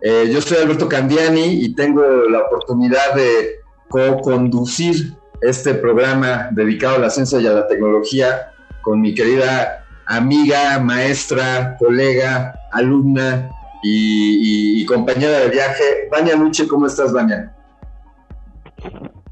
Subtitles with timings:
[0.02, 3.56] Eh, yo soy Alberto Candiani y tengo la oportunidad de
[3.90, 8.52] co-conducir este programa dedicado a la ciencia y a la tecnología
[8.84, 13.50] con mi querida amiga, maestra, colega, alumna
[13.84, 15.84] y, compañera de viaje.
[16.12, 17.54] Vania Luche, ¿cómo estás, Vania?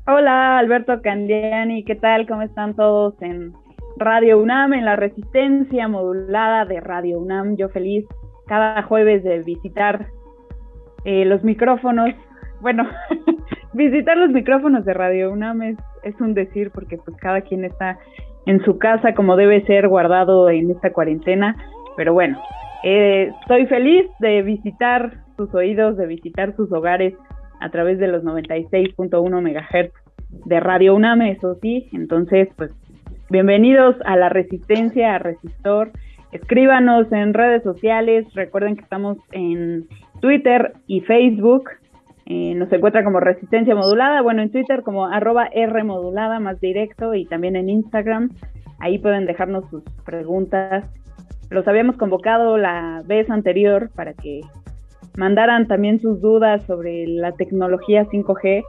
[0.07, 2.27] Hola, Alberto Candiani, ¿qué tal?
[2.27, 3.53] ¿Cómo están todos en
[3.97, 7.57] Radio UNAM, en la resistencia modulada de Radio UNAM?
[7.57, 8.05] Yo feliz
[8.47, 10.07] cada jueves de visitar
[11.05, 12.09] eh, los micrófonos.
[12.61, 12.87] Bueno,
[13.73, 17.97] visitar los micrófonos de Radio UNAM es, es un decir porque pues cada quien está
[18.45, 21.55] en su casa como debe ser guardado en esta cuarentena.
[21.97, 22.37] Pero bueno,
[22.87, 27.15] eh, estoy feliz de visitar sus oídos, de visitar sus hogares
[27.59, 29.91] a través de los 96.1 MHz
[30.45, 31.89] de Radio UNAM, eso sí.
[31.93, 32.69] Entonces, pues,
[33.31, 35.93] bienvenidos a la Resistencia, a Resistor.
[36.31, 38.31] Escríbanos en redes sociales.
[38.35, 39.87] Recuerden que estamos en
[40.21, 41.71] Twitter y Facebook.
[42.27, 47.15] Eh, nos encuentra como Resistencia Modulada, bueno, en Twitter como arroba R Modulada, más directo,
[47.15, 48.29] y también en Instagram.
[48.77, 50.85] Ahí pueden dejarnos sus preguntas.
[51.49, 54.41] Los habíamos convocado la vez anterior para que
[55.17, 58.63] mandaran también sus dudas sobre la tecnología 5G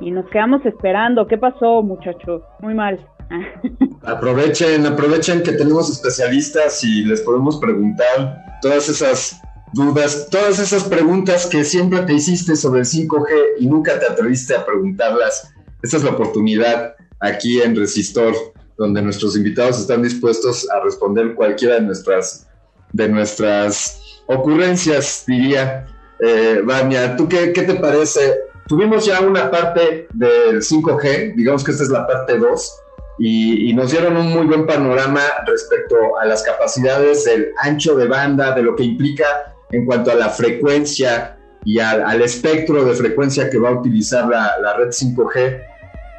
[0.00, 1.26] y nos quedamos esperando.
[1.26, 2.42] ¿Qué pasó, muchachos?
[2.60, 2.98] Muy mal.
[4.02, 9.40] aprovechen, aprovechen que tenemos especialistas y les podemos preguntar todas esas
[9.72, 13.28] dudas, todas esas preguntas que siempre te hiciste sobre el 5G
[13.60, 15.52] y nunca te atreviste a preguntarlas.
[15.82, 18.34] Esta es la oportunidad aquí en Resistor,
[18.80, 22.48] donde nuestros invitados están dispuestos a responder cualquiera de nuestras,
[22.94, 25.86] de nuestras ocurrencias, diría.
[26.18, 28.40] Eh, Vania, ¿tú qué, qué te parece?
[28.66, 32.72] Tuvimos ya una parte del 5G, digamos que esta es la parte 2,
[33.18, 38.54] y, nos dieron un muy buen panorama respecto a las capacidades del ancho de banda,
[38.54, 41.36] de lo que implica en cuanto a la frecuencia
[41.66, 45.69] y al, espectro de frecuencia que va a utilizar la, red 5G.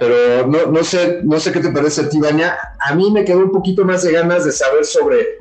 [0.02, 2.58] Pero no, no, sé, no sé qué te parece a ti, Dania.
[2.80, 5.38] A mí me quedó un poquito más de ganas de saber sobre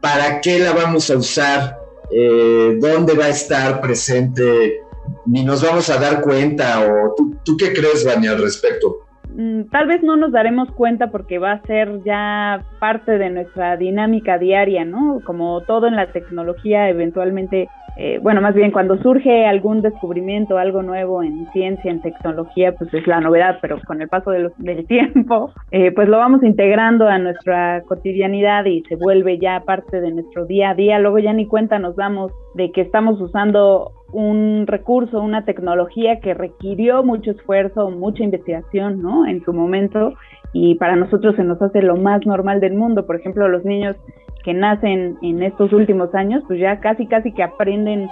[0.00, 1.76] para qué la vamos a usar,
[2.12, 4.80] eh, dónde va a estar presente,
[5.26, 6.82] ni nos vamos a dar cuenta.
[6.82, 8.98] o ¿Tú, tú qué crees, Vania, al respecto?
[9.34, 13.76] Mm, tal vez no nos daremos cuenta porque va a ser ya parte de nuestra
[13.76, 15.22] dinámica diaria, ¿no?
[15.24, 20.82] Como todo en la tecnología, eventualmente, eh, bueno, más bien cuando surge algún descubrimiento, algo
[20.82, 24.52] nuevo en ciencia, en tecnología, pues es la novedad, pero con el paso del
[24.88, 30.10] tiempo, eh, pues lo vamos integrando a nuestra cotidianidad y se vuelve ya parte de
[30.10, 30.98] nuestro día a día.
[30.98, 36.34] Luego ya ni cuenta nos damos de que estamos usando un recurso, una tecnología que
[36.34, 39.26] requirió mucho esfuerzo, mucha investigación, ¿no?
[39.26, 40.14] En su momento
[40.52, 43.06] y para nosotros se nos hace lo más normal del mundo.
[43.06, 43.96] Por ejemplo, los niños
[44.44, 48.08] que nacen en estos últimos años, pues ya casi casi que aprenden,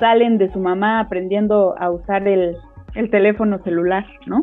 [0.00, 2.56] salen de su mamá aprendiendo a usar el,
[3.10, 4.42] teléfono celular, ¿no?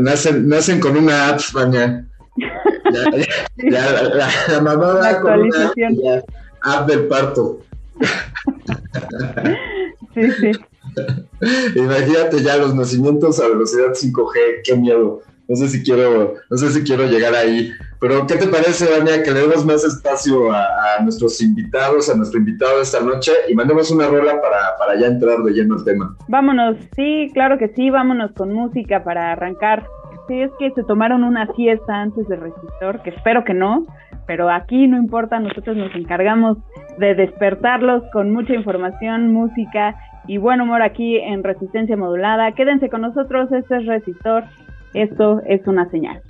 [0.00, 2.06] Nacen, nacen con una app, Vania.
[3.62, 5.96] Ya, la, mamá actualización.
[6.62, 7.60] app del parto.
[10.14, 10.52] Sí, sí.
[11.76, 15.22] Imagínate ya los nacimientos a velocidad 5G, qué miedo.
[15.50, 17.72] No sé si quiero, no sé si quiero llegar ahí.
[17.98, 22.38] Pero, ¿qué te parece, Dania, que le demos más espacio a, nuestros invitados, a nuestro
[22.38, 25.84] invitado de esta noche y mandemos una rola para, para ya entrar de lleno al
[25.84, 26.16] tema?
[26.28, 29.84] Vámonos, sí, claro que sí, vámonos con música para arrancar.
[30.28, 33.86] Sí, es que se tomaron una siesta antes del resistor, que espero que no,
[34.28, 36.58] pero aquí no importa, nosotros nos encargamos
[36.98, 39.96] de despertarlos con mucha información, música
[40.28, 42.52] y buen humor aquí en Resistencia Modulada.
[42.52, 44.44] Quédense con nosotros, este es Resistor,
[44.92, 46.22] esto es una señal.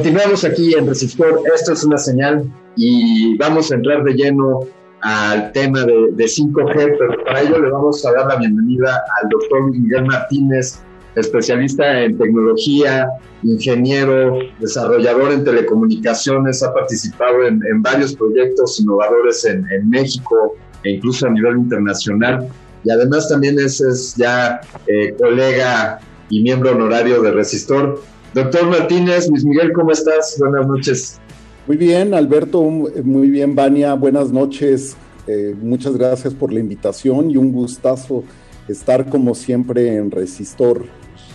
[0.00, 4.60] Continuamos aquí en Resistor, esto es una señal y vamos a entrar de lleno
[5.02, 9.28] al tema de, de 5G, pero para ello le vamos a dar la bienvenida al
[9.28, 10.80] doctor Miguel Martínez,
[11.16, 13.10] especialista en tecnología,
[13.42, 21.26] ingeniero, desarrollador en telecomunicaciones, ha participado en, en varios proyectos innovadores en, México e incluso
[21.26, 22.48] a nivel internacional.
[22.84, 28.00] Y además también es, es ya eh, colega y miembro honorario de Resistor.
[28.32, 30.36] Doctor Martínez, Luis Miguel, ¿cómo estás?
[30.38, 31.20] Buenas noches.
[31.66, 34.96] Muy bien, Alberto, muy bien, Vania, buenas noches.
[35.26, 38.22] Eh, muchas gracias por la invitación y un gustazo
[38.68, 40.84] estar como siempre en Resistor,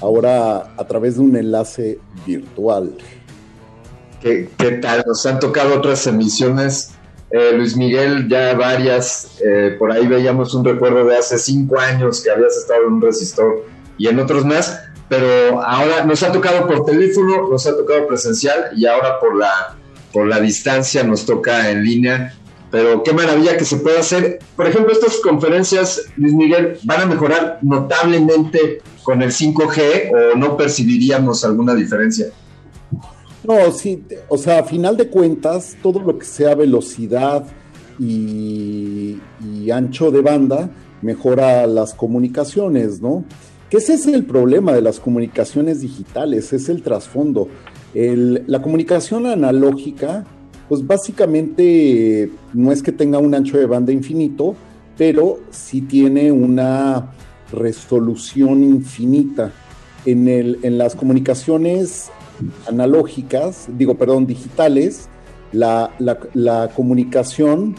[0.02, 2.96] ahora a través de un enlace virtual.
[4.22, 5.04] ¿Qué, qué tal?
[5.06, 6.94] Nos han tocado otras emisiones.
[7.32, 12.24] Eh, Luis Miguel, ya varias, eh, por ahí veíamos un recuerdo de hace cinco años
[12.24, 13.66] que habías estado en un resistor
[13.98, 18.72] y en otros más, pero ahora nos ha tocado por teléfono, nos ha tocado presencial
[18.76, 19.76] y ahora por la,
[20.12, 22.34] por la distancia nos toca en línea.
[22.72, 24.40] Pero qué maravilla que se pueda hacer.
[24.56, 30.58] Por ejemplo, estas conferencias, Luis Miguel, van a mejorar notablemente con el 5G o no
[30.58, 32.28] percibiríamos alguna diferencia.
[33.44, 37.46] No, sí, o sea, a final de cuentas, todo lo que sea velocidad
[38.00, 40.70] y, y ancho de banda
[41.02, 43.24] mejora las comunicaciones, ¿no?
[43.70, 47.48] Que ese es el problema de las comunicaciones digitales, es el trasfondo.
[47.94, 50.26] la comunicación analógica,
[50.70, 54.56] pues básicamente no es que tenga un ancho de banda infinito,
[54.98, 57.12] pero sí tiene una
[57.52, 59.52] resolución infinita.
[60.06, 62.12] En, las comunicaciones
[62.68, 65.10] analógicas, digo, perdón, digitales,
[65.52, 67.76] la, comunicación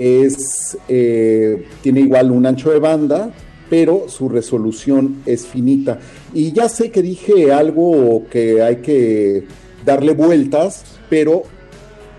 [0.00, 3.30] eh, tiene igual un ancho de banda,
[3.70, 5.98] pero su resolución es finita.
[6.32, 9.44] Y ya sé que dije algo que hay que
[9.84, 11.42] darle vueltas, pero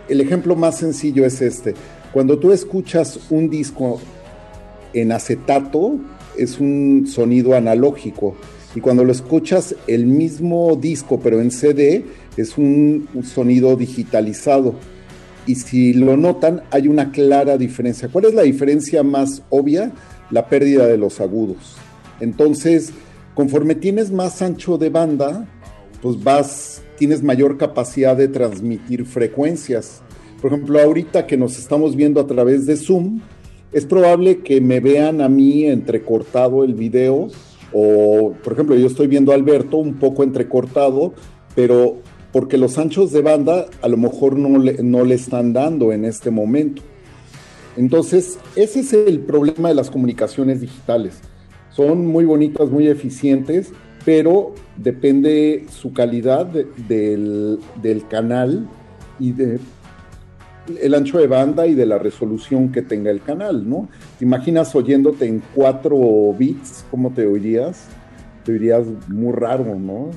[0.07, 1.73] el ejemplo más sencillo es este.
[2.11, 3.99] Cuando tú escuchas un disco
[4.93, 5.97] en acetato,
[6.37, 8.35] es un sonido analógico.
[8.75, 12.05] Y cuando lo escuchas el mismo disco, pero en CD,
[12.37, 14.75] es un, sonido digitalizado.
[15.45, 18.09] Y si lo notan, hay una clara diferencia.
[18.09, 19.91] ¿Cuál es la diferencia más obvia?
[20.31, 21.77] La pérdida de los agudos.
[22.19, 22.91] Entonces,
[23.33, 25.47] conforme tienes más ancho de banda,
[26.01, 30.01] pues vas, tienes mayor capacidad de transmitir frecuencias.
[30.41, 33.21] Por ejemplo, ahorita que nos estamos viendo a través de Zoom,
[33.71, 37.29] es probable que me vean a mí entrecortado el video
[37.71, 41.13] o, por ejemplo, yo estoy viendo a Alberto un poco entrecortado,
[41.55, 41.97] pero
[42.31, 46.05] porque los anchos de banda a lo mejor no le, no le están dando en
[46.05, 46.81] este momento.
[47.79, 51.21] Entonces, ese es el problema de las comunicaciones digitales.
[51.69, 53.71] Son muy bonitas, muy eficientes,
[54.03, 58.67] pero depende su calidad del, del canal
[59.17, 59.59] y de
[60.81, 63.87] el ancho de banda y de la resolución que tenga el canal, ¿no?
[64.19, 66.83] ¿Te imaginas oyéndote en 4 bits?
[66.91, 67.85] ¿Cómo te oirías?
[68.43, 70.09] Te oirías muy raro, ¿no?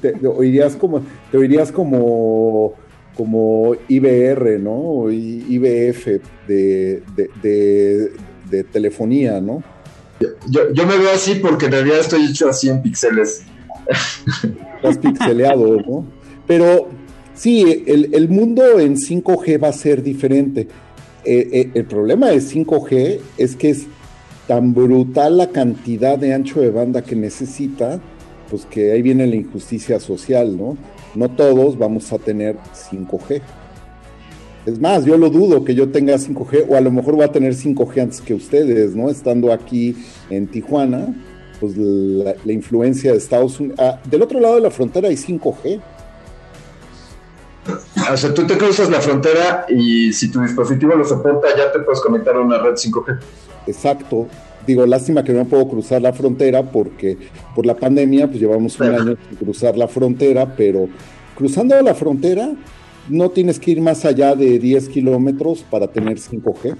[0.00, 2.72] te, oirías como, te oirías como,
[3.16, 5.10] como IBR, ¿no?
[5.10, 7.02] IBF de,
[7.42, 9.62] de, telefonía, ¿no?
[10.20, 13.42] Yo, yo, me veo así porque en realidad estoy hecho así en píxeles.
[14.76, 16.06] Estás pixeleado, ¿no?
[16.46, 16.88] Pero
[17.36, 20.68] Sí, el, mundo en 5G va a ser diferente.
[21.22, 23.86] Eh, eh, el problema de 5G es que es
[24.48, 28.00] tan brutal la cantidad de ancho de banda que necesita,
[28.48, 30.78] pues que ahí viene la injusticia social, ¿no?
[31.16, 33.40] No todos vamos a tener 5G.
[34.66, 37.32] Es más, yo lo dudo que yo tenga 5G, o a lo mejor voy a
[37.32, 39.08] tener 5G antes que ustedes, ¿no?
[39.08, 39.96] Estando aquí
[40.28, 41.14] en Tijuana,
[41.60, 43.78] pues la, influencia de Estados Unidos.
[43.80, 45.80] Ah, del otro lado de la frontera hay 5G.
[48.12, 51.80] O sea, tú te cruzas la frontera y si tu dispositivo lo soporta, ya te
[51.80, 53.18] puedes conectar a una red 5G.
[53.66, 54.28] Exacto.
[54.66, 57.16] Digo, lástima que no puedo cruzar la frontera porque
[57.54, 60.88] por la pandemia, pues llevamos un año sin cruzar la frontera, pero
[61.36, 62.52] cruzando la frontera
[63.08, 66.76] no tienes que ir más allá de 10 kilómetros para tener 5G.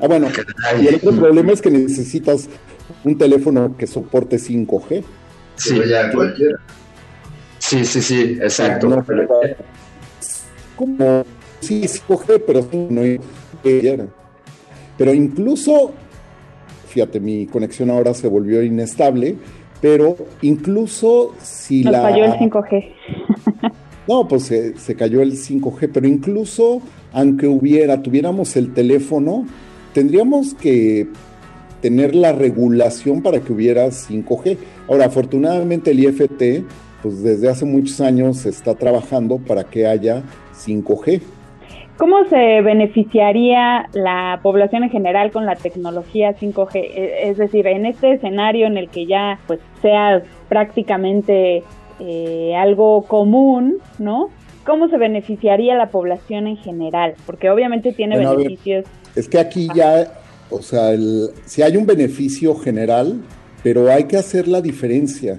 [0.00, 0.28] Ah, bueno,
[0.80, 2.48] y el otro problema es que necesitas
[3.04, 5.02] un teléfono que soporte 5G.
[5.56, 6.58] Sí, ya cualquiera.
[7.58, 9.04] Sí, sí, sí, exacto.
[10.76, 11.24] como
[11.60, 13.02] sí, sí coge, pero no
[15.00, 15.92] Pero incluso,
[16.88, 19.34] fíjate, mi conexión ahora se volvió inestable,
[19.80, 22.02] pero incluso si Nos la...
[22.02, 22.92] falló el 5G.
[24.06, 26.82] no, pues se, se, cayó el 5G, pero incluso
[27.14, 29.46] aunque hubiera, tuviéramos el teléfono,
[29.94, 31.08] tendríamos que
[31.80, 34.58] tener la regulación para que hubiera 5G.
[34.86, 36.66] Ahora, afortunadamente el IFT
[37.02, 40.22] pues desde hace muchos años se está trabajando para que haya
[40.62, 41.22] 5G.
[42.00, 46.70] ¿Cómo se beneficiaría la población en general con la tecnología 5G?
[46.76, 51.62] E, es decir, en este escenario en el que ya pues sea prácticamente
[51.98, 54.30] eh, algo común, ¿no?
[54.64, 57.16] ¿Cómo se beneficiaría la población en general?
[57.26, 58.86] Porque obviamente tiene beneficios.
[59.14, 60.10] es que aquí ya,
[60.48, 60.96] o sea,
[61.44, 63.20] si hay un beneficio general,
[63.62, 65.38] pero hay que hacer la diferencia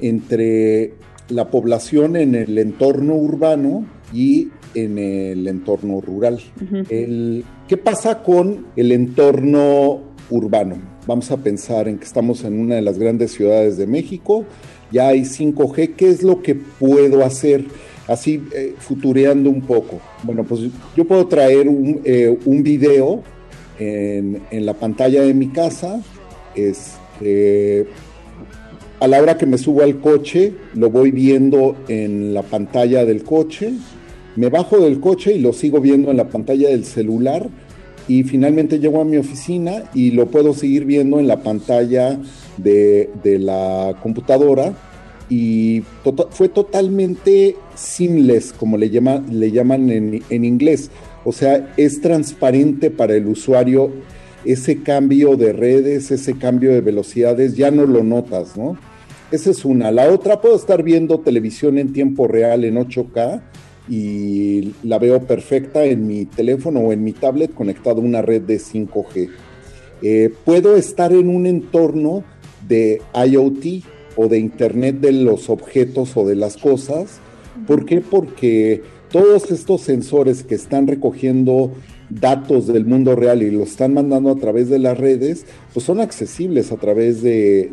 [0.00, 0.94] entre
[1.28, 6.40] la población en el entorno urbano y en el entorno rural.
[6.88, 10.00] ¿Qué pasa con el entorno
[10.30, 10.76] urbano?
[11.06, 14.44] Vamos a pensar en que estamos en una de las grandes ciudades de México,
[14.92, 17.64] ya hay 5G, ¿qué es lo que puedo hacer?
[18.08, 20.00] Así, eh, futureando un poco.
[20.24, 20.62] Bueno, pues
[20.96, 23.22] yo puedo traer un, eh, un video
[23.78, 26.02] en, en, la pantalla de mi casa,
[26.54, 27.86] este,
[28.98, 33.24] a la hora que me subo al coche, lo voy viendo en la pantalla del
[33.24, 33.72] coche,
[34.40, 37.46] me bajo del coche y lo sigo viendo en la pantalla del celular
[38.08, 42.18] y finalmente llego a mi oficina y lo puedo seguir viendo en la pantalla
[42.56, 44.72] de, la computadora
[45.28, 50.90] y tota, fue totalmente seamless, como le, le llaman en, en, inglés.
[51.26, 53.92] O sea, es transparente para el usuario
[54.46, 58.78] ese cambio de redes, ese cambio de velocidades, ya no lo notas, ¿no?
[59.30, 59.92] Esa es una.
[59.92, 63.42] La otra, puedo estar viendo televisión en tiempo real en 8K
[63.90, 68.42] y la veo perfecta en mi teléfono o en mi tablet conectado a una red
[68.42, 69.28] de 5G.
[70.02, 72.22] Eh, puedo estar en un entorno
[72.66, 73.84] de IoT
[74.16, 77.18] o de Internet de los objetos o de las cosas.
[77.66, 78.00] ¿Por qué?
[78.00, 81.72] Porque todos estos sensores que están recogiendo
[82.08, 86.00] datos del mundo real y los están mandando a través de las redes, pues son
[86.00, 87.70] accesibles a través de,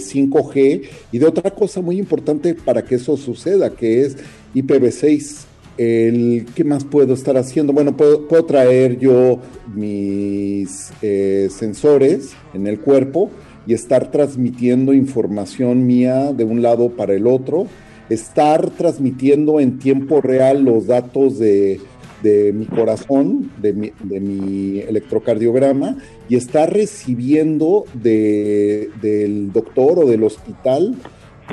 [0.00, 4.16] 5G y de otra cosa muy importante para que eso suceda, que es
[4.54, 5.49] IPv6.
[5.80, 7.72] El, ¿Qué más puedo estar haciendo?
[7.72, 9.38] Bueno, puedo, traer yo
[9.74, 13.30] mis eh, sensores en el cuerpo
[13.66, 17.66] y estar transmitiendo información mía de un lado para el otro,
[18.10, 21.80] estar transmitiendo en tiempo real los datos de
[22.22, 25.96] de mi corazón, de mi, electrocardiograma,
[26.28, 30.96] y está recibiendo del doctor o del hospital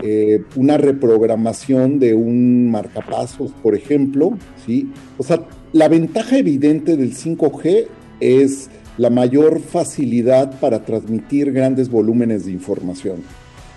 [0.03, 4.91] eh, una reprogramación de un marcapasos, por ejemplo, ¿sí?
[5.17, 5.41] O sea,
[5.73, 7.87] la ventaja evidente del 5G
[8.19, 13.17] es la mayor facilidad para transmitir grandes volúmenes de información,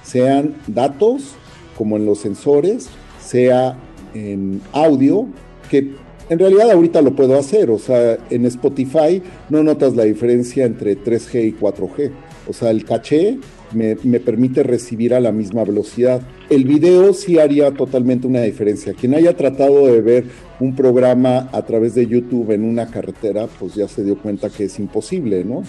[0.02, 1.34] sean datos,
[1.76, 2.88] como en los sensores,
[3.20, 3.78] sea
[4.14, 5.26] en audio,
[5.70, 5.94] que
[6.28, 10.96] en realidad ahorita lo puedo hacer, o sea, en Spotify no notas la diferencia entre
[10.96, 12.10] 3G y 4G.
[12.48, 13.38] O sea, el caché
[13.72, 16.22] me, permite recibir a la misma velocidad.
[16.48, 18.94] El video sí haría totalmente una diferencia.
[18.94, 20.24] Quien haya tratado de ver
[20.58, 24.64] un programa a través de YouTube en una carretera, pues ya se dio cuenta que
[24.64, 25.62] es imposible, ¿no?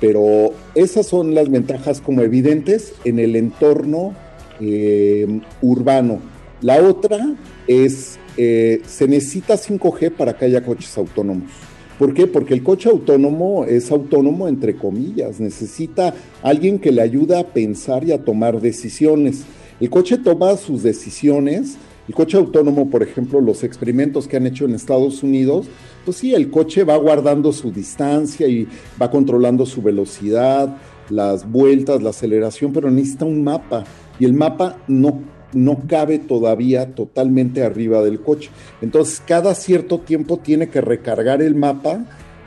[0.00, 4.14] Pero esas son las ventajas como evidentes en el entorno
[4.60, 6.20] eh, urbano.
[6.60, 7.34] La otra
[7.66, 11.50] es eh, se necesita 5G para que haya coches autónomos.
[11.98, 12.26] ¿Por qué?
[12.26, 18.04] Porque el coche autónomo es autónomo entre comillas, necesita alguien que le ayude a pensar
[18.04, 19.44] y a tomar decisiones.
[19.80, 21.76] El coche toma sus decisiones,
[22.08, 25.66] el coche autónomo, por ejemplo, los experimentos que han hecho en Estados Unidos,
[26.04, 28.66] pues sí, el coche va guardando su distancia y
[29.00, 30.76] va controlando su velocidad,
[31.10, 33.84] las vueltas, la aceleración, pero necesita un mapa
[34.18, 35.22] y el mapa no
[35.54, 38.50] no cabe todavía totalmente arriba del coche.
[38.82, 42.04] Entonces, cada cierto tiempo tiene que recargar el mapa,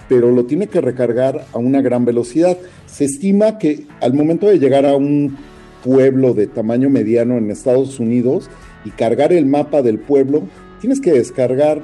[0.10, 2.58] pero lo tiene que recargar a una gran velocidad.
[2.86, 5.38] Se estima que al momento de llegar a un
[5.84, 8.50] pueblo de tamaño mediano en Estados Unidos
[8.86, 10.44] y cargar el mapa del pueblo,
[10.80, 11.82] tienes que descargar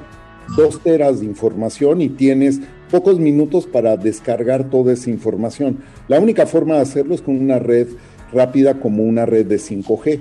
[0.56, 2.60] dos teras de información y tienes
[2.90, 5.78] pocos minutos para descargar toda esa información.
[6.08, 7.88] La única forma de hacerlo es con una red
[8.32, 10.20] rápida como una red de 5G.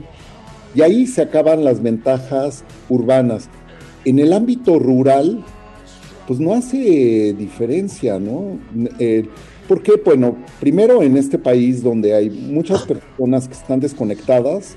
[0.75, 3.49] Y ahí se acaban las ventajas urbanas.
[4.05, 5.43] En el ámbito rural,
[6.27, 8.59] pues no hace diferencia, ¿no?
[8.99, 9.27] Eh,
[9.67, 9.93] ¿Por qué?
[10.03, 14.75] Bueno, primero en este país donde hay muchas personas que están desconectadas,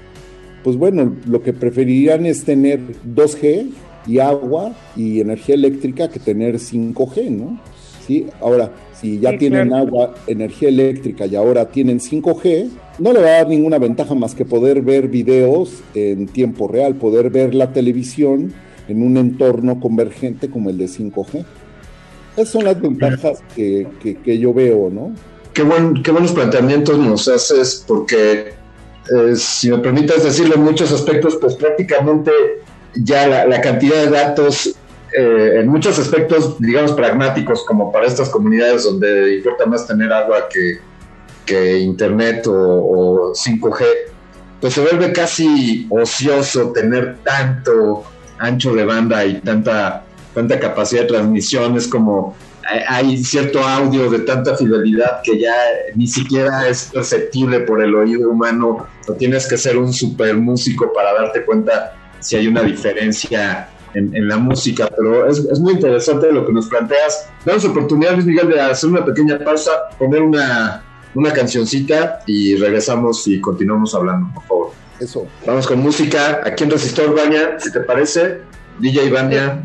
[0.62, 3.70] pues bueno, lo que preferirían es tener 2G
[4.06, 7.60] y agua y energía eléctrica que tener 5G, ¿no?
[8.06, 13.26] Sí, ahora, si ya tienen agua, energía eléctrica y ahora tienen 5G, no le va
[13.26, 17.72] a dar ninguna ventaja más que poder ver videos en tiempo real, poder ver la
[17.72, 18.54] televisión
[18.88, 21.44] en un entorno convergente como el de 5G.
[22.36, 23.86] Esas son las ventajas que,
[24.24, 25.12] yo veo, ¿no?
[25.52, 28.52] Qué, buen, qué buenos planteamientos nos haces, porque
[29.14, 32.30] eh, si me permites decirlo en muchos aspectos, pues prácticamente
[32.94, 34.74] ya la, cantidad de datos
[35.18, 40.46] eh, en muchos aspectos, digamos, pragmáticos, como para estas comunidades donde importa más tener agua
[40.50, 40.78] que,
[41.46, 43.84] que Internet o, 5G,
[44.60, 48.04] pues se vuelve casi ocioso tener tanto
[48.38, 51.78] ancho de banda y tanta, tanta capacidad de transmisión.
[51.78, 52.36] Es como
[52.86, 55.54] hay cierto audio de tanta fidelidad que ya
[55.94, 58.86] ni siquiera es perceptible por el oído humano.
[59.08, 64.28] O tienes que ser un super músico para darte cuenta si hay una diferencia en,
[64.28, 64.88] la música.
[64.96, 67.28] Pero es, es, muy interesante lo que nos planteas.
[67.44, 70.82] Damos oportunidad, Luis Miguel, de hacer una pequeña pausa, poner una
[71.16, 74.70] una cancioncita y regresamos y continuamos hablando, por favor.
[75.00, 75.26] Eso.
[75.46, 78.40] Vamos con música aquí en Resistor Baña, si te parece.
[78.78, 79.62] DJ Baña.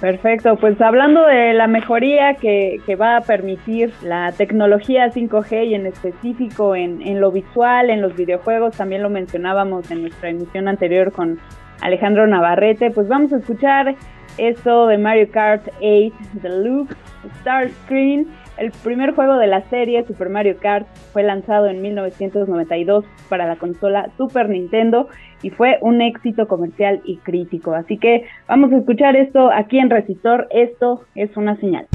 [0.00, 5.74] Perfecto, pues hablando de la mejoría que, que, va a permitir la tecnología 5G y
[5.74, 10.68] en específico en, en, lo visual, en los videojuegos, también lo mencionábamos en nuestra emisión
[10.68, 11.38] anterior con
[11.80, 13.94] Alejandro Navarrete, pues vamos a escuchar
[14.38, 16.96] esto de Mario Kart 8 Deluxe
[17.38, 18.26] Star Screen
[18.60, 23.56] el primer juego de la serie, Super Mario Kart, fue lanzado en 1992 para la
[23.56, 25.08] consola Super Nintendo
[25.42, 27.72] y fue un éxito comercial y crítico.
[27.72, 30.46] Así que vamos a escuchar esto aquí en Resistor.
[30.50, 31.86] Esto es una señal.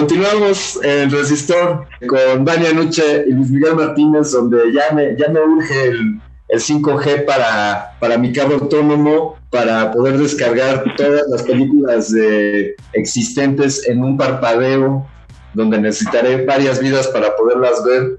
[0.00, 5.40] Continuamos en Resistor con Dania Nuche y Luis Miguel Martínez, donde ya me, ya me
[5.40, 12.10] urge el, el 5G para, para mi carro autónomo, para poder descargar todas las películas
[12.12, 15.06] de, existentes en un parpadeo,
[15.52, 18.16] donde necesitaré varias vidas para poderlas ver.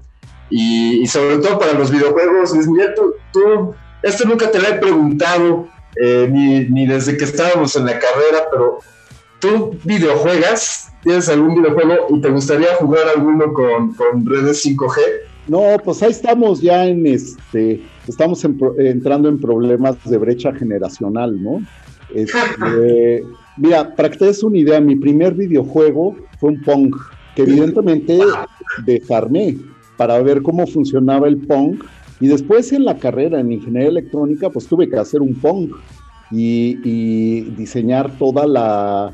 [0.50, 2.94] Y, sobre todo para los videojuegos, Luis Miguel,
[3.32, 5.66] tú, esto nunca te lo he preguntado,
[5.96, 8.78] eh, ni, ni desde que estábamos en la carrera, pero
[9.40, 10.91] ¿tú videojuegas?
[11.02, 15.00] ¿Tienes algún videojuego y te gustaría jugar alguno con, con redes 5G?
[15.48, 18.44] No, pues ahí estamos ya en este, estamos
[18.78, 21.60] entrando en problemas de brecha generacional, ¿no?
[22.14, 23.24] Este,
[23.56, 26.94] mira, para que te des una idea, mi primer videojuego fue un Pong,
[27.34, 28.20] que evidentemente
[28.84, 29.56] desarmé
[29.96, 31.82] para ver cómo funcionaba el Pong.
[32.20, 35.70] Y después en la carrera en ingeniería electrónica, pues tuve que hacer un Pong
[36.30, 39.12] y, y diseñar toda la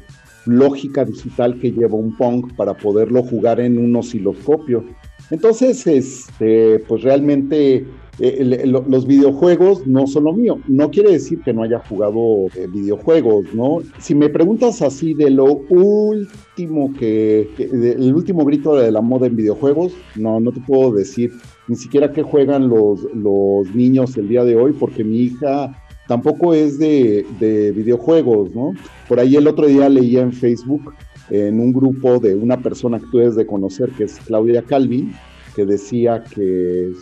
[0.49, 4.85] lógica digital que lleva un Pong para poderlo jugar en un osciloscopio.
[5.31, 7.87] Entonces, este, pues realmente
[8.21, 10.59] eh, los videojuegos no son lo mío.
[10.67, 13.79] No quiere decir que no haya jugado eh, videojuegos, ¿no?
[13.99, 19.37] Si me preguntas así de lo último que, el último grito de la moda en
[19.37, 21.33] videojuegos, no, no te puedo decir
[21.69, 25.77] ni siquiera qué juegan los, los niños el día de hoy, porque mi hija
[26.09, 28.73] tampoco es de, de videojuegos, ¿no?
[29.07, 30.93] Por ahí el otro día leía en Facebook
[31.31, 35.13] en un grupo de una persona que tú debes de conocer, que es Claudia Calvin,
[35.55, 36.93] que decía que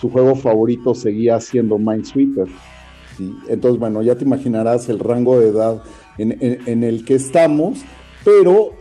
[0.00, 2.46] su juego favorito seguía siendo Minesweeper.
[3.48, 5.82] Entonces, bueno, ya te imaginarás el rango de edad
[6.18, 7.80] en, el que estamos,
[8.24, 8.72] pero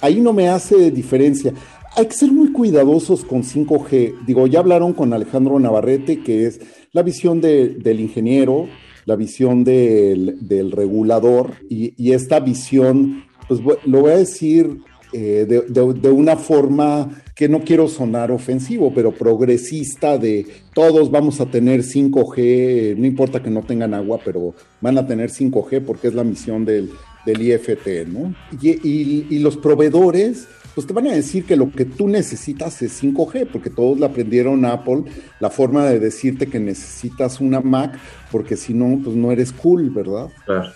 [0.00, 1.52] ahí no me hace diferencia.
[1.96, 4.26] Hay que ser muy cuidadosos con 5G.
[4.26, 6.60] Digo, ya hablaron con Alejandro Navarrete, que es
[6.92, 8.68] la visión del ingeniero,
[9.08, 14.82] la visión del, regulador y, y, esta visión pues lo voy a decir
[15.14, 21.46] eh, de, una forma que no quiero sonar ofensivo, pero progresista de todos vamos a
[21.46, 26.14] tener 5G, no importa que no tengan agua, pero van a tener 5G porque es
[26.14, 26.90] la misión del,
[27.24, 28.34] del IFT, ¿no?
[28.60, 33.48] y los proveedores pues te van a decir que lo que tú necesitas es 5G,
[33.50, 35.02] porque todos le aprendieron a Apple
[35.40, 37.98] la forma de decirte que necesitas una Mac,
[38.30, 40.28] porque si no, pues no eres cool, ¿verdad?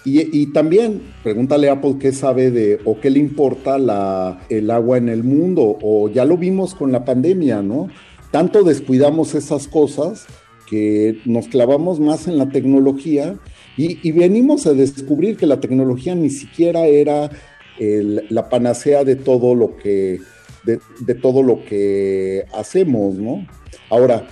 [0.04, 4.98] Y, también pregúntale a Apple qué sabe de o qué le importa la, el agua
[4.98, 7.86] en el mundo, o ya lo vimos con la pandemia, ¿no?
[8.32, 10.26] Tanto descuidamos esas cosas
[10.68, 13.36] que nos clavamos más en la tecnología
[13.76, 17.30] y, y venimos a descubrir que la tecnología ni siquiera era
[17.78, 20.20] la panacea de todo lo que
[20.64, 23.46] de, todo lo que hacemos, ¿no?
[23.90, 24.26] Ahora,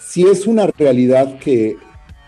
[0.00, 1.76] si es una realidad que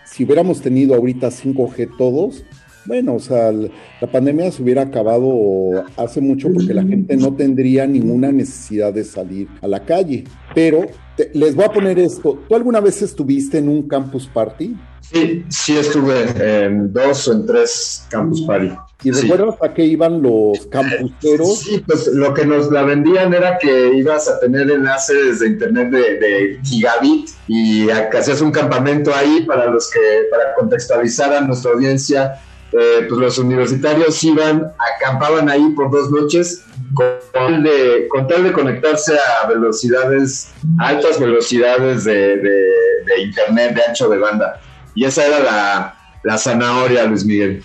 [0.05, 2.43] si hubiéramos tenido ahorita 5G todos,
[2.85, 7.87] bueno, o sea, la pandemia se hubiera acabado hace mucho porque la gente no tendría
[7.87, 10.25] ninguna necesidad de salir a la calle.
[10.53, 10.87] Pero
[11.33, 12.39] les voy a poner esto.
[12.47, 14.75] ¿Tú alguna vez estuviste en un campus party?
[14.99, 18.69] Sí, sí estuve en dos o en tres campus party.
[19.03, 21.59] ¿Y recuerdas a qué iban los campuseros?
[21.59, 25.89] Sí, pues lo que nos la vendían era que ibas a tener enlaces de internet
[25.89, 29.99] de, gigabit y que hacías un campamento ahí para los que,
[30.31, 36.63] para contextualizar a nuestra audiencia, eh, pues los universitarios iban, acampaban ahí por dos noches
[36.93, 43.83] con tal de, con tal de conectarse a velocidades, altas velocidades de, de internet de
[43.83, 44.61] ancho de banda.
[44.95, 47.63] Y esa era la, la zanahoria, Luis Miguel.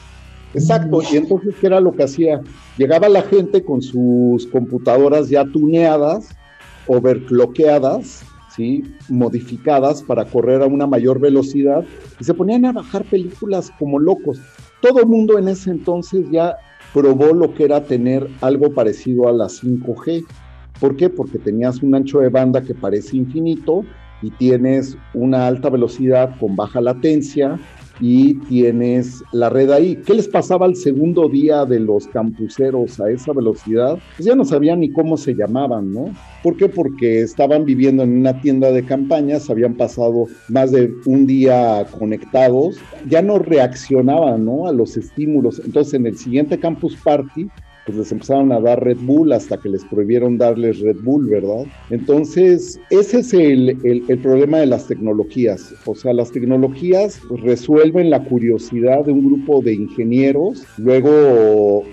[0.58, 2.40] Exacto, y entonces, ¿qué era lo que hacía?
[2.76, 6.36] Llegaba la gente con sus computadoras ya tuneadas,
[6.86, 8.84] overclockeadas, ¿sí?
[9.08, 11.84] modificadas para correr a una mayor velocidad,
[12.20, 14.40] y se ponían a bajar películas como locos.
[14.80, 16.56] Todo el mundo en ese entonces ya
[16.92, 20.24] probó lo que era tener algo parecido a la 5G.
[20.80, 21.10] ¿Por qué?
[21.10, 23.84] Porque tenías un ancho de banda que parece infinito
[24.22, 27.58] y tienes una alta velocidad con baja latencia
[28.00, 29.96] y tienes la red ahí.
[30.06, 33.98] ¿Qué les pasaba al segundo día de los campuseros a esa velocidad?
[34.16, 36.14] Pues ya no sabían ni cómo se llamaban, ¿no?
[36.42, 36.68] ¿Por qué?
[36.68, 42.78] Porque estaban viviendo en una tienda de campañas, habían pasado más de un día conectados,
[43.08, 44.68] ya no reaccionaban, ¿no?
[44.68, 45.60] A los estímulos.
[45.64, 47.48] Entonces en el siguiente campus party
[47.88, 51.64] pues les empezaron a dar Red Bull hasta que les prohibieron darles Red Bull, ¿verdad?
[51.88, 55.74] Entonces, ese es el, el, problema de las tecnologías.
[55.86, 61.84] O sea, las tecnologías resuelven la curiosidad de un grupo de ingenieros, luego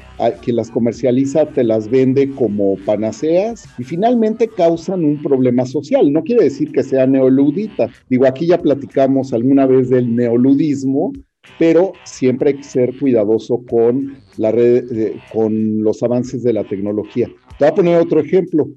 [0.41, 6.11] que las comercializa te las vende como panaceas y finalmente causan un problema social.
[6.11, 7.89] No quiere decir que sea neoludita.
[8.09, 11.13] Digo, aquí ya platicamos alguna vez del neoludismo,
[11.57, 17.27] pero siempre hay que ser cuidadoso con, la red, con los avances de la tecnología.
[17.57, 18.67] Te voy a poner otro ejemplo.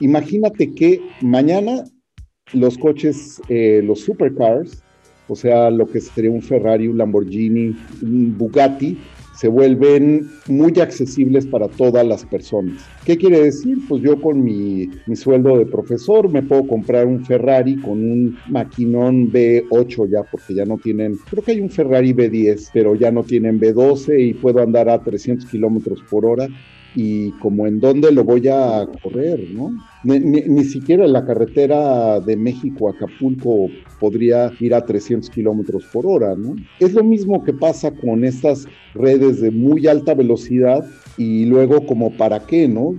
[0.00, 1.84] Imagínate que mañana
[2.52, 4.82] los coches, eh, los supercars,
[5.28, 8.96] o sea, lo que sería un Ferrari, un Lamborghini, un Bugatti,
[9.38, 12.84] se vuelven muy accesibles para todas las personas.
[13.04, 13.78] ¿Qué quiere decir?
[13.88, 18.36] Pues yo con mi, mi, sueldo de profesor me puedo comprar un Ferrari con un
[18.48, 23.12] maquinón B8 ya, porque ya no tienen, creo que hay un Ferrari B10, pero ya
[23.12, 26.48] no tienen B12 y puedo andar a 300 kilómetros por hora
[26.94, 29.70] y como en dónde lo voy a correr, ¿no?
[30.04, 33.68] Ni, siquiera en la carretera de México a Acapulco
[34.00, 36.56] podría ir a 300 kilómetros por hora, ¿no?
[36.80, 40.84] Es lo mismo que pasa con estas redes de muy alta velocidad
[41.16, 42.94] y luego como para qué, ¿no?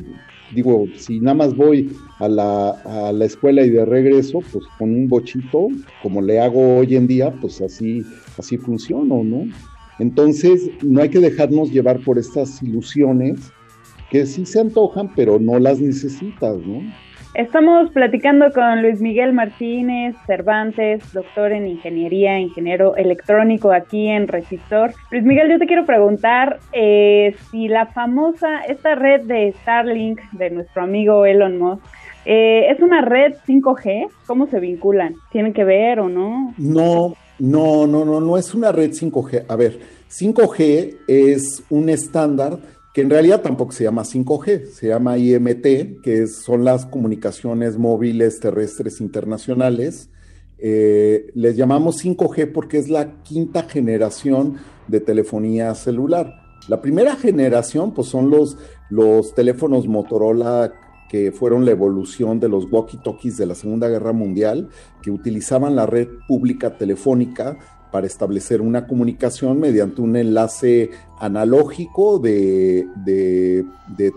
[0.54, 4.92] Digo, si nada más voy a la, a la escuela y de regreso, pues con
[4.92, 5.68] un bochito,
[6.02, 8.04] como le hago hoy en día, pues así,
[8.38, 9.46] así funciona, ¿no?
[10.00, 13.52] Entonces, no hay que dejarnos llevar por estas ilusiones
[14.10, 16.82] que sí se antojan, pero no las necesitas, ¿no?
[17.36, 24.94] Estamos platicando con Luis Miguel Martínez Cervantes, doctor en ingeniería, ingeniero electrónico aquí en Resistor.
[25.12, 30.50] Luis Miguel, yo te quiero preguntar eh, si la famosa, esta red de Starlink de
[30.50, 31.84] nuestro amigo Elon Musk,
[32.26, 34.10] eh, ¿es una red 5G?
[34.26, 35.14] ¿Cómo se vinculan?
[35.32, 36.56] ¿Tienen que ver o no?
[36.58, 39.46] No, no, no, no, no es una red 5G.
[39.48, 42.58] A ver, 5G es un estándar
[43.00, 49.02] en realidad tampoco se llama 5G, se llama IMT, que son las comunicaciones móviles terrestres
[49.02, 50.10] internacionales.
[50.58, 54.58] Eh, les llamamos 5G porque es la quinta generación
[54.88, 56.34] de telefonía celular.
[56.68, 58.58] La primera generación, pues son los,
[58.90, 60.74] los teléfonos Motorola
[61.10, 64.70] que fueron la evolución de los walkie-talkies de la Segunda Guerra Mundial,
[65.02, 67.58] que utilizaban la red pública telefónica
[67.92, 72.86] para establecer una comunicación mediante un enlace analógico de,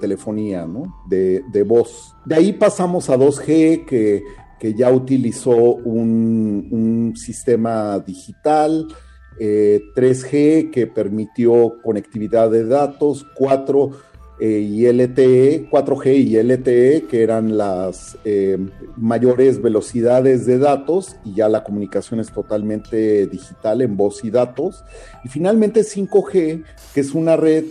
[0.01, 0.95] telefonía, ¿no?
[1.09, 2.15] De, voz.
[2.25, 4.25] De ahí pasamos a 2G, que,
[4.59, 8.89] que ya utilizó un, sistema digital,
[9.39, 13.91] 3G, eh, que permitió conectividad de datos, 4
[14.45, 18.59] eh, y LTE, 4G y LTE, que eran las eh,
[18.97, 24.83] mayores velocidades de datos, y ya la comunicación es totalmente digital en voz y datos.
[25.23, 27.67] Y finalmente 5G, que es una red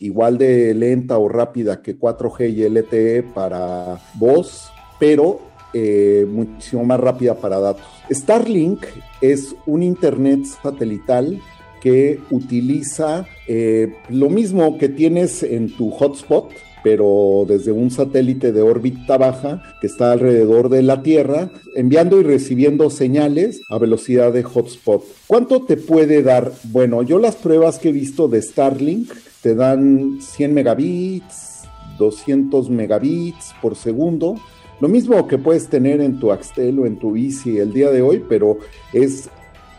[0.00, 5.42] igual de lenta o rápida que 4G y LTE para voz, pero
[5.74, 7.84] eh, muchísimo más rápida para datos.
[8.10, 8.86] Starlink
[9.20, 11.38] es un Internet satelital
[11.84, 16.50] que utiliza eh, lo mismo que tienes en tu hotspot,
[16.82, 22.22] pero desde un satélite de órbita baja que está alrededor de la Tierra, enviando y
[22.22, 25.04] recibiendo señales a velocidad de hotspot.
[25.26, 26.52] ¿Cuánto te puede dar?
[26.72, 31.64] Bueno, yo las pruebas que he visto de Starlink te dan 100 megabits,
[31.98, 34.36] 200 megabits por segundo.
[34.80, 38.00] Lo mismo que puedes tener en tu Axtel o en tu Easy el día de
[38.00, 38.58] hoy, pero
[38.94, 39.28] es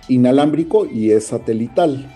[0.08, 2.12] inalámbrico y es satelital.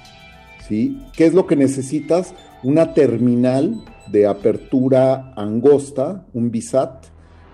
[0.68, 1.00] ¿sí?
[1.16, 2.34] ¿Qué es lo que necesitas?
[2.64, 7.06] Una terminal de apertura angosta, un BISAT,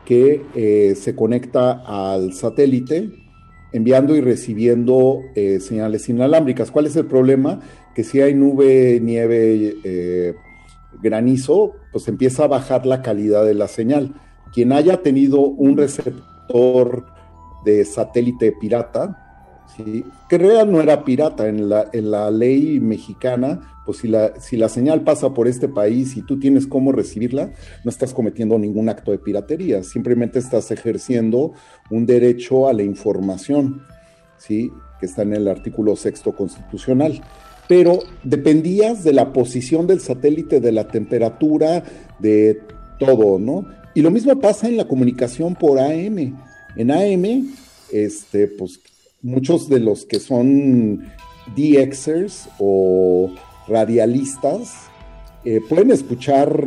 [0.05, 3.09] que eh, se conecta al satélite
[3.73, 6.71] enviando y recibiendo eh, señales inalámbricas.
[6.71, 7.59] ¿Cuál es el problema?
[7.93, 10.35] Que si hay nube, nieve, eh,
[11.01, 14.13] granizo, pues empieza a bajar la calidad de la señal.
[14.53, 17.05] Quien haya tenido un receptor
[17.65, 19.24] de satélite pirata,
[19.75, 24.01] que en no era pirata en la, ley mexicana, pues
[24.39, 27.51] si la señal pasa por este país y tú tienes cómo recibirla,
[27.83, 31.53] no estás cometiendo ningún acto de piratería, simplemente estás ejerciendo
[31.89, 33.83] un derecho a la información,
[34.37, 34.71] ¿sí?
[34.99, 37.21] que está en el artículo sexto constitucional.
[37.67, 41.83] Pero dependías de la posición del satélite, de la temperatura,
[42.19, 42.61] de
[42.99, 43.65] todo, ¿no?
[43.95, 46.37] Y lo mismo pasa en la comunicación por AM.
[46.75, 47.49] En AM,
[47.91, 48.79] este, pues
[49.25, 51.03] muchos de los que son
[51.55, 53.31] DXers o
[53.67, 54.87] radialistas
[55.43, 56.63] eh, pueden escuchar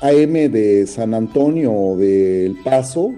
[0.00, 3.12] AM de San Antonio o de El Paso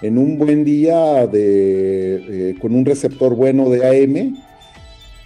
[0.00, 4.36] en un buen día de, eh, con un receptor bueno de AM,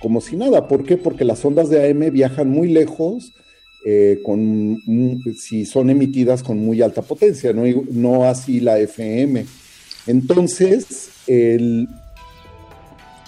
[0.00, 0.66] como si nada.
[0.66, 0.96] ¿Por qué?
[0.96, 3.32] Porque las ondas de AM viajan muy lejos,
[3.84, 4.78] eh, con,
[5.38, 9.44] si son emitidas con muy alta potencia, no, no así la FM.
[10.06, 11.86] Entonces, el,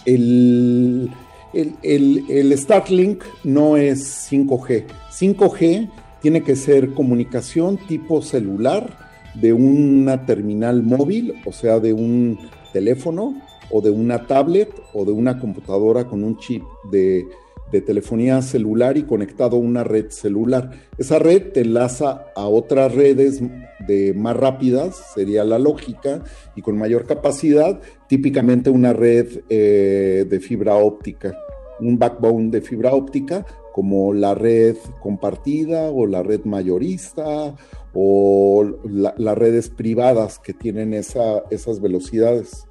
[0.07, 1.11] el,
[1.53, 4.85] el, Starlink no es 5G.
[5.11, 5.91] 5G
[6.21, 8.99] tiene que ser comunicación tipo celular
[9.35, 12.39] de una terminal móvil, o sea, de un
[12.73, 13.35] teléfono
[13.71, 17.27] o de una tablet o de una computadora con un chip de,
[17.75, 20.71] de telefonía celular y conectado a una red celular.
[20.97, 23.43] Esa red te enlaza a otras redes
[23.89, 26.23] de más rápidas, sería la lógica,
[26.55, 31.37] y con mayor capacidad, típicamente una red eh, de fibra óptica,
[31.81, 37.57] un backbone de fibra óptica, como la red compartida o la red mayorista
[37.93, 42.69] o las redes privadas que tienen esa, esas velocidades.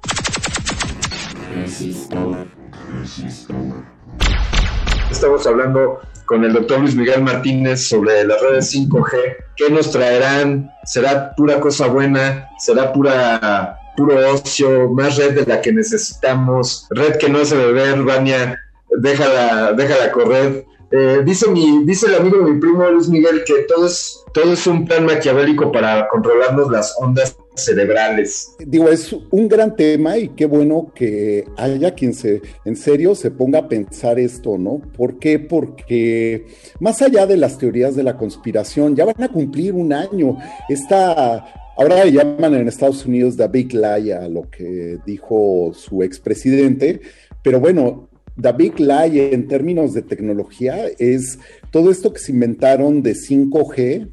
[5.14, 9.36] Estamos hablando con el doctor Luis Miguel Martínez sobre las redes 5G.
[9.54, 10.68] ¿Qué nos traerán?
[10.84, 12.48] ¿Será pura cosa buena?
[12.58, 14.90] ¿Será pura puro ocio?
[14.90, 16.88] ¿Más red de la que necesitamos?
[16.90, 18.58] ¿Red que no hace beber, Vania?
[18.90, 20.66] Déjala, déjala correr.
[20.90, 24.52] Eh, dice, mi, dice el amigo de mi primo Luis Miguel que todo es, todo
[24.52, 28.54] es un plan maquiavélico para controlarnos las ondas cerebrales.
[28.58, 33.30] Digo, es un gran tema y qué bueno que haya quien se, en serio, se
[33.30, 34.80] ponga a pensar esto, ¿no?
[34.96, 35.38] ¿Por qué?
[35.38, 36.46] Porque
[36.80, 40.38] más allá de las teorías de la conspiración, ya van a cumplir un año.
[40.68, 47.00] Esta Ahora llaman en Estados Unidos The Big Lie a lo que dijo su expresidente,
[47.42, 48.08] pero bueno,
[48.40, 51.38] The Big en términos de tecnología es
[51.72, 54.08] todo esto que se inventaron de 5G,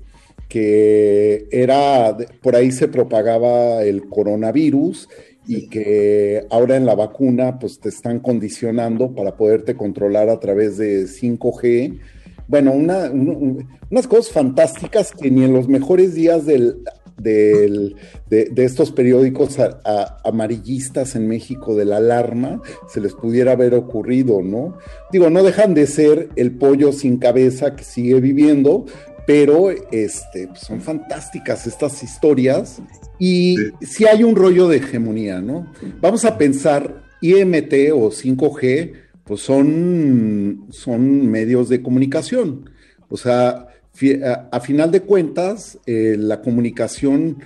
[0.51, 5.07] que era, por ahí se propagaba el coronavirus
[5.47, 10.75] y que ahora en la vacuna pues te están condicionando para poderte controlar a través
[10.75, 11.99] de 5G.
[12.49, 16.83] Bueno, unas cosas fantásticas que ni en los mejores días del
[17.21, 19.57] de, estos periódicos
[20.23, 24.77] amarillistas en México de la alarma se les pudiera haber ocurrido, ¿no?
[25.11, 28.85] Digo, no dejan de ser el pollo sin cabeza que sigue viviendo,
[29.25, 32.81] pero este, pues, son fantásticas estas historias
[33.19, 35.71] y si hay un rollo de hegemonía, ¿no?
[35.99, 42.69] Vamos a pensar IMT o 5G, pues son, son medios de comunicación.
[43.09, 43.67] O sea,
[44.51, 47.37] a, final de cuentas, eh, la comunicación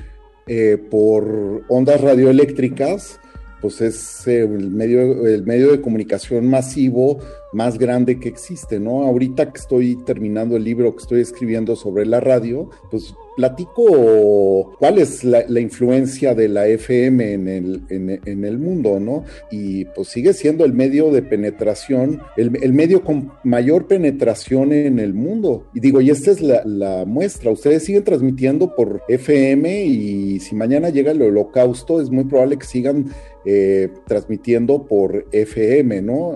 [0.48, 3.20] eh, por ondas radioeléctricas,
[3.62, 7.20] pues es eh, el, medio, el medio de comunicación masivo
[7.56, 9.04] más grande que existe, ¿no?
[9.04, 14.98] Ahorita que estoy terminando el libro que estoy escribiendo sobre la radio, pues platico cuál
[14.98, 19.24] es la, influencia de la FM en el, en, el, mundo, ¿no?
[19.52, 25.14] Y pues sigue siendo el medio de penetración, el, medio con mayor penetración en el
[25.14, 25.68] mundo.
[25.74, 30.90] Y digo, y esta es la, muestra, ustedes siguen transmitiendo por FM y si mañana
[30.90, 33.12] llega el holocausto, es muy probable que sigan
[33.48, 36.34] eh, transmitiendo por FM, ¿no?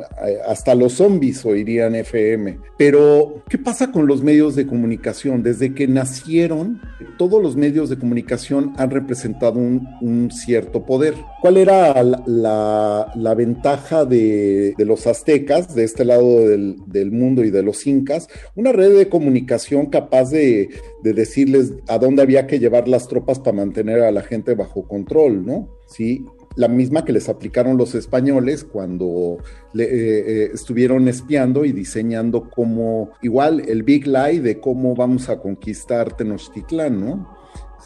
[0.48, 2.60] Hasta los zombies oirían FM.
[2.78, 5.42] Pero, ¿qué pasa con los medios de comunicación?
[5.42, 6.80] Desde que nacieron,
[7.18, 11.16] todos los medios de comunicación han representado un, cierto poder.
[11.42, 17.86] ¿Cuál era la, ventaja de, los aztecas, de este lado del, mundo y de los
[17.88, 18.28] incas?
[18.56, 20.70] Una red de comunicación capaz de,
[21.04, 24.88] de decirles a dónde había que llevar las tropas para mantener a la gente bajo
[24.88, 25.70] control, ¿no?
[25.88, 26.26] Sí,
[26.60, 29.38] la misma que les aplicaron los españoles cuando
[29.74, 35.40] eh, eh, estuvieron espiando y diseñando como, igual el Big Lie de cómo vamos a
[35.40, 37.38] conquistar Tenochtitlán, ¿no?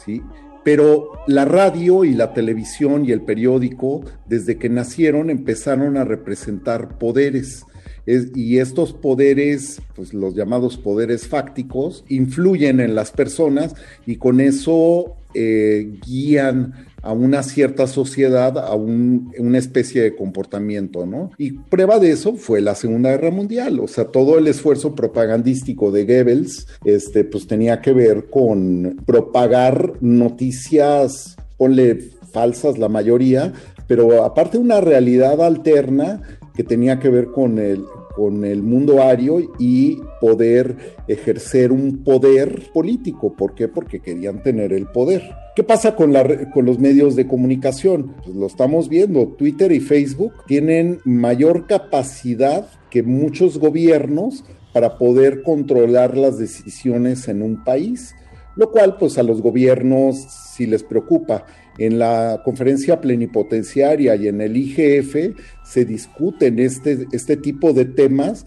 [0.04, 0.22] Sí.
[0.64, 6.98] Pero la radio y la televisión y el periódico, desde que nacieron, empezaron a representar
[6.98, 7.64] poderes.
[8.06, 15.14] y estos poderes, pues los llamados poderes fácticos, influyen en las personas y con eso
[15.32, 16.74] eh, guían
[17.04, 21.30] a una cierta sociedad, a una especie de comportamiento, ¿no?
[21.36, 25.90] Y prueba de eso fue la Segunda Guerra Mundial, o sea, todo el esfuerzo propagandístico
[25.90, 31.98] de Goebbels, este, pues tenía que ver con propagar noticias, ponle
[32.32, 33.52] falsas la mayoría,
[33.86, 36.22] pero aparte una realidad alterna
[36.54, 37.84] que tenía que ver con el,
[38.14, 40.76] con el mundo ario y poder
[41.08, 43.34] ejercer un poder político.
[43.34, 43.68] ¿Por qué?
[43.68, 45.22] Porque querían tener el poder.
[45.54, 48.14] ¿Qué pasa con, los medios de comunicación?
[48.24, 49.28] Pues lo estamos viendo.
[49.28, 57.42] Twitter y Facebook tienen mayor capacidad que muchos gobiernos para poder controlar las decisiones en
[57.42, 58.16] un país,
[58.56, 60.16] lo cual pues a los gobiernos
[60.56, 61.46] sí les preocupa.
[61.78, 68.46] En la conferencia plenipotenciaria y en el IGF se discuten este, este tipo de temas,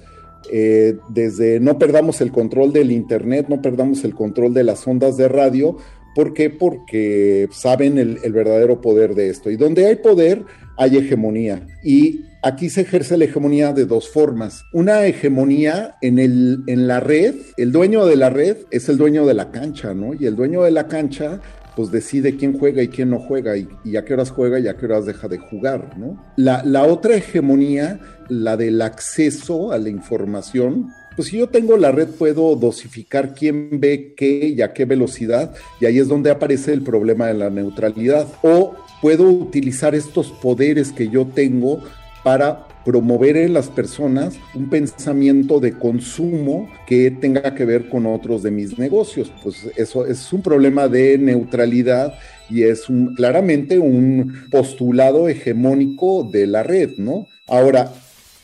[0.52, 5.18] eh, desde no perdamos el control del Internet, no perdamos el control de las ondas
[5.18, 5.78] de radio.
[6.16, 6.50] ¿Por qué?
[6.50, 9.52] Porque saben el, verdadero poder de esto.
[9.52, 10.46] Y donde hay poder,
[10.78, 11.68] hay hegemonía.
[11.84, 14.64] Y aquí se ejerce la hegemonía de dos formas.
[14.74, 19.28] Una hegemonía en, el, en la red, el dueño de la red es el dueño
[19.28, 20.16] de la cancha, ¿no?
[20.16, 21.40] Y el dueño de la cancha
[21.78, 24.76] pues decide quién juega y quién no juega y, a qué horas juega y a
[24.76, 26.34] qué horas deja de jugar, ¿no?
[26.36, 28.00] La, la otra hegemonía,
[28.30, 33.80] la del acceso a la información, pues si yo tengo la red puedo dosificar quién
[33.80, 37.52] ve qué y a qué velocidad y ahí es donde aparece el problema de la
[37.52, 38.28] neutralidad.
[38.42, 41.84] O puedo utilizar estos poderes que yo tengo
[42.24, 48.44] para promover en las personas un pensamiento de consumo que tenga que ver con otros
[48.44, 49.32] de mis negocios.
[49.44, 52.14] Pues eso es un problema de neutralidad
[52.50, 57.28] y es un, claramente un postulado hegemónico de la red, ¿no?
[57.48, 57.94] Ahora,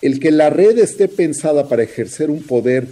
[0.02, 2.88] el que la red esté pensada para ejercer un poder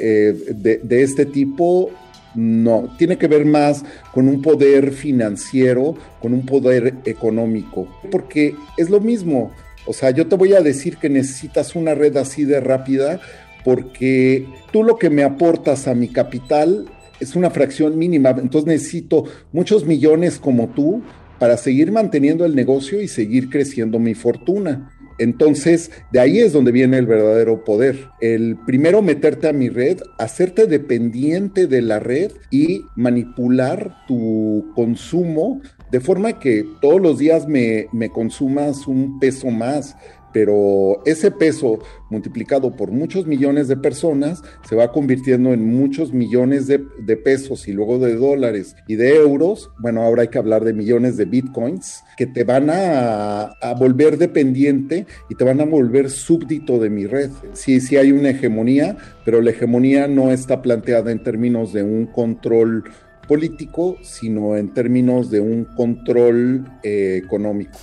[0.00, 1.92] eh, de, de este tipo
[2.34, 8.90] no, tiene que ver más con un poder financiero, con un poder económico, porque es
[8.90, 9.52] lo mismo.
[9.86, 13.20] O sea, yo te voy a decir que necesitas una red así de rápida
[13.64, 16.86] porque tú lo que me aportas a mi capital
[17.20, 21.02] es una fracción mínima, entonces necesito muchos millones como tú
[21.38, 24.90] para seguir manteniendo el negocio y seguir creciendo mi fortuna.
[25.18, 28.08] Entonces, de ahí es donde viene el verdadero poder.
[28.22, 35.60] El primero meterte a mi red, hacerte dependiente de la red y manipular tu consumo
[35.90, 39.96] de forma que todos los días me, consumas un peso más,
[40.32, 46.68] pero ese peso multiplicado por muchos millones de personas se va convirtiendo en muchos millones
[46.68, 46.78] de,
[47.16, 49.72] pesos y luego de dólares y de euros.
[49.80, 54.18] Bueno, ahora hay que hablar de millones de bitcoins que te van a, a volver
[54.18, 57.30] dependiente y te van a volver súbdito de mi red.
[57.52, 62.06] Sí, sí hay una hegemonía, pero la hegemonía no está planteada en términos de un
[62.06, 62.84] control
[63.30, 67.78] político, sino en términos de un control eh, económico.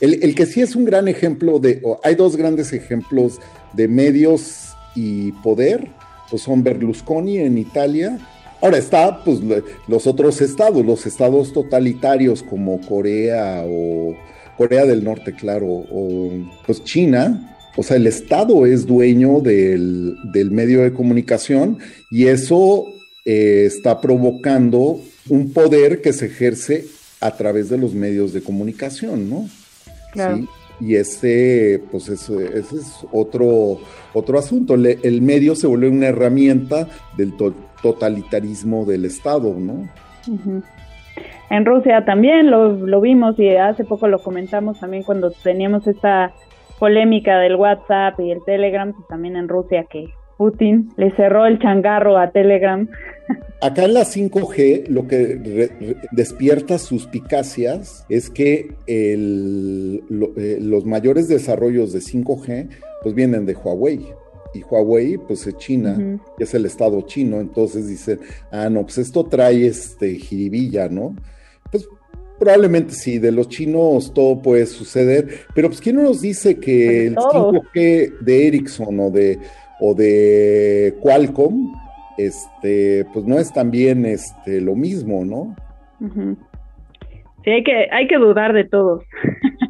[0.00, 3.38] el, que sí es un gran ejemplo de, hay dos grandes ejemplos
[3.72, 5.86] de medios y poder,
[6.28, 8.18] pues son Berlusconi en Italia.
[8.60, 9.38] Ahora está, pues,
[9.86, 14.16] los otros estados, los estados totalitarios como Corea o
[14.56, 16.32] Corea del Norte, claro, o
[16.66, 21.78] pues China, o sea, el Estado es dueño del, del, medio de comunicación
[22.10, 22.97] y eso
[23.30, 26.86] eh, está provocando un poder que se ejerce
[27.20, 29.44] a través de los medios de comunicación, ¿no?
[30.12, 30.48] Claro.
[30.80, 33.80] Y ese, pues ese, es otro,
[34.14, 34.76] otro asunto.
[34.76, 37.34] el medio se vuelve una herramienta del
[37.82, 39.86] totalitarismo del Estado, ¿no?
[41.50, 46.32] En Rusia también lo, lo vimos y hace poco lo comentamos también cuando teníamos esta
[46.78, 50.06] polémica del WhatsApp y el Telegram, pues también en Rusia que
[50.38, 52.88] Putin le cerró el changarro a Telegram.
[53.60, 55.68] Acá en la 5G lo que
[56.12, 60.02] despierta suspicacias es que el,
[60.36, 62.68] eh, los mayores desarrollos de 5G
[63.02, 64.06] pues vienen de Huawei.
[64.54, 68.20] Y Huawei pues es China, es el estado chino, entonces dicen,
[68.50, 71.14] ah no, pues esto trae este jiribilla, ¿no?
[71.70, 71.86] Pues
[72.38, 77.26] Probablemente sí, de los chinos todo puede suceder, pero pues ¿quién nos dice que pues
[77.26, 79.40] el 5G de Ericsson o de
[79.80, 81.72] o de Qualcomm,
[82.16, 85.56] este, pues no es también este, lo mismo, ¿no?
[87.44, 89.02] Sí, hay que, hay que dudar de todo.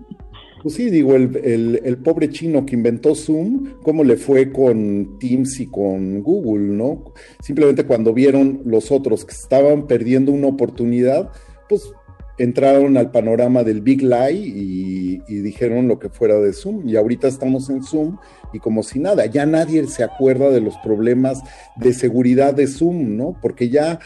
[0.61, 5.67] Pues sí, digo, el, pobre chino que inventó Zoom, ¿cómo le fue con Teams y
[5.67, 7.15] con Google, no?
[7.41, 11.31] Simplemente cuando vieron los otros que estaban perdiendo una oportunidad,
[11.69, 11.93] pues
[12.39, 16.89] entraron al panorama del Big Lie y, dijeron lo que fuera de Zoom.
[16.89, 18.19] Y ahorita estamos en Zoom
[18.53, 21.43] y como si nada, ya nadie se acuerda de los problemas
[21.77, 23.37] de seguridad de Zoom, ¿no?
[23.41, 23.99] Porque ya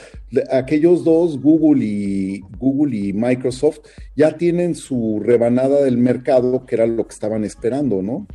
[0.51, 3.81] aquellos dos, Google y, Google y Microsoft,
[4.17, 8.27] ya tienen su rebanada del mercado, que era lo que estaban esperando, ¿no?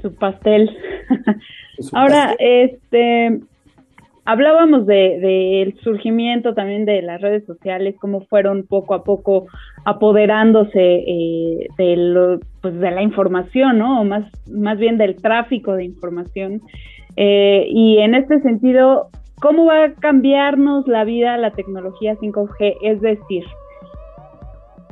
[0.00, 0.70] Su pastel.
[1.92, 3.40] Ahora, este
[4.28, 9.46] Hablábamos del de, surgimiento también de las redes sociales, cómo fueron poco a poco
[9.84, 14.00] apoderándose eh, de, pues de la información, ¿no?
[14.00, 16.60] O más, más bien del tráfico de información.
[17.14, 19.10] Eh, y en este sentido,
[19.40, 22.78] ¿cómo va a cambiarnos la vida la tecnología 5G?
[22.82, 23.44] Es decir,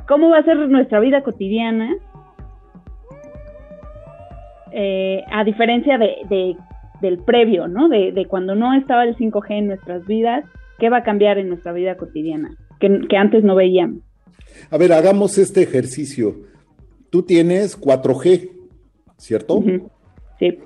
[0.07, 1.93] ¿cómo va a ser nuestra vida cotidiana?
[4.71, 6.55] Eh, a diferencia de
[7.01, 7.89] del previo, ¿no?
[7.89, 10.45] De, cuando no estaba el 5G en nuestras vidas,
[10.79, 12.55] ¿qué va a cambiar en nuestra vida cotidiana?
[12.79, 14.01] Que, antes no veíamos.
[14.69, 16.35] A ver, hagamos este ejercicio.
[17.09, 18.51] Tú tienes 4G,
[19.17, 19.63] ¿cierto?
[20.39, 20.59] Sí.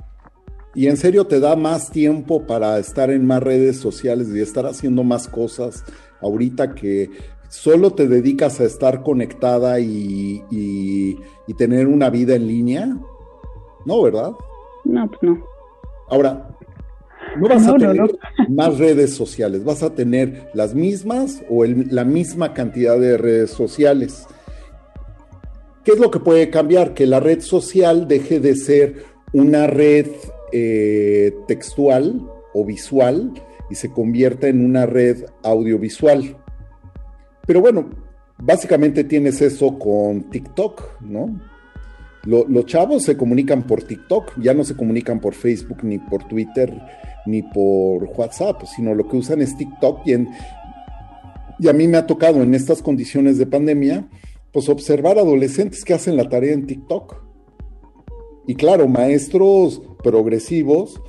[0.75, 4.65] ¿Y en serio te da más tiempo para estar en más redes sociales y estar
[4.65, 5.83] haciendo más cosas
[6.21, 7.09] ahorita que
[7.49, 12.97] solo te dedicas a estar conectada y, y tener una vida en línea?
[13.85, 14.33] No, ¿verdad?
[14.85, 15.43] No, pues no.
[16.09, 16.49] Ahora,
[17.37, 18.11] no vas No, a no, tener
[18.47, 18.55] no.
[18.55, 23.51] más redes sociales, vas a tener las mismas o el- la misma cantidad de redes
[23.51, 24.25] sociales.
[25.83, 26.93] ¿Qué es lo que puede cambiar?
[26.93, 29.03] Que la red social deje de ser
[29.33, 30.07] una red
[30.51, 33.31] eh, textual o visual
[33.69, 36.35] y se convierta en una red audiovisual.
[37.45, 37.87] Pero bueno,
[38.39, 41.39] básicamente tienes eso con TikTok, ¿no?
[42.25, 46.27] Lo- los chavos se comunican por TikTok, ya no se comunican por Facebook, ni por
[46.27, 46.73] Twitter,
[47.25, 50.13] ni por WhatsApp, sino lo que usan es TikTok y,
[51.59, 54.07] y a mí me ha tocado en estas condiciones de pandemia,
[54.51, 57.23] pues observar adolescentes que hacen la tarea en TikTok.
[58.47, 61.01] Y claro, maestros progresivos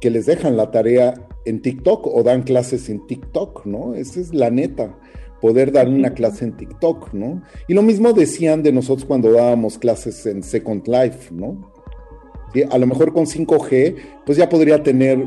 [0.00, 3.94] que les dejan la tarea en TikTok o dan clases en TikTok, ¿no?
[3.94, 4.98] Esa es la neta,
[5.42, 7.42] poder dar una clase en TikTok, ¿no?
[7.66, 11.72] Y lo mismo decían de nosotros cuando dábamos clases en Second Life, ¿no?
[12.54, 15.18] Sí, A lo mejor con 5G, pues ya podría tener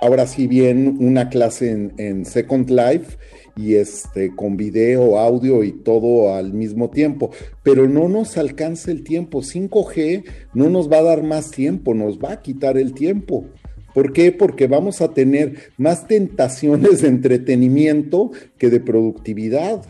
[0.00, 3.18] ahora sí bien una clase en, en Second Life
[3.54, 7.30] y este con video, audio y todo al mismo tiempo,
[7.62, 9.42] pero no nos alcanza el tiempo.
[9.42, 10.24] 5G
[10.54, 13.44] no nos va a dar más tiempo, nos va a quitar el tiempo.
[13.94, 14.32] ¿Por qué?
[14.32, 19.82] Porque vamos a tener más tentaciones de entretenimiento que de productividad.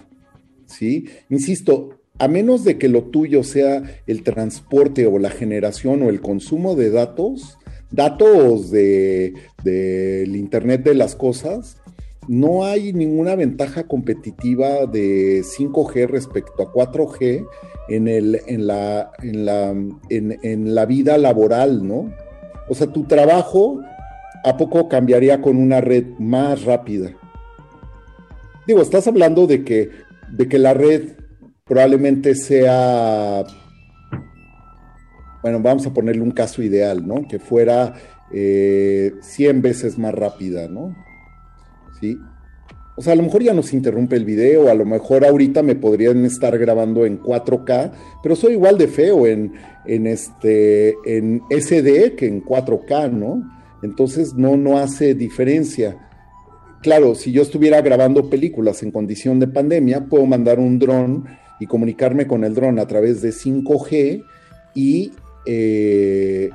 [0.66, 1.06] ¿Sí?
[1.30, 6.20] Insisto, a menos de que lo tuyo sea el transporte o la generación o el
[6.20, 7.58] consumo de datos,
[7.90, 11.78] datos de- del Internet de las cosas,
[12.28, 17.46] no hay ninguna ventaja competitiva de 5G respecto a 4G
[17.88, 19.70] en, el, en, la, en, la,
[20.08, 22.12] en, en la vida laboral, ¿no?
[22.68, 23.82] O sea, tu trabajo,
[24.44, 27.10] ¿a poco cambiaría con una red más rápida?
[28.66, 29.90] Digo, estás hablando de que,
[30.30, 31.12] de que la red
[31.64, 33.44] probablemente sea,
[35.42, 37.26] bueno, vamos a ponerle un caso ideal, ¿no?
[37.26, 37.94] Que fuera
[38.32, 40.94] eh, 100 veces más rápida, ¿no?
[42.00, 42.18] ¿Sí?
[42.96, 45.74] O sea, a lo mejor ya nos interrumpe el video, a lo mejor ahorita me
[45.74, 47.92] podrían estar grabando en 4K,
[48.22, 49.52] pero soy igual de feo en,
[49.84, 53.53] en este en SD que en 4K, ¿no?
[53.84, 55.98] Entonces no, no hace diferencia.
[56.82, 61.24] Claro, si yo estuviera grabando películas en condición de pandemia, puedo mandar un dron
[61.60, 64.24] y comunicarme con el dron a través de 5G
[64.74, 65.12] y,
[65.46, 66.50] eh,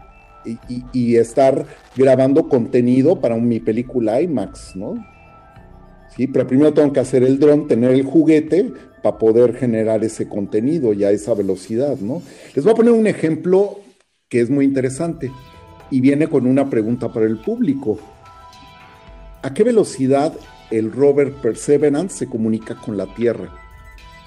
[0.93, 1.65] y, estar
[1.95, 4.95] grabando contenido para mi película IMAX, ¿no?
[6.15, 8.73] Sí, pero primero tengo que hacer el dron, tener el juguete
[9.03, 12.21] para poder generar ese contenido y a esa velocidad, ¿no?
[12.55, 13.79] Les voy a poner un ejemplo
[14.27, 15.31] que es muy interesante
[15.91, 17.99] y viene con una pregunta para el público.
[19.41, 20.33] ¿A qué velocidad
[20.71, 23.49] el rover Perseverance se comunica con la Tierra?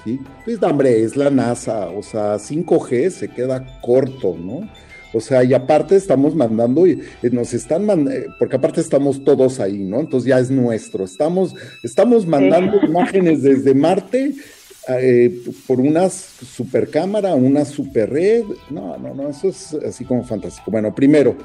[0.05, 0.21] ¿Sí?
[0.45, 4.69] Pues, hombre, es la NASA, o sea, 5G se queda corto, ¿no?
[5.15, 9.61] O sea, y aparte estamos mandando, y eh, nos están mandando, porque aparte estamos todos
[9.61, 10.01] ahí, ¿no?
[10.01, 11.05] Entonces ya es nuestro.
[11.05, 14.35] Estamos, estamos mandando imágenes desde Marte
[14.89, 18.45] eh, por una supercámara, una super red.
[18.71, 20.71] No, no, no, eso es así como fantástico.
[20.71, 21.37] Bueno, primero,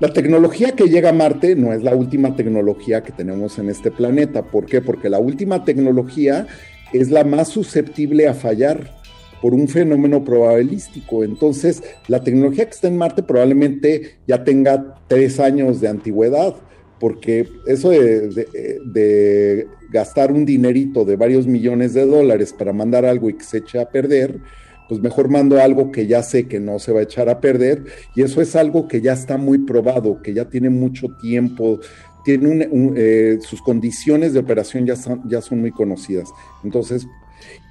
[0.00, 3.90] la tecnología que llega a Marte no es la última tecnología que tenemos en este
[3.90, 4.42] planeta.
[4.42, 4.80] ¿Por qué?
[4.80, 6.46] Porque la última tecnología
[6.92, 8.96] es la más susceptible a fallar
[9.42, 11.24] por un fenómeno probabilístico.
[11.24, 16.54] Entonces, la tecnología que está en Marte probablemente ya tenga tres años de antigüedad,
[16.98, 23.34] porque eso de, gastar un dinerito de varios millones de dólares para mandar algo y
[23.34, 24.40] que se eche a perder,
[24.88, 27.84] pues mejor mando algo que ya sé que no se va a echar a perder,
[28.14, 31.80] y eso es algo que ya está muy probado, que ya tiene mucho tiempo,
[32.24, 36.28] tiene eh, sus condiciones de operación ya son, ya son muy conocidas.
[36.64, 37.06] Entonces,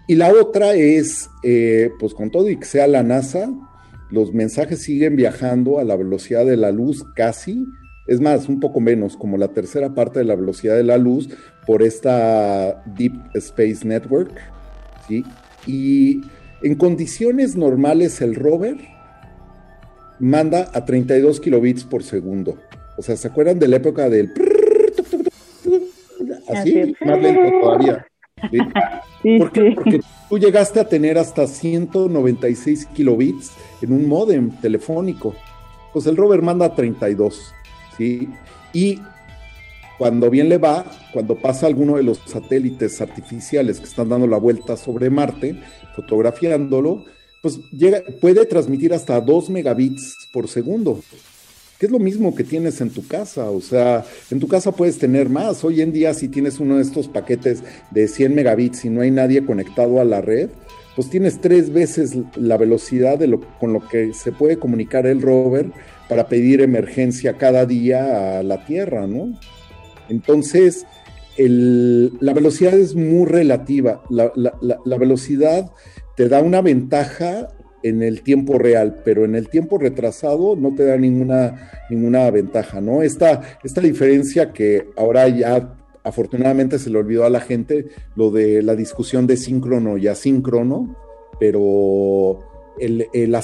[0.07, 3.49] y la otra es, eh, pues con todo y que sea la NASA,
[4.09, 7.65] los mensajes siguen viajando a la velocidad de la luz casi,
[8.07, 11.29] es más, un poco menos, como la tercera parte de la velocidad de la luz
[11.65, 14.31] por esta Deep Space Network,
[15.07, 15.23] ¿sí?
[15.65, 16.21] Y
[16.63, 18.77] en condiciones normales el rover
[20.19, 22.57] manda a 32 kilobits por segundo.
[22.97, 24.31] O sea, ¿se acuerdan de la época del...
[26.47, 28.07] Así más lento todavía.
[28.51, 28.57] ¿sí?
[29.23, 29.69] Sí, ¿Por qué?
[29.69, 29.75] sí.
[29.75, 29.99] Porque
[30.29, 33.51] tú llegaste a tener hasta 196 kilobits
[33.81, 35.33] en un modem telefónico.
[35.91, 37.51] Pues el rover manda 32,
[37.97, 38.29] ¿sí?
[38.73, 38.99] Y
[39.97, 44.37] cuando bien le va, cuando pasa alguno de los satélites artificiales que están dando la
[44.37, 45.59] vuelta sobre Marte,
[45.95, 47.05] fotografiándolo,
[47.41, 51.01] pues llega, puede transmitir hasta 2 megabits por segundo.
[51.79, 53.49] que es lo mismo que tienes en tu casa.
[53.49, 55.63] O sea, en tu casa puedes tener más.
[55.63, 59.11] Hoy en día, si tienes uno de estos paquetes de 100 megabits y no hay
[59.11, 60.49] nadie conectado a la red,
[60.97, 63.19] pues tienes tres veces la velocidad
[63.59, 65.67] con lo que se puede comunicar el rover
[66.09, 69.39] para pedir emergencia cada día a la Tierra, ¿no?
[70.09, 70.87] Entonces,
[71.37, 74.01] la velocidad es muy relativa.
[74.09, 75.69] La, la, velocidad
[76.15, 77.49] te da una ventaja
[77.83, 82.81] en el tiempo real, pero en el tiempo retrasado no te da ninguna, ninguna ventaja,
[82.81, 83.03] ¿no?
[83.03, 85.76] Esta, esta diferencia que ahora ya
[86.07, 90.95] afortunadamente se le olvidó a la gente lo de la discusión de síncrono y asíncrono,
[91.39, 92.39] pero
[92.79, 93.35] el, el,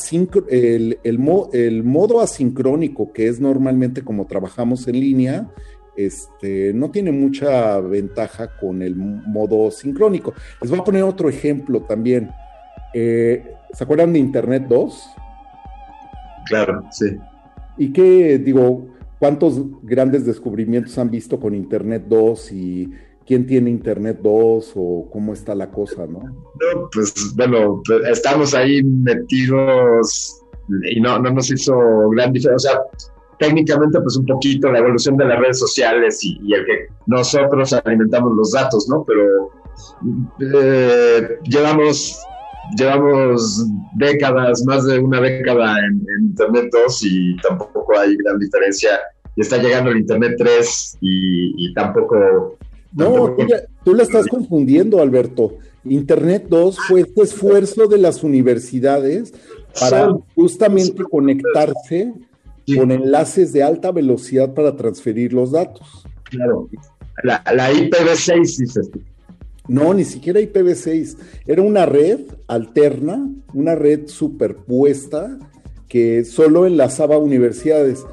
[0.49, 5.51] el, el, modo asincrónico, que es normalmente como trabajamos en línea,
[5.95, 10.33] este, no tiene mucha ventaja con el modo sincrónico.
[10.61, 12.31] Les voy a poner otro ejemplo también.
[12.93, 15.09] Eh, ¿Se acuerdan de Internet 2?
[16.45, 17.17] Claro, sí.
[17.77, 18.87] ¿Y qué, digo,
[19.23, 22.91] cuántos grandes descubrimientos han visto con Internet 2 y
[23.25, 26.19] quién tiene Internet 2 o cómo está la cosa, no?
[26.19, 30.41] No, pues bueno, estamos ahí metidos
[30.91, 31.73] y no, no nos hizo
[32.09, 32.71] gran diferencia.
[32.71, 32.81] O sea,
[33.39, 38.33] técnicamente pues un poquito la evolución de las redes sociales y, el que nosotros alimentamos
[38.35, 39.05] los datos, ¿no?
[39.07, 39.23] Pero
[40.41, 42.19] eh, llevamos
[42.77, 43.65] llevamos
[43.95, 48.99] décadas, más de una década en, Internet 2 y tampoco hay gran diferencia.
[49.35, 52.57] Y está llegando el Internet 3 y, tampoco...
[52.93, 53.35] No,
[53.83, 55.57] tú, la estás confundiendo, Alberto.
[55.83, 59.33] Internet 2 fue este esfuerzo de las universidades
[59.79, 62.13] para justamente conectarse
[62.77, 66.05] con enlaces de alta velocidad para transferir los datos.
[66.25, 66.69] Claro.
[67.23, 69.01] La, la IPv6, dices tú.
[69.67, 71.17] No, ni siquiera IPv6.
[71.47, 75.37] Era una red alterna, una red superpuesta
[75.87, 78.05] que solo enlazaba universidades.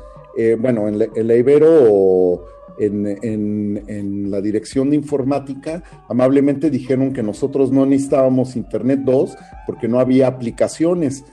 [0.43, 2.47] Eh, bueno, en la, Ibero
[2.79, 9.37] en, en, la dirección de informática, amablemente dijeron que nosotros no necesitábamos Internet 2
[9.67, 11.25] porque no había aplicaciones.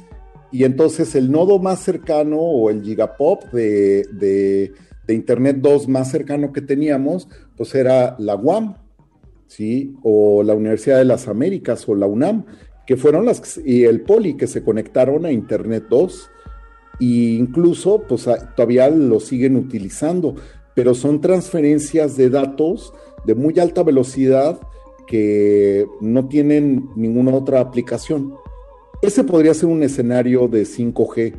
[0.52, 4.74] Y entonces el nodo más cercano o el gigapop de, de,
[5.08, 8.76] de Internet 2 más cercano que teníamos, pues era la UAM,
[9.48, 9.96] ¿sí?
[10.04, 12.44] O la Universidad de las Américas o la UNAM,
[12.86, 16.30] que fueron las, y el Poli, que se conectaron a Internet 2,
[17.00, 20.36] e incluso, pues todavía lo siguen utilizando,
[20.74, 22.94] pero son transferencias de datos
[23.26, 24.60] de muy alta velocidad
[25.08, 28.34] que no tienen ninguna otra aplicación.
[29.02, 31.34] Ese podría ser un escenario de 5G.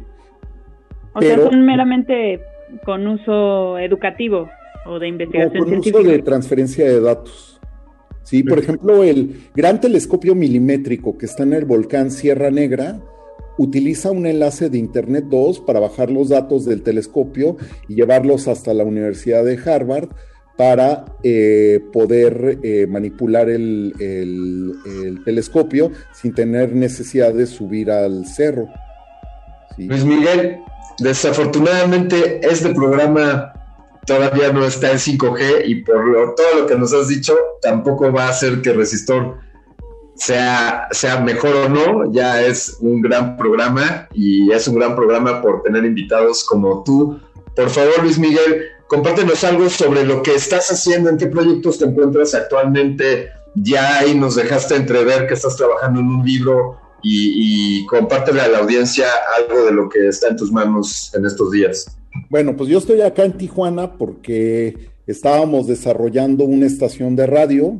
[1.14, 2.40] O sea, son meramente
[2.84, 4.48] con uso educativo
[4.86, 7.60] o de investigación o con uso de transferencia de datos.
[8.22, 13.00] Sí, por ejemplo, el gran telescopio milimétrico que está en el volcán Sierra Negra
[13.58, 17.56] utiliza un enlace de Internet 2 para bajar los datos del telescopio
[17.88, 20.08] y llevarlos hasta la Universidad de Harvard
[20.56, 23.92] para eh, poder eh, manipular el,
[25.24, 28.68] telescopio sin tener necesidad de subir al cerro.
[29.76, 30.58] Luis Miguel,
[30.98, 33.52] desafortunadamente este programa
[34.04, 38.26] todavía no está en 5G y por todo lo que nos has dicho, tampoco va
[38.26, 39.36] a hacer que Resistor
[40.18, 42.12] sea, sea mejor o no.
[42.12, 47.18] Ya es un gran programa y es un gran programa por tener invitados como tú.
[47.54, 51.86] Por favor, Luis Miguel, compártenos algo sobre lo que estás haciendo, en qué proyectos te
[51.86, 53.30] encuentras actualmente.
[53.54, 58.48] Ya ahí nos dejaste entrever que estás trabajando en un libro y, y compártele a
[58.48, 59.06] la audiencia
[59.36, 61.96] algo de lo que está en tus manos en estos días.
[62.28, 67.78] Bueno, pues yo estoy acá en Tijuana porque estábamos desarrollando una estación de radio.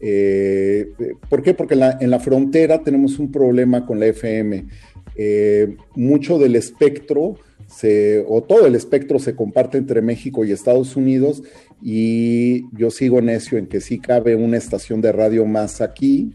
[0.00, 0.92] Eh,
[1.28, 1.54] ¿Por qué?
[1.54, 4.66] Porque en la, frontera tenemos un problema con la FM.
[5.16, 7.36] Eh, mucho del espectro,
[8.28, 11.42] o todo el espectro se comparte entre México y Estados Unidos
[11.82, 16.32] y yo sigo necio en que sí cabe una estación de radio más aquí.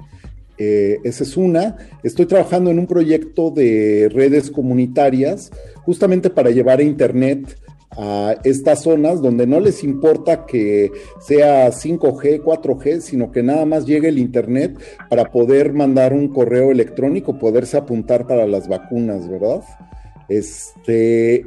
[0.57, 1.77] Eh, esa es una.
[2.03, 7.57] Estoy trabajando en un proyecto de redes comunitarias justamente para llevar a Internet
[7.97, 13.85] a estas zonas donde no les importa que sea 5G, 4G, sino que nada más
[13.85, 14.79] llegue el Internet
[15.09, 19.61] para poder mandar un correo electrónico, poderse apuntar para las vacunas, ¿verdad?
[20.29, 21.45] Este,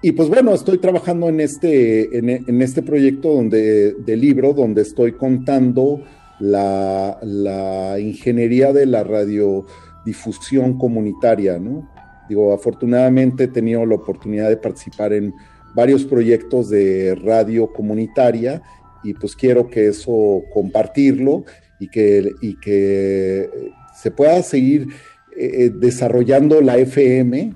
[0.00, 5.12] y pues bueno, estoy trabajando en este, en, este proyecto donde, de libro donde estoy
[5.12, 6.02] contando
[6.40, 11.88] la, ingeniería de la radiodifusión comunitaria, ¿no?
[12.28, 15.34] Digo, afortunadamente he tenido la oportunidad de participar en
[15.74, 18.62] varios proyectos de radio comunitaria
[19.04, 21.44] y pues quiero que eso compartirlo
[21.78, 23.48] y que, y que
[23.94, 24.88] se pueda seguir
[25.36, 27.54] eh, desarrollando la FM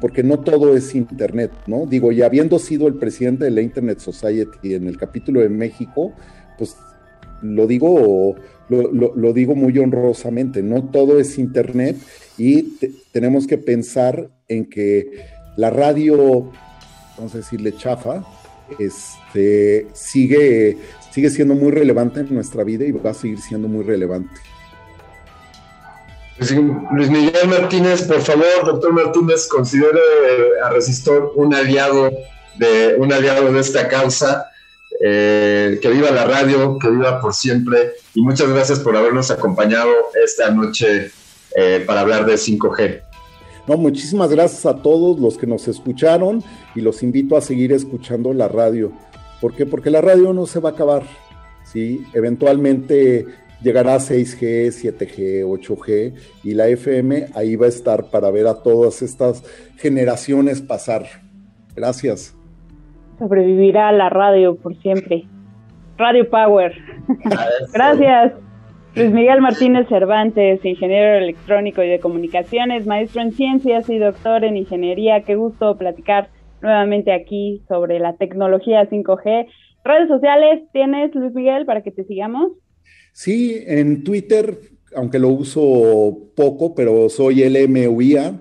[0.00, 1.86] porque no todo es Internet, ¿no?
[1.86, 6.12] Digo, y habiendo sido el presidente de la Internet Society en el capítulo de México,
[6.58, 6.76] pues
[7.42, 8.36] lo digo,
[8.68, 11.96] lo, digo muy honrosamente, no todo es Internet
[12.36, 12.78] y
[13.12, 15.24] tenemos que pensar en que
[15.56, 16.50] la radio,
[17.16, 18.24] vamos a decirle chafa,
[18.78, 20.76] este, sigue,
[21.12, 24.34] sigue siendo muy relevante en nuestra vida y va a seguir siendo muy relevante.
[26.38, 30.00] Luis Miguel Martínez, por favor, doctor Martínez, considere
[30.62, 32.10] a Resistor un aliado
[32.56, 34.50] de, un aliado de esta causa.
[35.00, 37.92] Eh, que viva la radio, que viva por siempre.
[38.14, 39.90] Y muchas gracias por habernos acompañado
[40.24, 41.10] esta noche
[41.54, 43.02] eh, para hablar de 5G.
[43.66, 46.42] No, muchísimas gracias a todos los que nos escucharon
[46.74, 48.92] y los invito a seguir escuchando la radio.
[49.40, 49.66] ¿Por qué?
[49.66, 51.02] Porque la radio no se va a acabar.
[51.64, 52.04] ¿sí?
[52.14, 53.26] Eventualmente
[53.62, 59.02] llegará 6G, 7G, 8G y la FM ahí va a estar para ver a todas
[59.02, 59.42] estas
[59.76, 61.06] generaciones pasar.
[61.74, 62.35] Gracias.
[63.18, 65.24] Sobrevivirá la radio por siempre.
[65.96, 66.72] Radio Power.
[67.72, 68.34] Gracias.
[68.94, 74.56] Luis Miguel Martínez Cervantes, ingeniero electrónico y de comunicaciones, maestro en ciencias y doctor en
[74.56, 75.20] ingeniería.
[75.22, 76.30] Qué gusto platicar
[76.62, 79.48] nuevamente aquí sobre la tecnología 5G.
[79.84, 82.52] Redes sociales tienes, Luis Miguel, para que te sigamos.
[83.12, 84.58] Sí, en Twitter,
[84.94, 88.40] aunque lo uso poco, pero soy LMUIA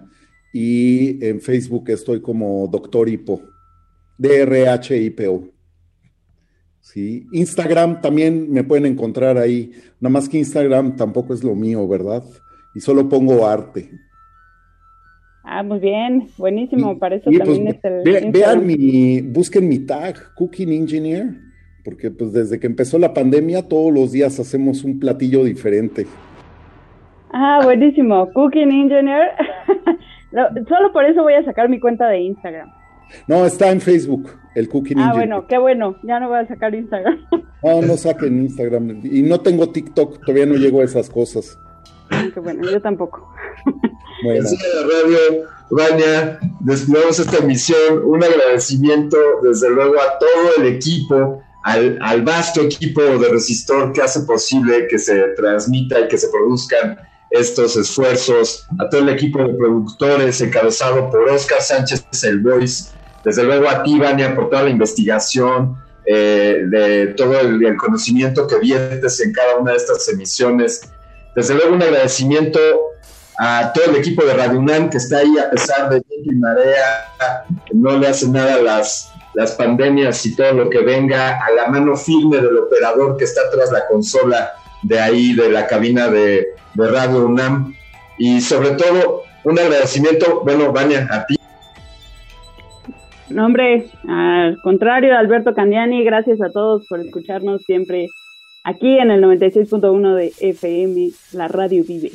[0.54, 3.42] y en Facebook estoy como Doctor Hipo,
[4.18, 5.44] D-R-H-I-P-O.
[6.82, 11.88] Sí, Instagram también me pueden encontrar ahí, nada más que Instagram tampoco es lo mío,
[11.88, 12.24] ¿verdad?
[12.76, 13.90] Y solo pongo arte.
[15.44, 18.32] Ah, muy bien, buenísimo, para eso pues, también es el.
[18.32, 21.46] vean mi, busquen mi tag, Cooking Engineer
[21.86, 26.08] porque pues desde que empezó la pandemia todos los días hacemos un platillo diferente.
[27.32, 28.28] Ah, buenísimo.
[28.34, 29.32] Cooking Engineer.
[30.68, 32.70] Solo por eso voy a sacar mi cuenta de Instagram.
[33.28, 35.10] No, está en Facebook, el Cooking ah.
[35.10, 35.98] Ah, bueno, qué bueno.
[36.04, 37.26] Ya no voy a sacar Instagram.
[37.64, 39.02] No, no saquen Instagram.
[39.04, 41.58] Y no tengo TikTok, todavía no llego a esas cosas.
[42.32, 43.34] Qué bueno, yo tampoco.
[44.24, 44.48] Bueno.
[44.48, 48.02] En la radio, Vania, despedimos esta emisión.
[48.06, 54.22] Un agradecimiento, desde luego, a todo el equipo al, vasto equipo de Resistor que hace
[54.22, 56.98] posible que se transmita y que se produzcan
[57.30, 62.92] estos esfuerzos, a todo el equipo de productores encabezado por Oscar Sánchez El Voice,
[63.24, 68.60] desde luego a ti, Vania, por toda la investigación, eh, de todo el, conocimiento que
[68.60, 70.90] viertes en cada una de estas emisiones.
[71.36, 72.60] Desde luego un agradecimiento
[73.40, 77.08] a todo el equipo de Radio UNAM que está ahí a pesar de que marea,
[77.74, 81.96] no le hace nada las las pandemias y todo lo que venga a la mano
[81.96, 87.26] firme del operador que está tras la consola de ahí, de la cabina de, Radio
[87.26, 87.74] UNAM.
[88.18, 91.36] Y sobre todo, un agradecimiento, bueno, Vania, a ti.
[93.30, 98.08] No, hombre, al contrario, Alberto Candiani, gracias a todos por escucharnos siempre
[98.64, 102.12] aquí en el 96.1 de FM, la radio vive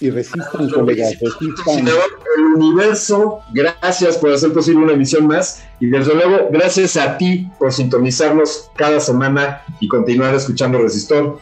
[0.00, 1.88] y resistan, colegas, resistan.
[1.88, 7.48] El universo, gracias por hacer posible una emisión más y desde luego gracias a ti
[7.58, 11.38] por sintonizarnos cada semana y continuar escuchando Resistor.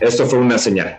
[0.00, 0.98] Esto fue una señal.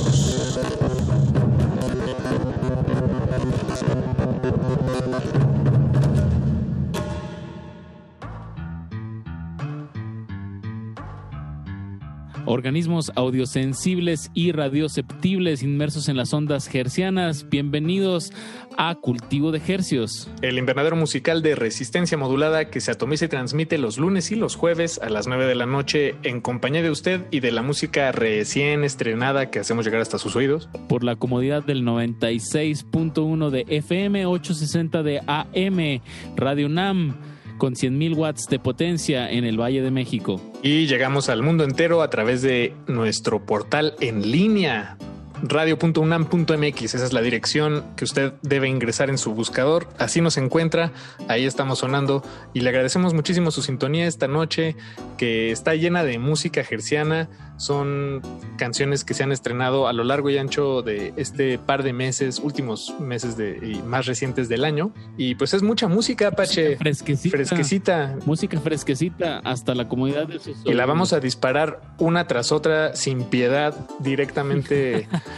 [12.51, 17.49] Organismos audiosensibles y radioceptibles inmersos en las ondas hercianas.
[17.49, 18.33] Bienvenidos
[18.77, 20.29] a Cultivo de Hercios.
[20.41, 24.57] El invernadero musical de resistencia modulada que se atomiza y transmite los lunes y los
[24.57, 28.11] jueves a las 9 de la noche en compañía de usted y de la música
[28.11, 30.67] recién estrenada que hacemos llegar hasta sus oídos.
[30.89, 36.01] Por la comodidad del 96.1 de FM, 860 de AM,
[36.35, 37.30] Radio NAM
[37.61, 40.41] con 100.000 watts de potencia en el Valle de México.
[40.63, 44.97] Y llegamos al mundo entero a través de nuestro portal en línea
[45.43, 46.83] radio.unam.mx.
[46.83, 49.87] Esa es la dirección que usted debe ingresar en su buscador.
[49.97, 50.91] Así nos encuentra.
[51.27, 52.23] Ahí estamos sonando
[52.53, 54.75] y le agradecemos muchísimo su sintonía esta noche
[55.17, 57.29] que está llena de música gerciana.
[57.57, 58.21] Son
[58.57, 62.39] canciones que se han estrenado a lo largo y ancho de este par de meses,
[62.39, 64.91] últimos meses de, y más recientes del año.
[65.17, 66.77] Y pues es mucha música, Apache.
[66.77, 67.37] Fresquecita.
[67.37, 68.17] Fresquecita.
[68.25, 72.95] Música fresquecita hasta la comodidad de sus Y la vamos a disparar una tras otra
[72.95, 75.07] sin piedad directamente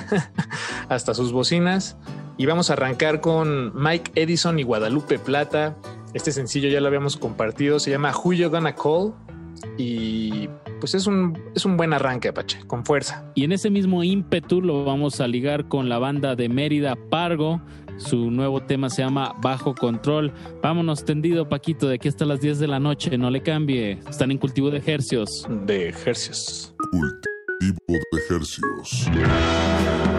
[0.88, 1.96] hasta sus bocinas.
[2.38, 5.76] Y vamos a arrancar con Mike Edison y Guadalupe Plata.
[6.14, 9.12] Este sencillo ya lo habíamos compartido, se llama Who You Gonna Call.
[9.78, 10.48] Y
[10.80, 13.24] pues es un, es un buen arranque, Apache, con fuerza.
[13.34, 17.60] Y en ese mismo ímpetu lo vamos a ligar con la banda de Mérida Pargo.
[17.98, 20.32] Su nuevo tema se llama Bajo Control.
[20.62, 23.16] Vámonos tendido, Paquito, de aquí hasta las 10 de la noche.
[23.16, 24.00] No le cambie.
[24.08, 25.46] Están en cultivo de ejercios.
[25.66, 26.74] De ejercios.
[27.62, 30.11] Cultivo de ejercicios.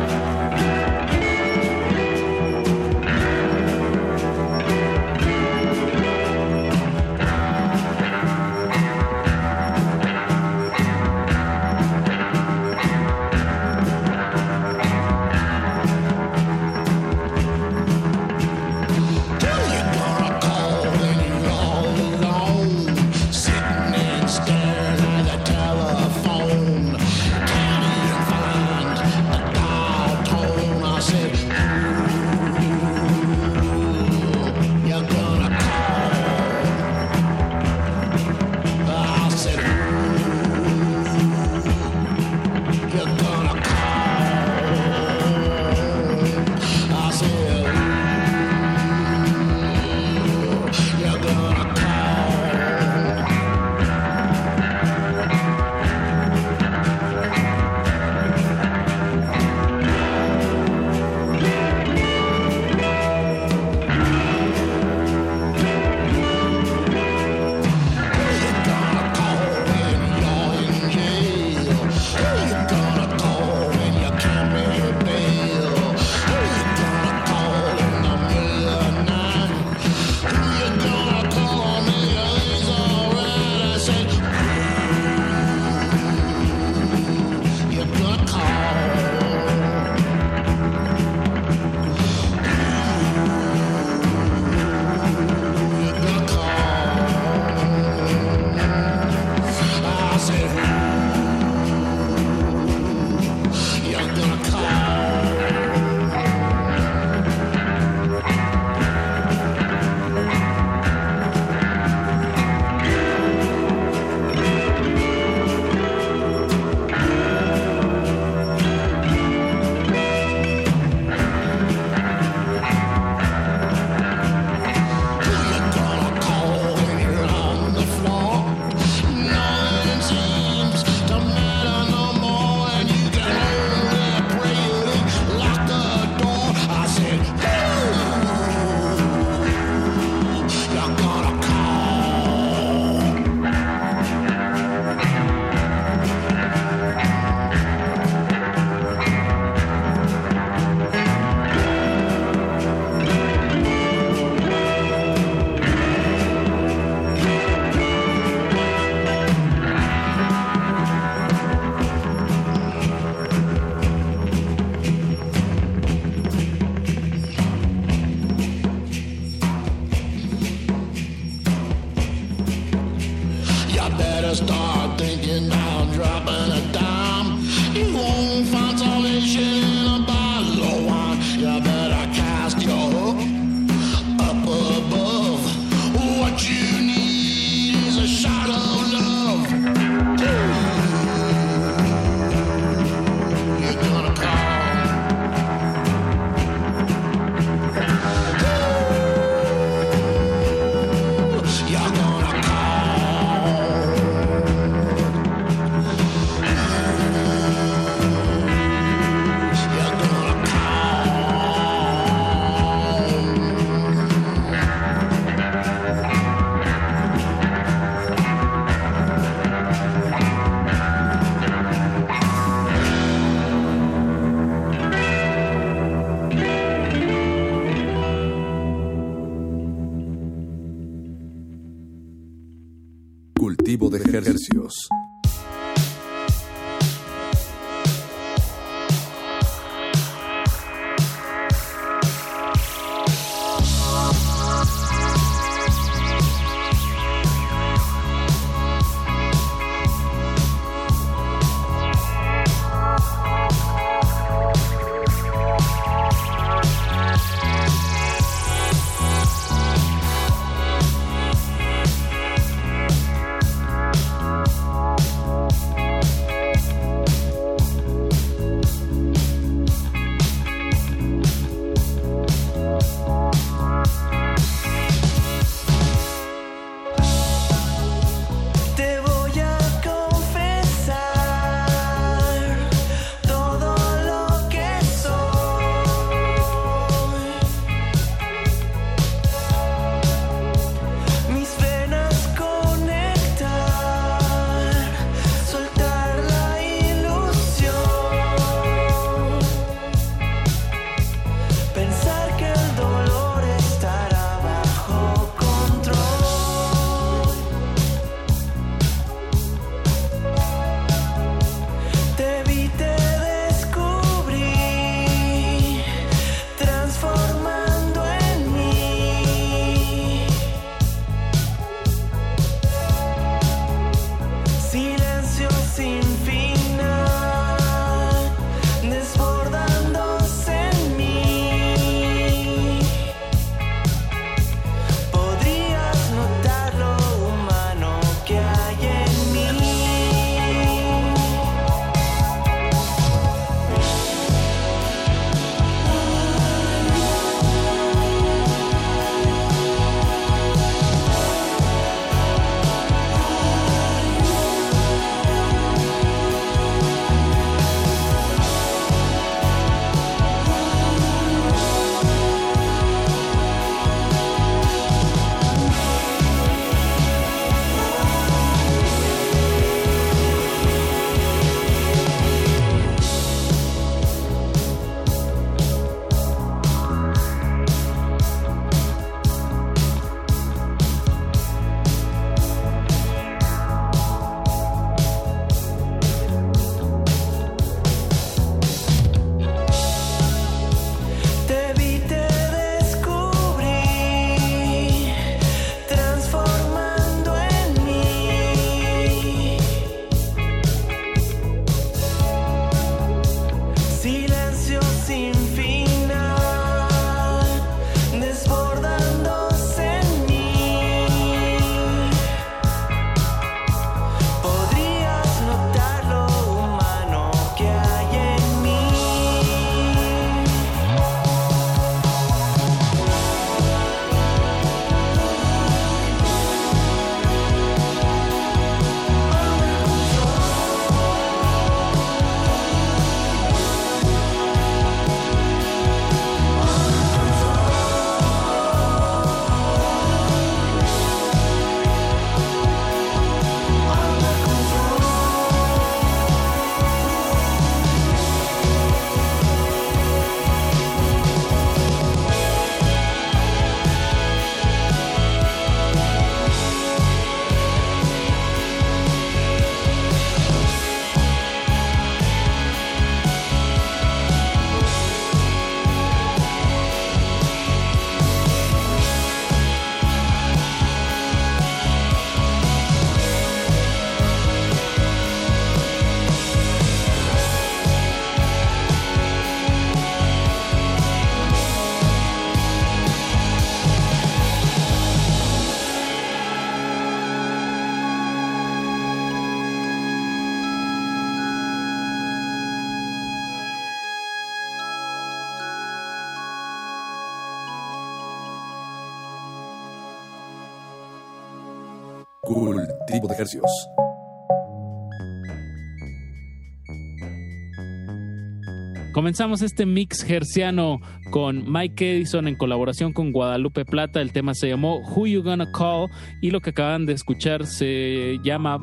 [509.14, 514.22] Comenzamos este mix gerciano con Mike Edison en colaboración con Guadalupe Plata.
[514.22, 516.10] El tema se llamó Who You Gonna Call
[516.42, 518.80] y lo que acaban de escuchar se llama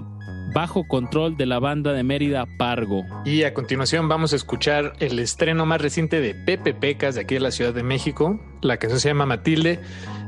[0.55, 3.05] Bajo Control de la banda de Mérida Pargo.
[3.25, 7.35] Y a continuación vamos a escuchar el estreno más reciente de Pepe Pecas de aquí
[7.35, 8.41] de la Ciudad de México.
[8.63, 9.81] La canción se llama Matilde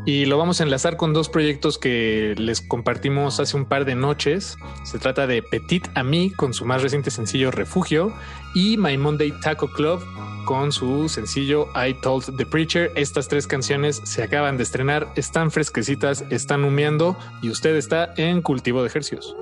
[0.04, 3.94] y lo vamos a enlazar con dos proyectos que les compartimos hace un par de
[3.94, 4.56] noches.
[4.84, 8.12] Se trata de Petit Ami con su más reciente sencillo Refugio
[8.54, 10.02] y My Monday Taco Club
[10.44, 12.90] con su sencillo I Told the Preacher.
[12.96, 18.42] Estas tres canciones se acaban de estrenar, están fresquecitas, están humeando y usted está en
[18.42, 19.36] cultivo de ejercicios.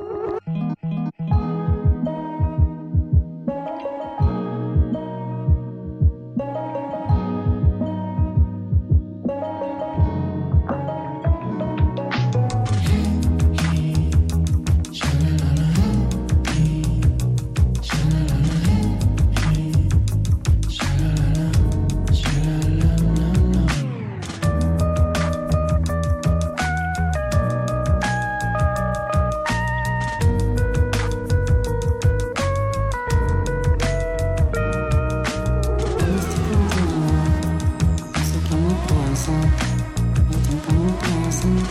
[41.40, 41.62] pasa,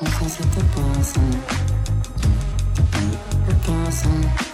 [0.00, 0.62] no sé si te
[3.64, 4.45] pasa.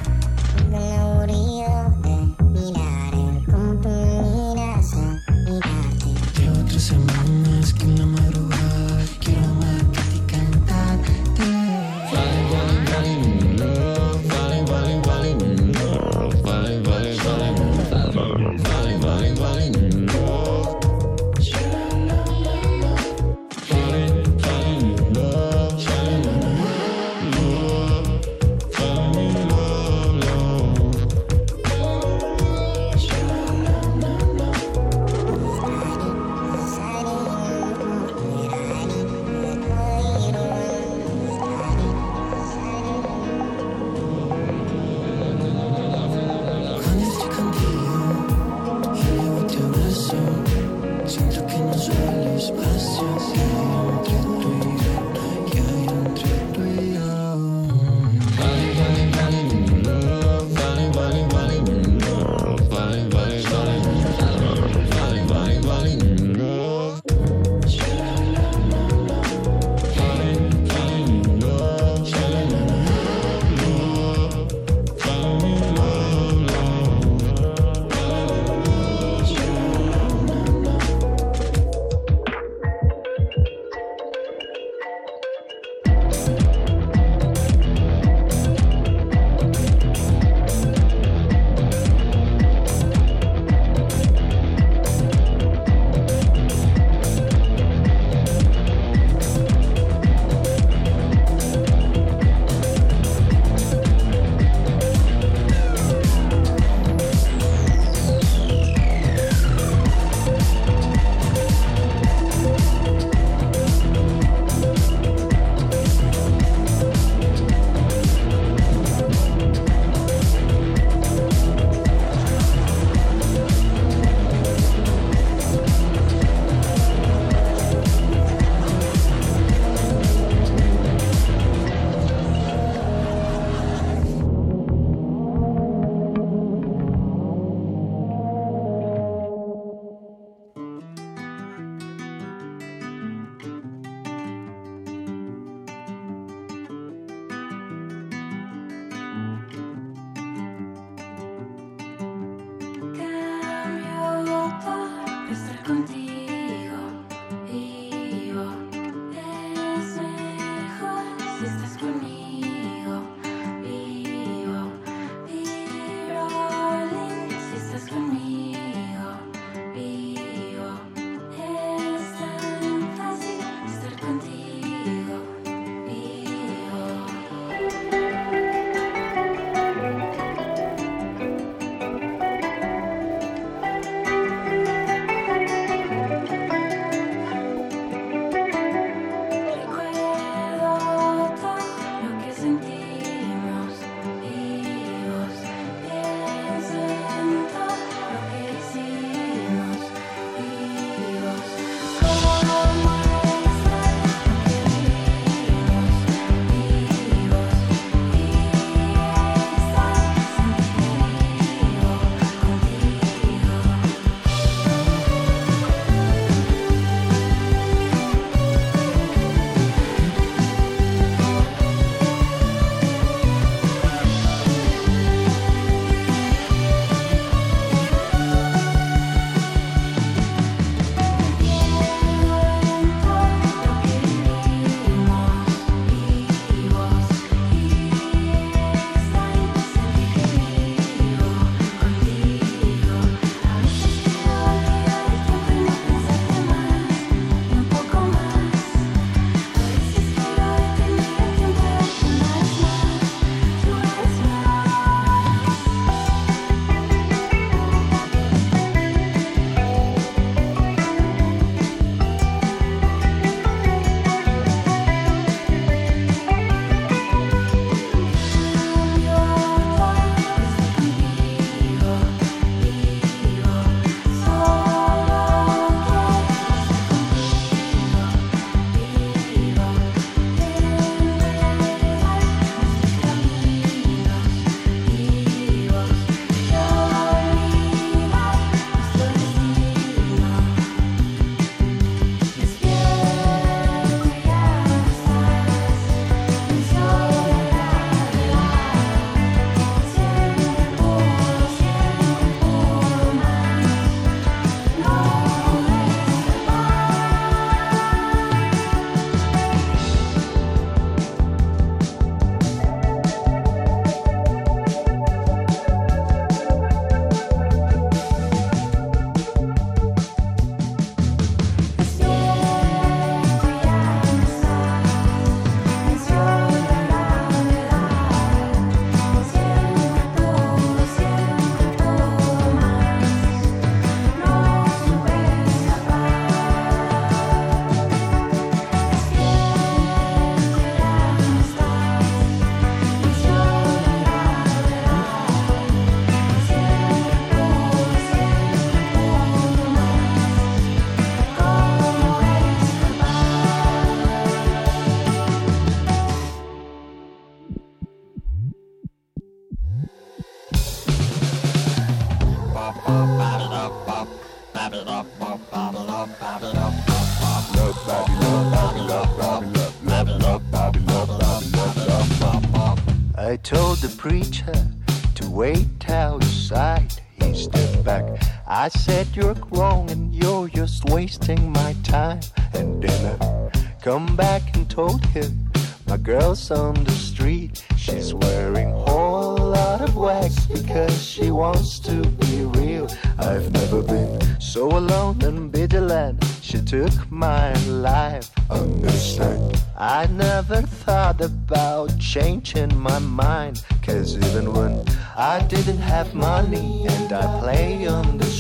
[378.63, 382.21] I said, You're wrong and you're just wasting my time.
[382.55, 383.51] And then I
[383.83, 385.51] come back and told him,
[385.89, 387.65] My girl's on the street.
[387.77, 392.87] She's wearing a whole lot of wax because she wants to be real.
[393.19, 396.25] I've never been so alone and vigilant.
[396.41, 398.31] She took my life.
[398.49, 399.61] Understand?
[399.77, 403.65] I never thought about changing my mind.
[403.83, 404.85] Cause even when
[405.17, 408.32] I didn't have money and I play on the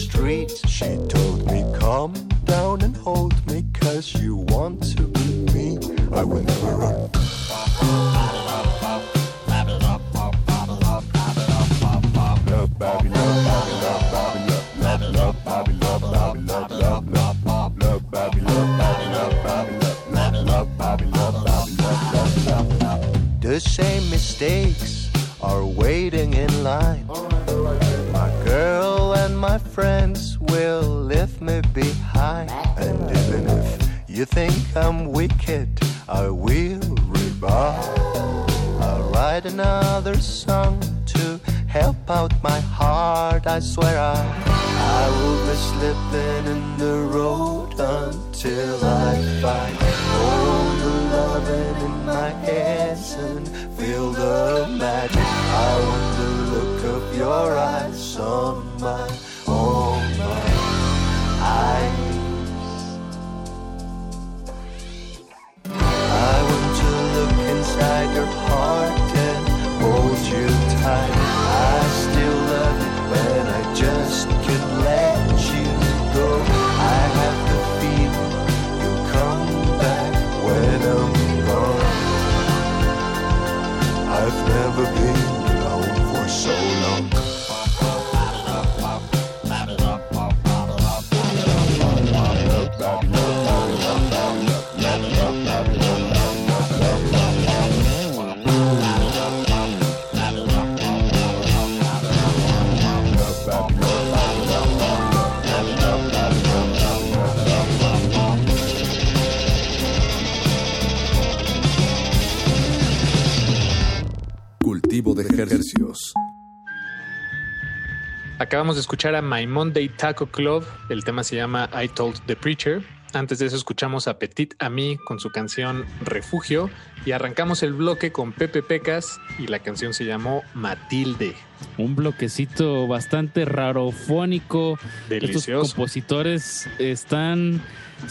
[118.72, 120.64] Acabamos de escuchar a My Monday Taco Club.
[120.88, 122.82] El tema se llama I Told the Preacher.
[123.12, 126.70] Antes de eso escuchamos a Petit Ami con su canción Refugio
[127.04, 131.34] y arrancamos el bloque con Pepe Pecas y la canción se llamó Matilde.
[131.76, 134.78] Un bloquecito bastante rarofónico.
[135.10, 135.50] Delicioso.
[135.50, 137.60] Estos compositores están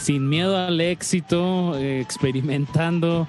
[0.02, 3.28] sin miedo al éxito, eh, experimentando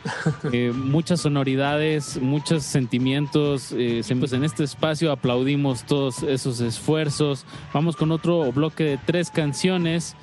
[0.51, 3.71] eh, muchas sonoridades, muchos sentimientos.
[3.71, 7.45] eh, siempre en este espacio aplaudimos todos esos esfuerzos.
[7.73, 10.15] Vamos con otro bloque de tres canciones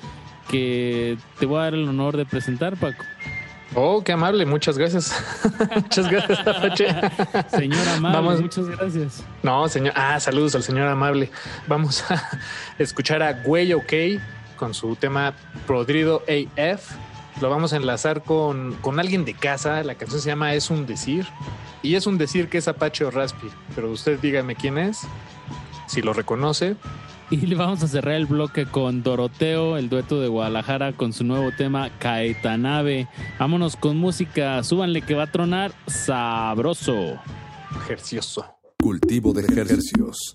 [0.49, 3.05] que te voy a dar el honor de presentar, Paco.
[3.73, 5.15] Oh, qué amable, muchas gracias.
[5.75, 6.87] muchas gracias, Apache.
[7.47, 8.41] Señor amable, Vamos.
[8.41, 9.23] muchas gracias.
[9.41, 9.93] No, señor.
[9.95, 11.31] Ah, saludos al señor amable.
[11.67, 12.21] Vamos a
[12.77, 13.93] escuchar a Güey OK
[14.61, 15.33] con su tema
[15.65, 16.91] Prodrido AF.
[17.41, 19.83] Lo vamos a enlazar con, con alguien de casa.
[19.83, 21.25] La canción se llama Es un decir.
[21.81, 23.47] Y es un decir que es Apache o Raspi.
[23.73, 24.99] Pero usted dígame quién es.
[25.87, 26.75] Si lo reconoce.
[27.31, 31.23] Y le vamos a cerrar el bloque con Doroteo, el dueto de Guadalajara, con su
[31.23, 33.07] nuevo tema Caetanave.
[33.39, 37.19] Vámonos con música, súbanle que va a tronar sabroso.
[37.83, 38.45] Ejercioso.
[38.79, 40.31] Cultivo de ejercicios.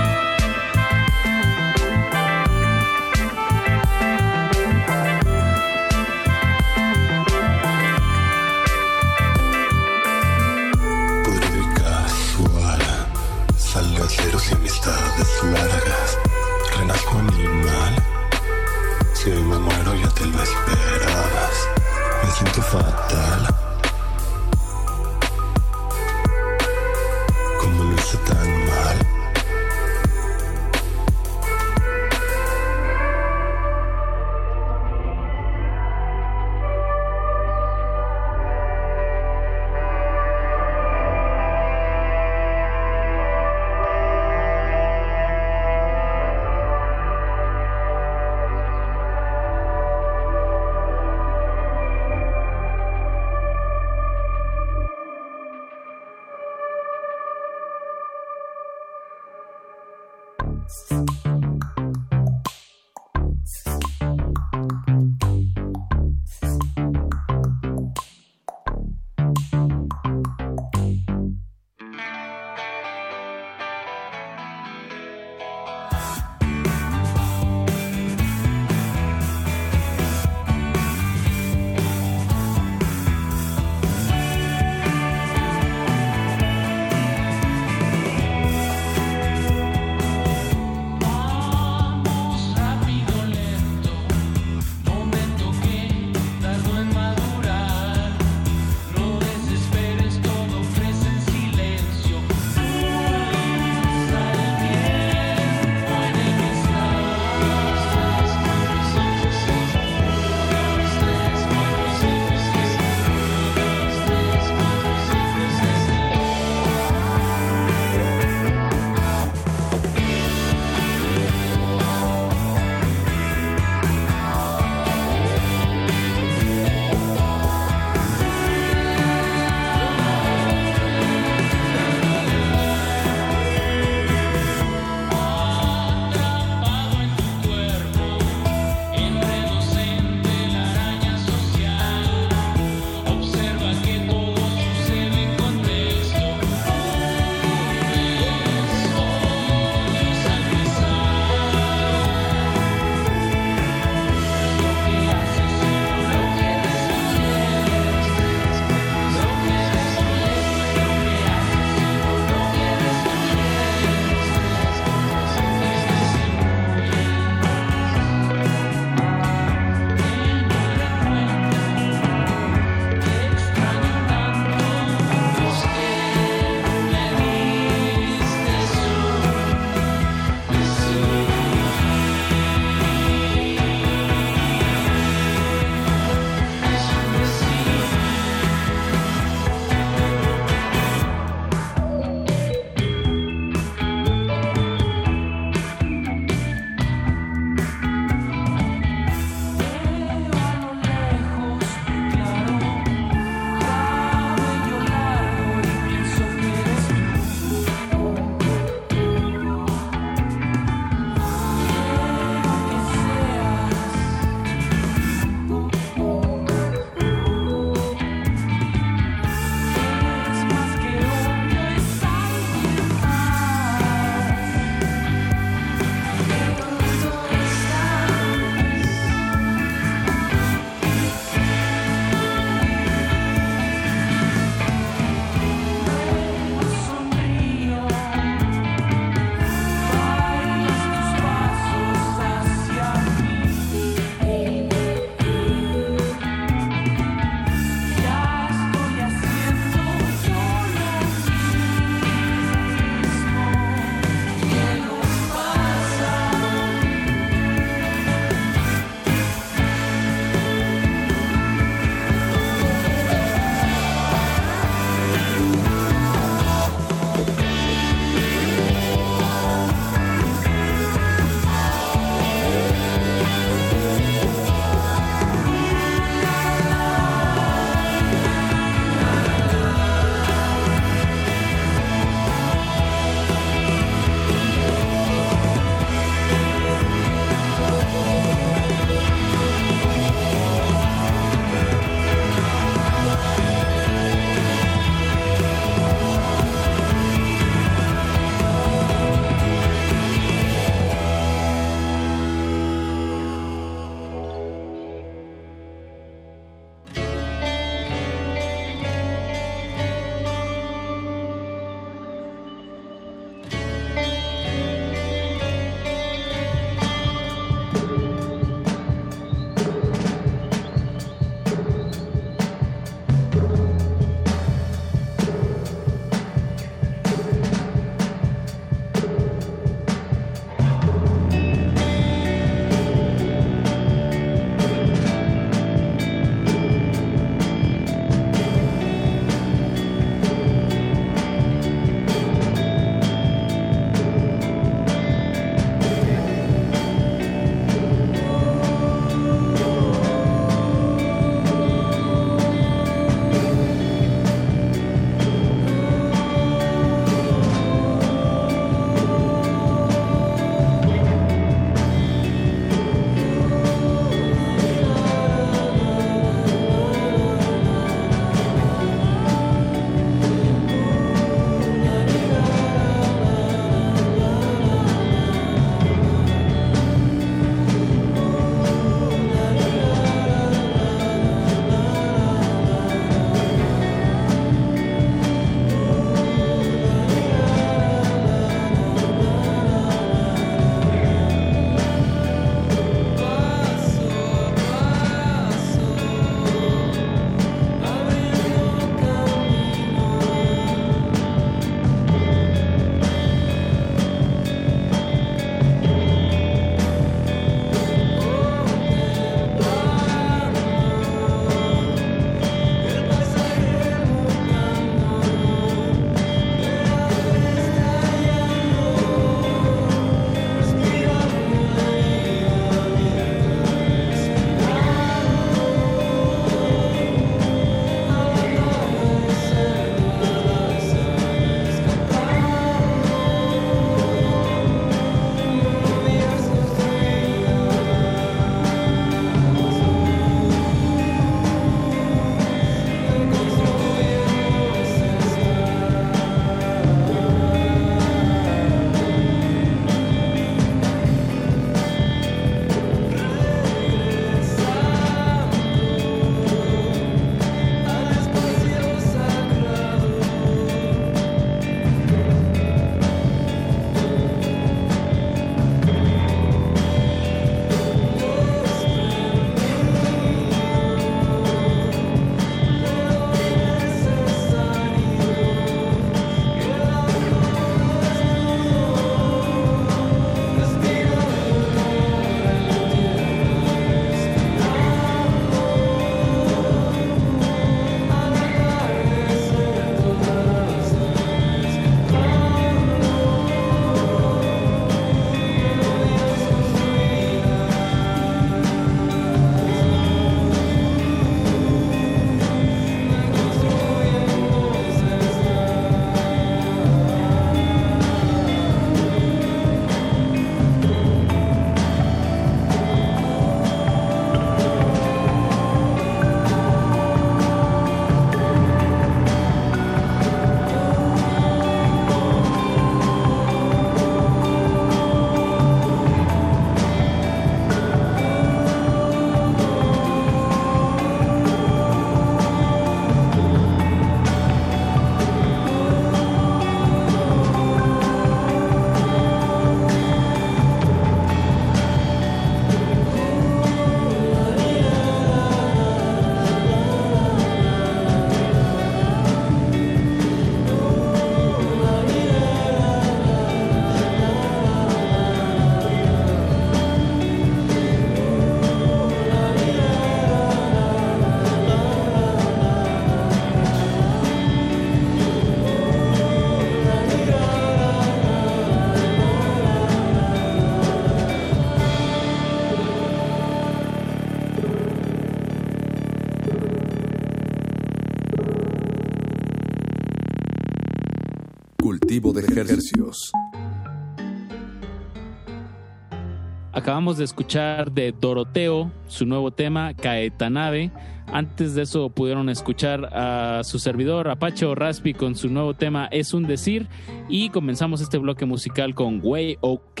[586.72, 590.90] Acabamos de escuchar de Doroteo su nuevo tema, Caetanave.
[591.28, 596.06] Antes de eso pudieron escuchar a su servidor Apache o Raspi con su nuevo tema
[596.10, 596.88] Es un decir.
[597.28, 600.00] Y comenzamos este bloque musical con Way OK,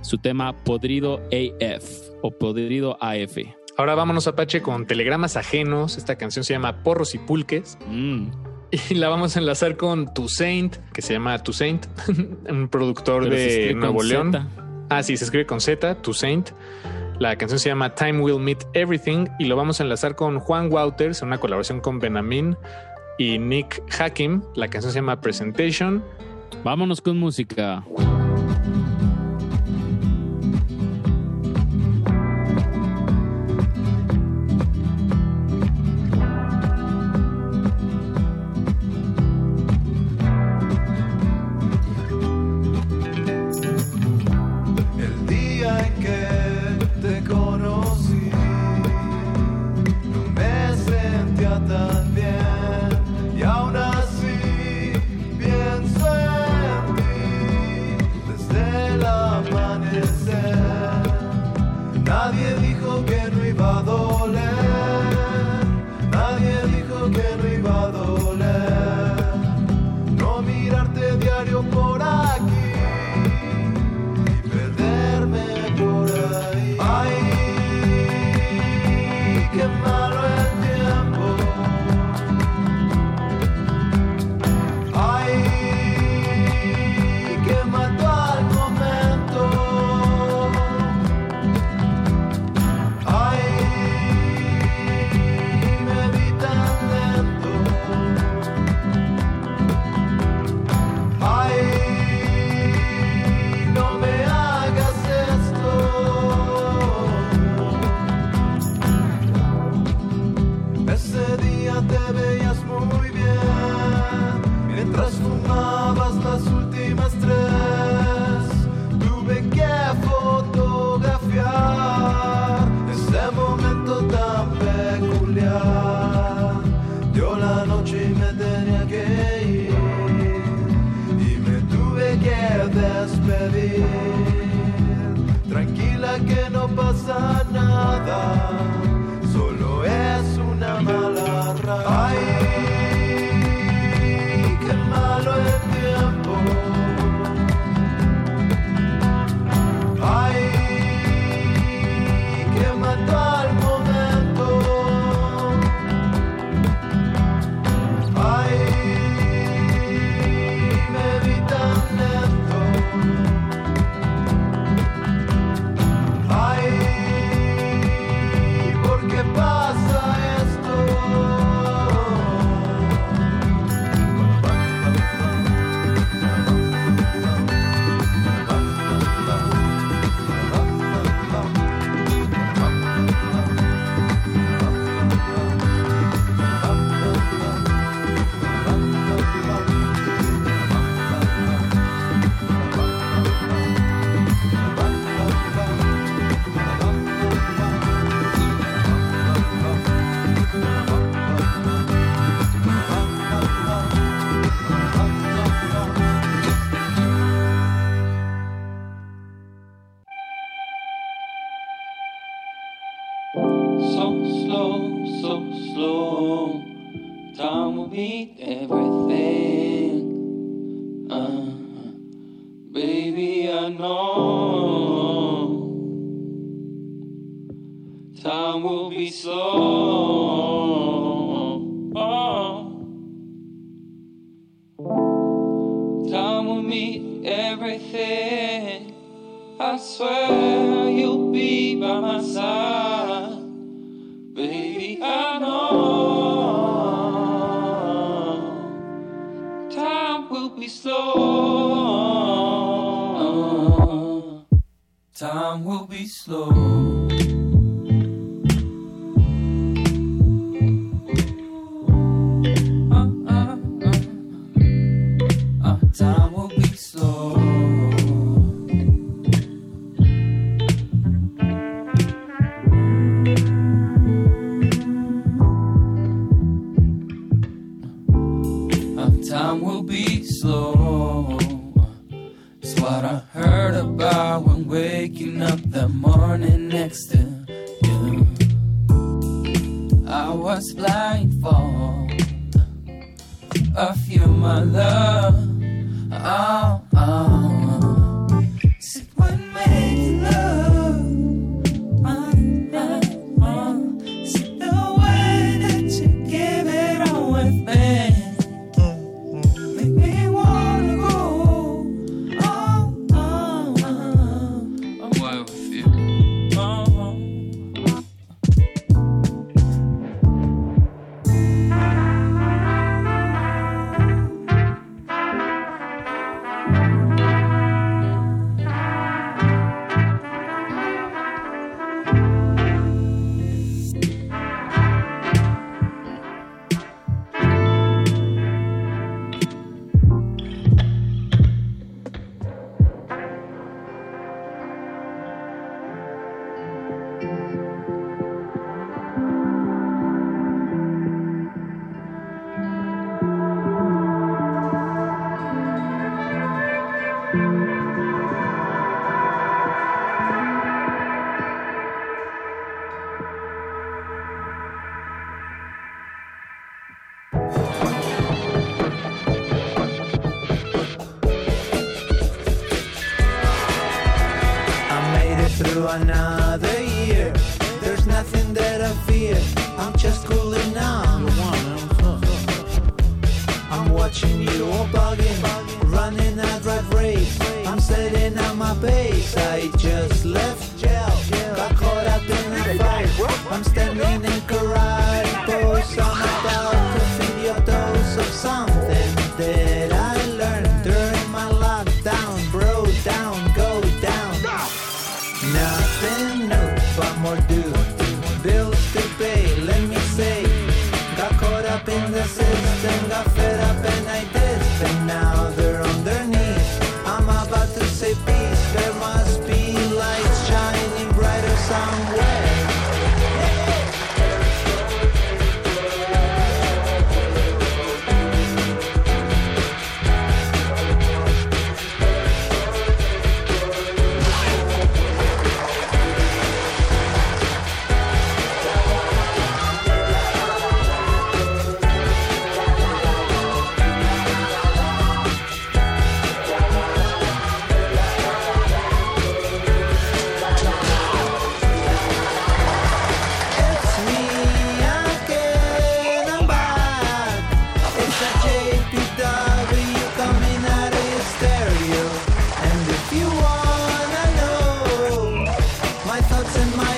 [0.00, 1.84] su tema Podrido AF
[2.22, 3.38] o Podrido AF.
[3.76, 5.98] Ahora vámonos, Apache, con telegramas ajenos.
[5.98, 7.78] Esta canción se llama Porros y Pulques.
[8.90, 11.86] Y la vamos a enlazar con Toussaint, que se llama Toussaint,
[12.48, 14.32] un productor Pero de Nuevo León.
[14.32, 14.46] Z.
[14.90, 16.50] Ah, sí, se escribe con Z, Toussaint.
[17.18, 20.72] La canción se llama Time Will Meet Everything y lo vamos a enlazar con Juan
[20.72, 22.56] Wouters una colaboración con Benamin
[23.18, 24.42] y Nick Hakim.
[24.54, 26.04] La canción se llama Presentation.
[26.62, 27.84] Vámonos con música.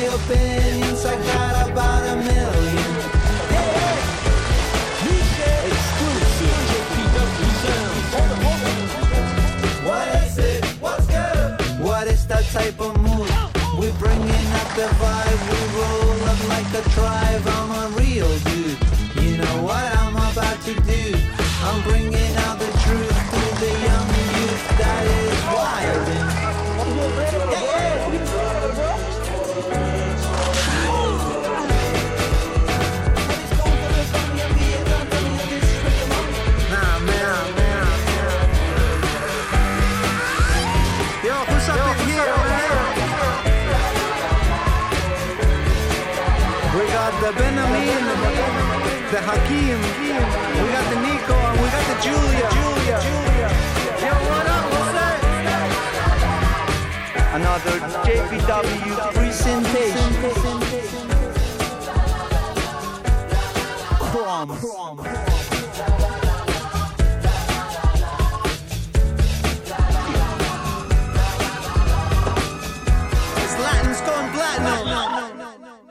[0.06, 3.10] Opinions, I got about a million.
[9.84, 10.64] What is it?
[10.80, 11.60] What's good?
[11.80, 13.30] What is that type of mood?
[13.78, 17.42] We bringing up the vibe, we roll up like a tribe.
[17.46, 18.78] I'm a real dude.
[19.22, 21.16] You know what I'm about to do?
[21.62, 22.39] I'm bringing
[58.10, 60.10] JPW presentation.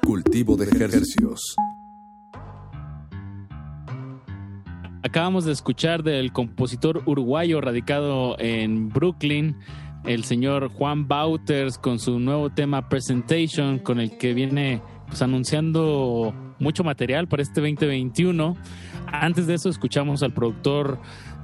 [0.04, 1.56] Cultivo de ejercicios.
[5.02, 9.56] Acabamos de escuchar del compositor uruguayo radicado en Brooklyn,
[10.06, 16.34] el señor Juan Bauters, con su nuevo tema Presentation, con el que viene pues, anunciando
[16.60, 18.56] mucho material para este 2021.
[19.08, 21.00] Antes de eso escuchamos al productor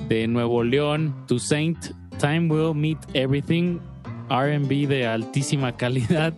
[0.08, 1.78] de Nuevo León, To Saint,
[2.20, 3.80] Time Will Meet Everything,
[4.30, 6.34] RB de altísima calidad.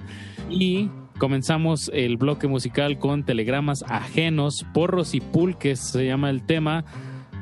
[0.49, 6.85] Y comenzamos el bloque musical con telegramas ajenos, porros y pulques, se llama el tema.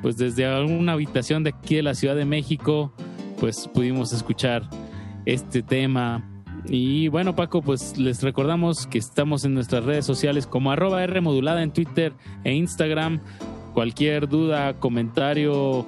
[0.02, 2.94] Pues desde alguna habitación de aquí de la Ciudad de México,
[3.40, 4.70] pues pudimos escuchar
[5.26, 6.24] este tema.
[6.68, 11.22] Y bueno, Paco, pues les recordamos que estamos en nuestras redes sociales como arroba R
[11.22, 12.14] modulada en Twitter
[12.44, 13.20] e Instagram.
[13.74, 15.86] Cualquier duda, comentario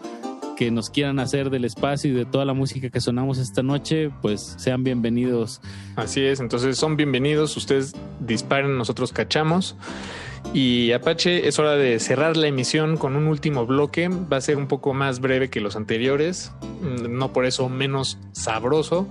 [0.57, 4.09] que nos quieran hacer del espacio y de toda la música que sonamos esta noche,
[4.21, 5.61] pues sean bienvenidos.
[5.95, 9.75] Así es, entonces son bienvenidos, ustedes disparen, nosotros cachamos.
[10.53, 14.09] Y Apache, es hora de cerrar la emisión con un último bloque.
[14.09, 16.51] Va a ser un poco más breve que los anteriores,
[16.81, 19.07] mm, no por eso menos sabroso.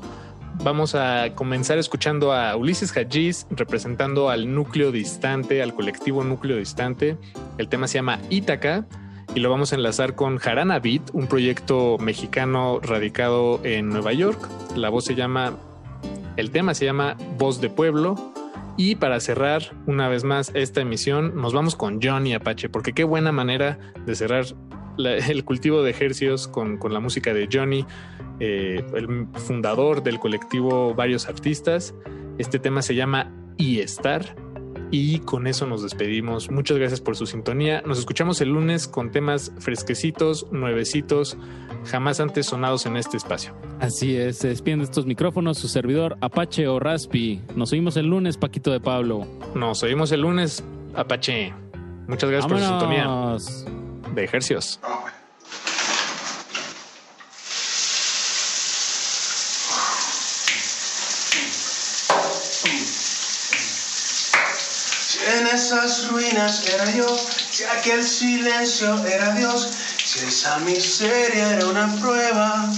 [0.64, 7.16] Vamos a comenzar escuchando a Ulises Hajiz representando al núcleo distante, al colectivo núcleo distante.
[7.58, 8.86] El tema se llama Ítaca
[9.34, 14.48] y lo vamos a enlazar con Jarana Beat, un proyecto mexicano radicado en Nueva York.
[14.74, 15.52] La voz se llama,
[16.36, 18.16] el tema se llama Voz de Pueblo.
[18.76, 23.04] Y para cerrar una vez más esta emisión, nos vamos con Johnny Apache, porque qué
[23.04, 24.44] buena manera de cerrar
[24.98, 27.86] el cultivo de ejercios con, con la música de Johnny,
[28.40, 31.94] eh, el fundador del colectivo Varios Artistas.
[32.38, 34.36] Este tema se llama Y Estar.
[34.90, 36.50] Y con eso nos despedimos.
[36.50, 37.82] Muchas gracias por su sintonía.
[37.86, 41.36] Nos escuchamos el lunes con temas fresquecitos, nuevecitos,
[41.86, 43.54] jamás antes sonados en este espacio.
[43.80, 47.42] Así es, se despiden de estos micrófonos su servidor Apache o Raspi.
[47.54, 49.26] Nos oímos el lunes, Paquito de Pablo.
[49.54, 50.62] Nos oímos el lunes,
[50.94, 51.52] Apache.
[52.08, 53.36] Muchas gracias por su sintonía
[54.14, 54.80] de ejercios.
[65.06, 67.08] Si en esas ruinas era yo,
[67.50, 69.66] si aquel silencio era Dios,
[70.04, 72.70] si esa miseria era una prueba.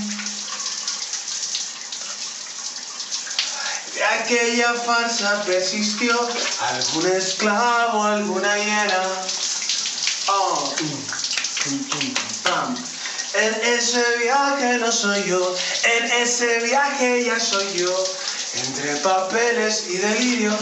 [3.95, 6.15] De aquella farsa persistió
[6.61, 9.03] algún esclavo, alguna hiena.
[10.29, 10.75] Oh.
[13.35, 15.57] En ese viaje no soy yo,
[15.97, 18.05] en ese viaje ya soy yo,
[18.55, 20.57] entre papeles y delirio.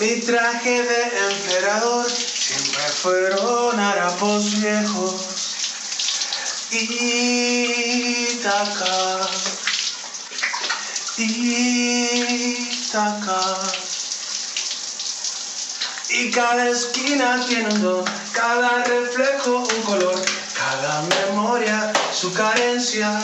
[0.00, 5.14] Mi traje de emperador siempre fueron harapos viejos.
[6.72, 7.30] Ítaca,
[11.16, 12.60] Ítaca.
[16.08, 20.20] Y cada esquina tiene un don, cada reflejo un color,
[20.56, 23.20] cada memoria su carencia.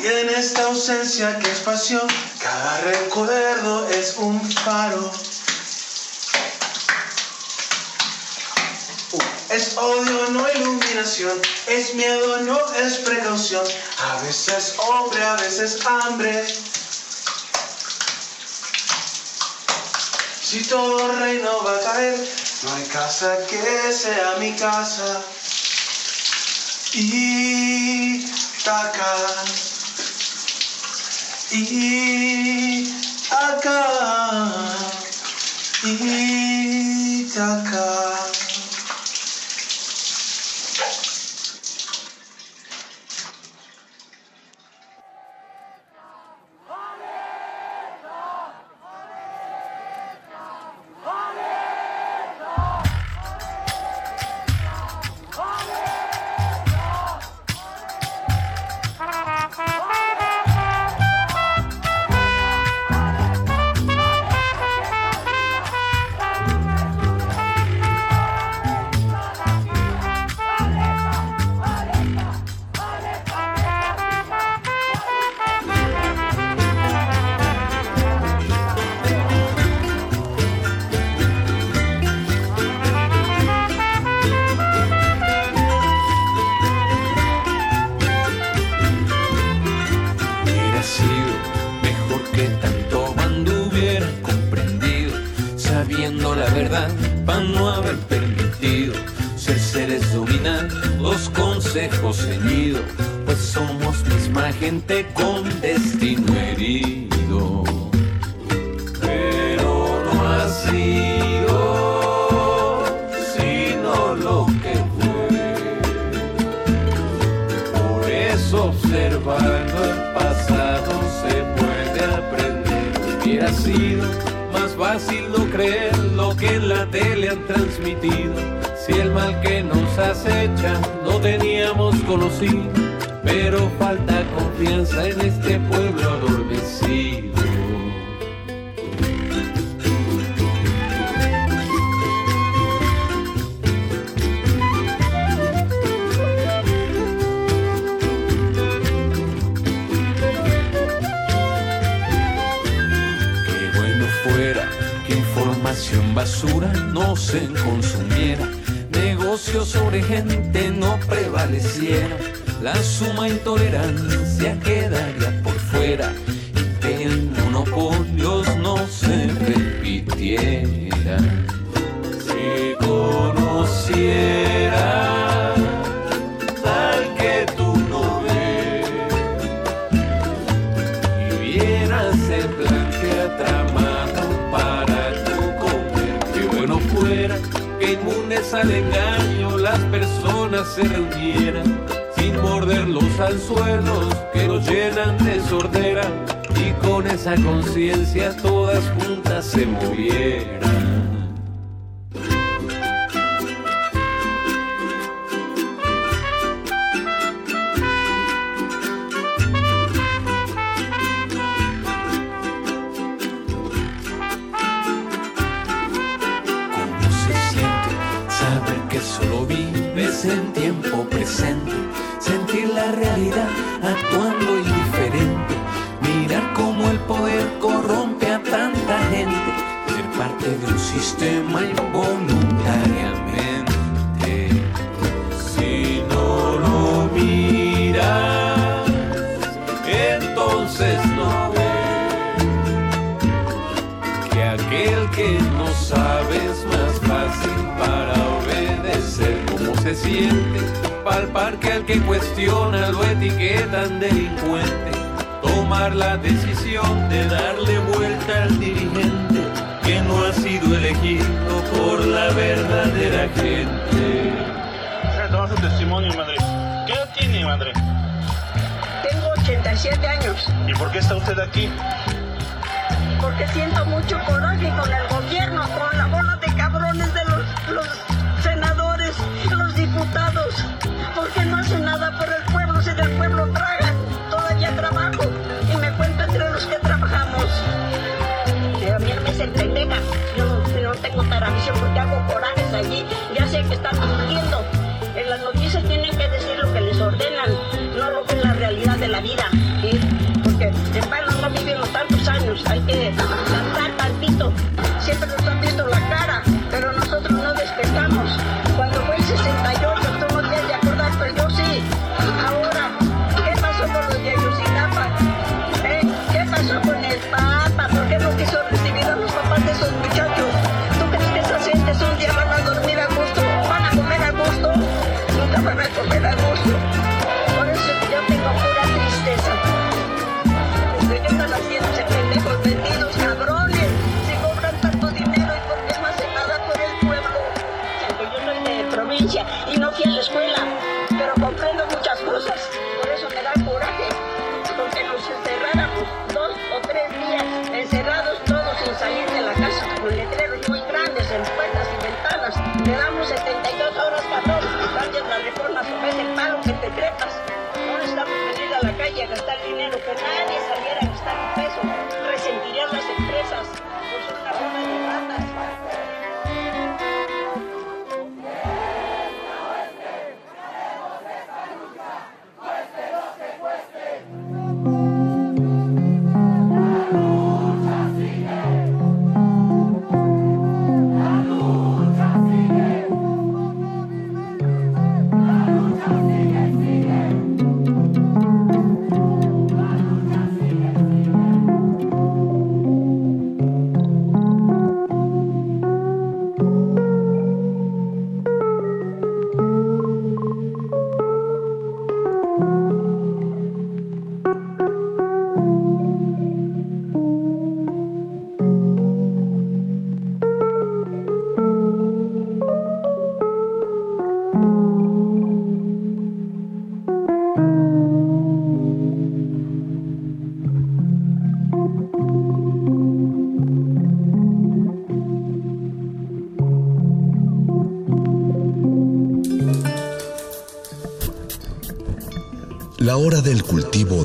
[0.00, 2.06] Y en esta ausencia que es pasión,
[2.40, 5.10] cada recuerdo es un faro.
[9.12, 13.64] Uh, Es odio, no iluminación, es miedo, no es precaución,
[13.98, 16.46] a veces hombre, a veces hambre.
[20.42, 22.28] Si todo reino va a caer,
[22.62, 25.22] no hay casa que sea mi casa.
[26.94, 29.67] Ítaca, Ítaca,
[31.50, 32.88] Ítaca.
[35.82, 36.48] Hubiera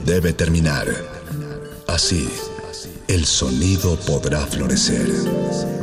[0.06, 0.88] debe terminar.
[1.88, 2.30] Así,
[3.08, 5.83] el sonido podrá florecer.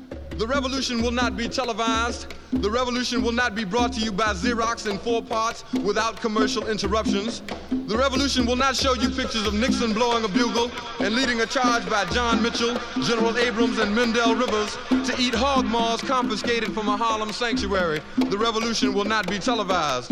[0.41, 2.33] The revolution will not be televised.
[2.51, 6.67] The revolution will not be brought to you by Xerox in four parts without commercial
[6.67, 7.43] interruptions.
[7.69, 11.45] The revolution will not show you pictures of Nixon blowing a bugle and leading a
[11.45, 16.87] charge by John Mitchell, General Abrams, and Mendel Rivers to eat hog maws confiscated from
[16.87, 18.01] a Harlem sanctuary.
[18.17, 20.11] The revolution will not be televised.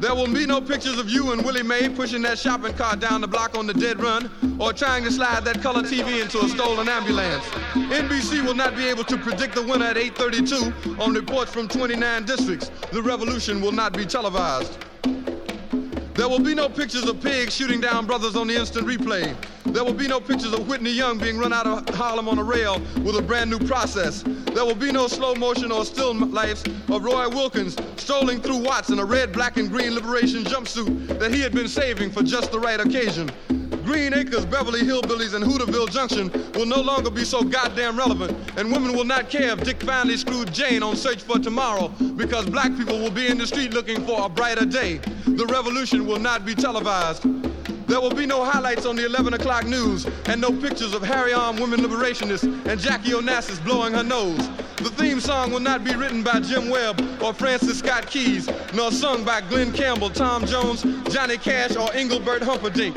[0.00, 3.20] There will be no pictures of you and Willie Mae pushing that shopping cart down
[3.20, 6.48] the block on the dead run or trying to slide that color TV into a
[6.48, 7.44] stolen ambulance.
[7.74, 12.24] NBC will not be able to predict the winner at 8:32 on reports from 29
[12.24, 12.70] districts.
[12.92, 14.78] The revolution will not be televised.
[16.20, 19.34] There will be no pictures of pigs shooting down brothers on the instant replay.
[19.64, 22.44] There will be no pictures of Whitney Young being run out of Harlem on a
[22.44, 24.22] rail with a brand new process.
[24.26, 28.90] There will be no slow motion or still lifes of Roy Wilkins strolling through Watts
[28.90, 32.52] in a red, black, and green liberation jumpsuit that he had been saving for just
[32.52, 33.30] the right occasion.
[33.84, 38.70] Green Acres, Beverly Hillbillies, and Hooterville Junction will no longer be so goddamn relevant, and
[38.72, 42.76] women will not care if Dick finally screwed Jane on Search for Tomorrow because black
[42.76, 44.98] people will be in the street looking for a brighter day.
[45.26, 47.22] The revolution will not be televised.
[47.90, 51.32] There will be no highlights on the 11 o'clock news and no pictures of Harry
[51.32, 54.48] Arm women liberationists and Jackie Onassis blowing her nose.
[54.76, 58.92] The theme song will not be written by Jim Webb or Francis Scott Keys, nor
[58.92, 60.82] sung by Glenn Campbell, Tom Jones,
[61.12, 62.96] Johnny Cash, or Engelbert Humperdinck.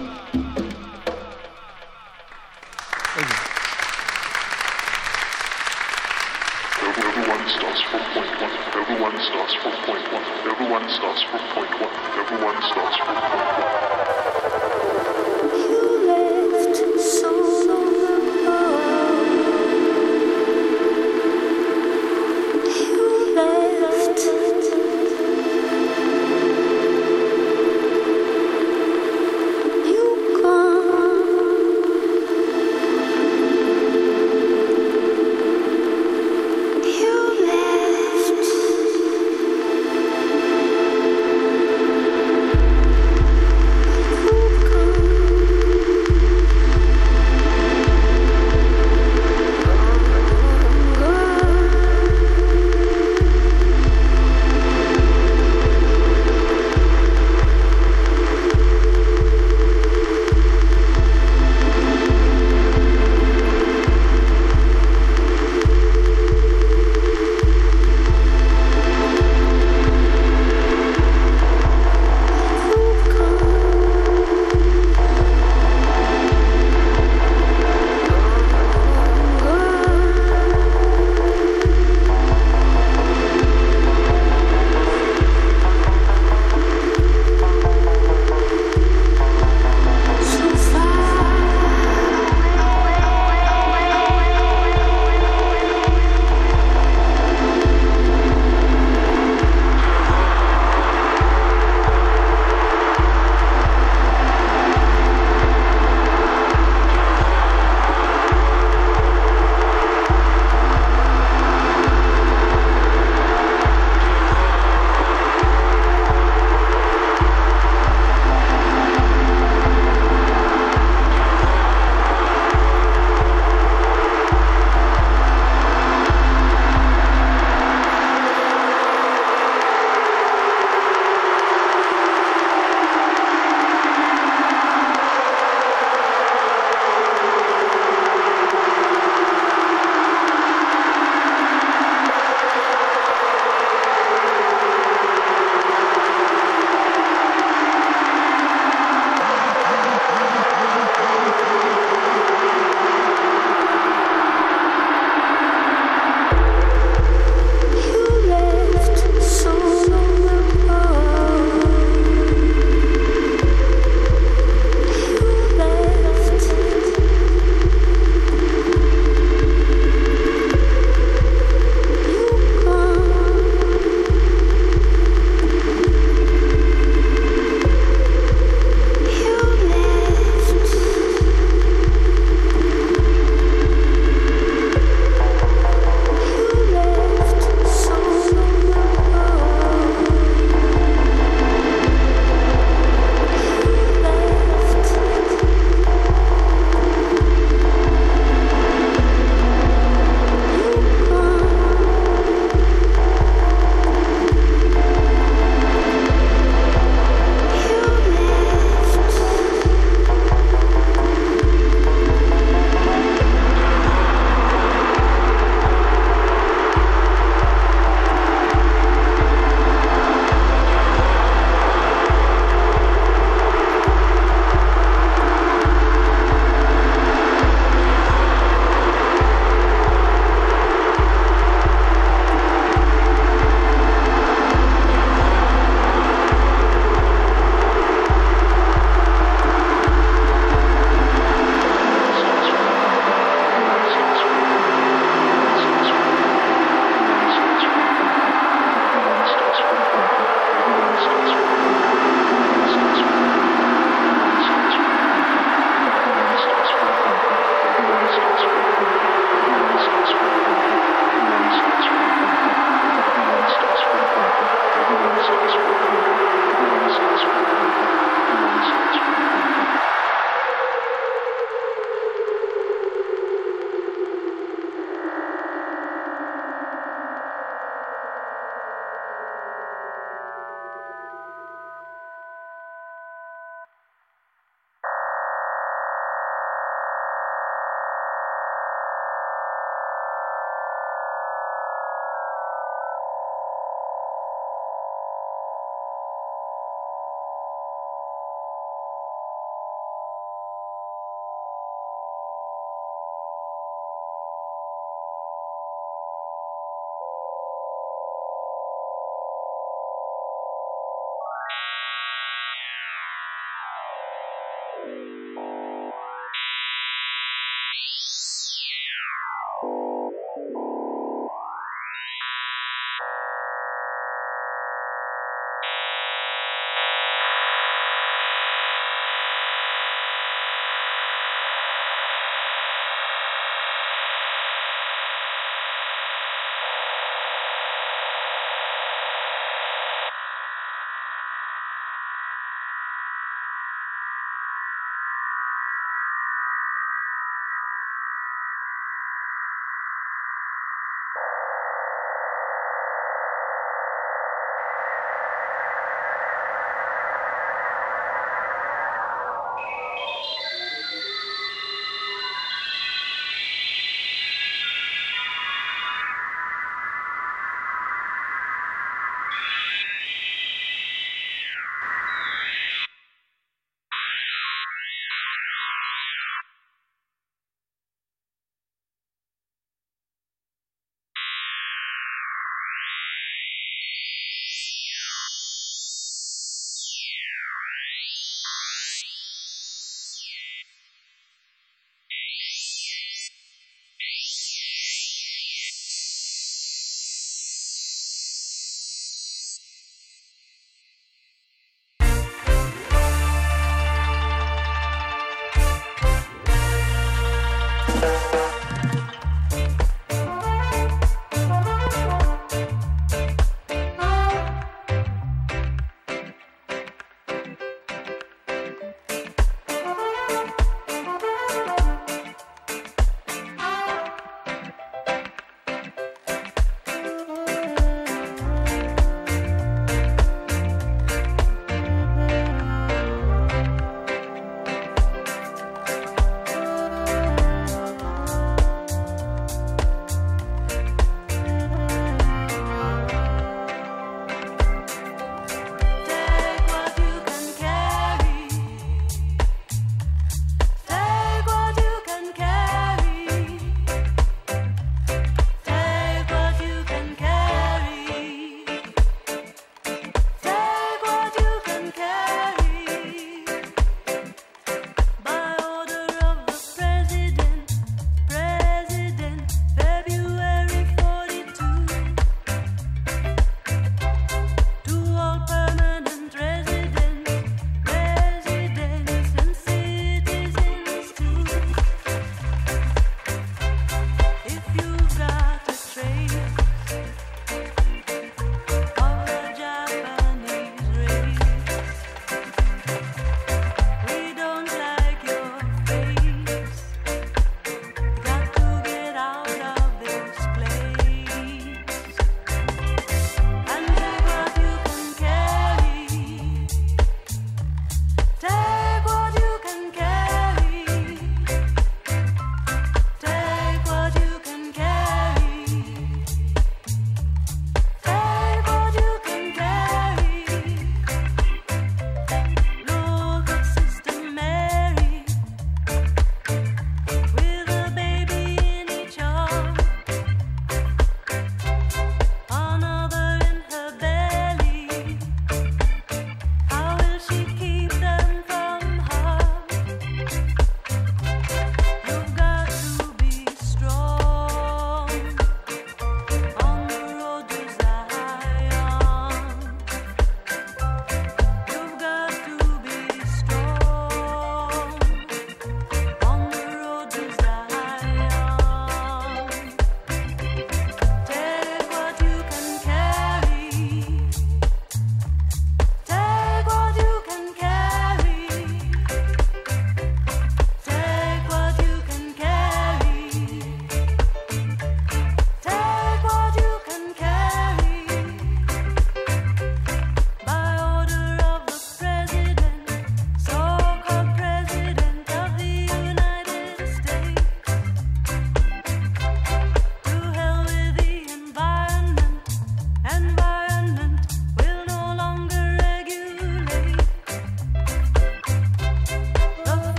[7.41, 8.51] Everyone starts from point one.
[8.77, 10.23] Everyone starts from point one.
[10.45, 11.93] Everyone starts from point one.
[12.19, 13.40] Everyone starts from point one.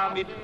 [0.00, 0.39] Damit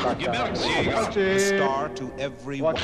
[0.00, 1.12] ferne Macht.
[1.40, 2.76] Star to everyone.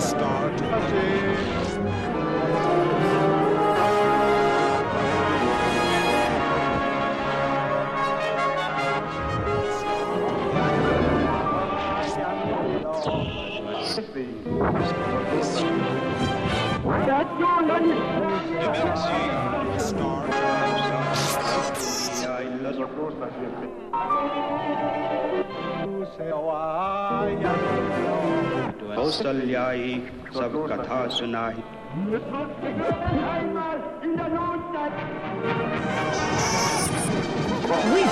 [0.00, 0.70] Star to
[28.95, 29.93] कौसल्यायै
[30.35, 31.63] सब कथा सुनाई
[37.67, 38.08] 同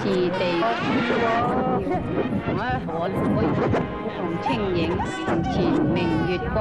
[0.00, 0.40] 是地。
[2.48, 2.56] 我
[2.86, 2.94] 我
[3.34, 3.40] 我
[4.16, 4.46] 同清
[4.76, 5.52] 影，面前
[5.82, 5.98] 明
[6.28, 6.56] 月光，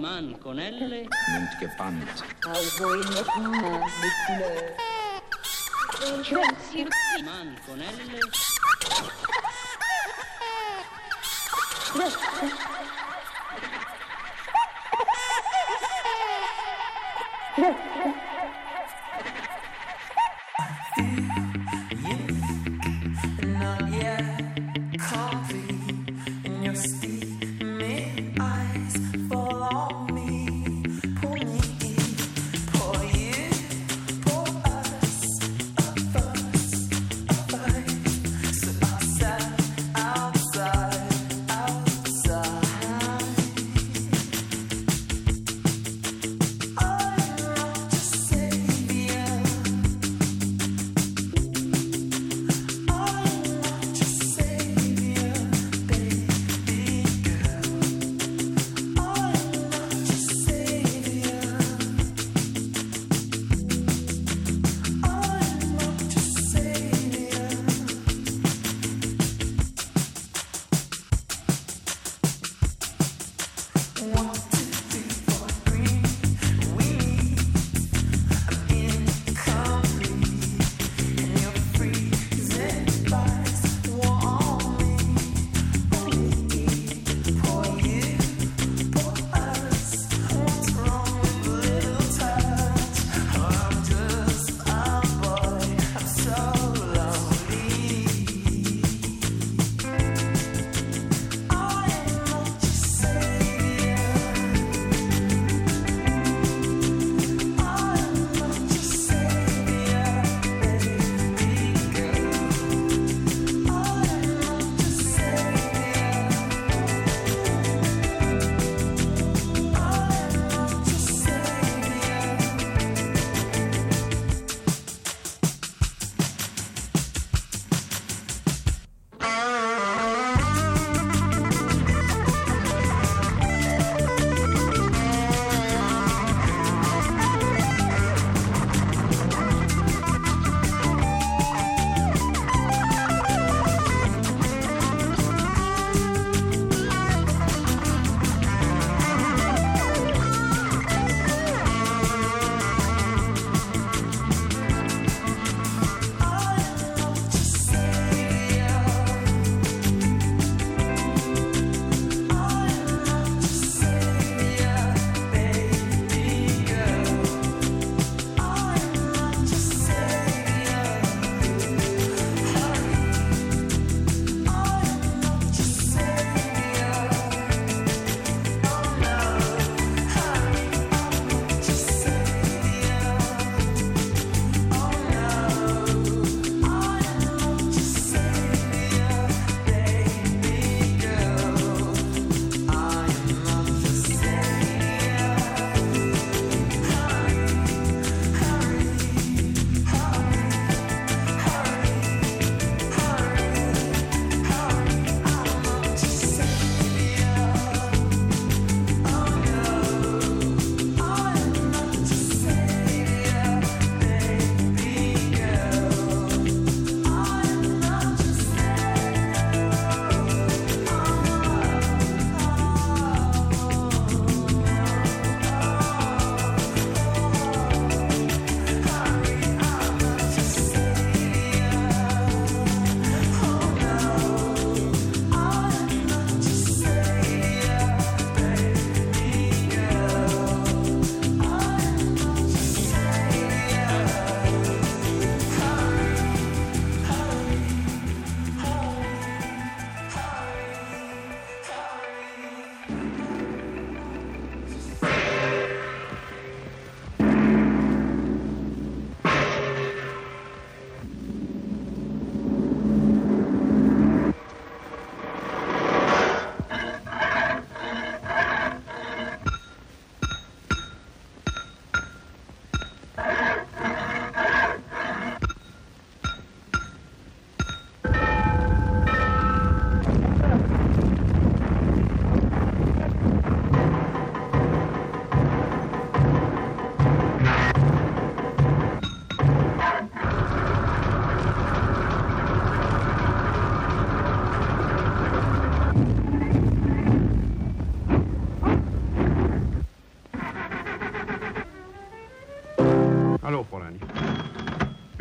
[0.00, 1.08] Man con L.
[1.36, 2.24] Und gebannt.
[7.24, 8.20] Man con L.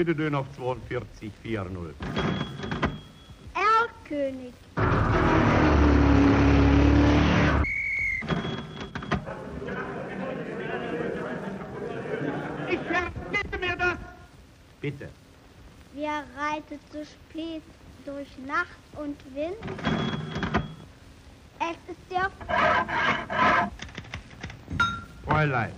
[0.07, 1.93] Bitte Döner auf 42, 4-0.
[3.53, 4.53] Erlkönig.
[12.69, 13.97] Ich verbitte mir das!
[14.79, 15.09] Bitte.
[15.93, 17.63] Wer reitet so spät
[18.05, 19.57] durch Nacht und Wind?
[21.59, 22.31] Es ist der
[25.25, 25.73] Fräulein,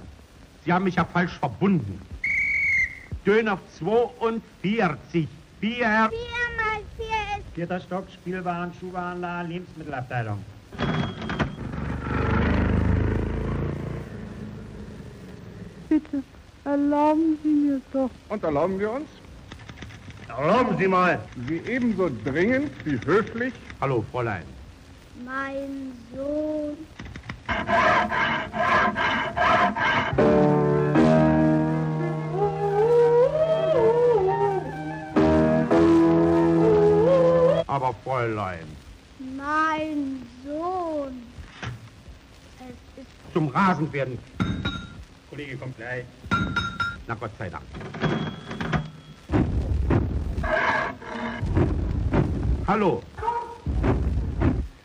[0.63, 1.99] Sie haben mich ja falsch verbunden.
[3.29, 4.41] Döner 42,
[4.71, 5.27] 4.
[5.59, 6.09] Vier mal
[6.97, 7.05] vier
[7.37, 10.43] ist Vierter Stock, Spielwaren, Schuhwarenladen, Lebensmittelabteilung.
[15.89, 16.23] Bitte,
[16.65, 18.09] erlauben Sie mir doch.
[18.29, 19.09] Und erlauben wir uns?
[20.27, 21.19] Erlauben Sie mal.
[21.47, 23.53] Sie ebenso dringend wie höflich.
[23.79, 24.41] Hallo, Fräulein.
[25.23, 26.77] Mein Sohn.
[37.69, 38.65] Aber Fräulein,
[39.37, 41.21] Mein Sohn.
[42.57, 44.17] Es ist zum Rasen werden.
[45.29, 46.03] Kollege kommt gleich.
[47.05, 47.63] Na Gott sei Dank.
[52.65, 53.03] Hallo.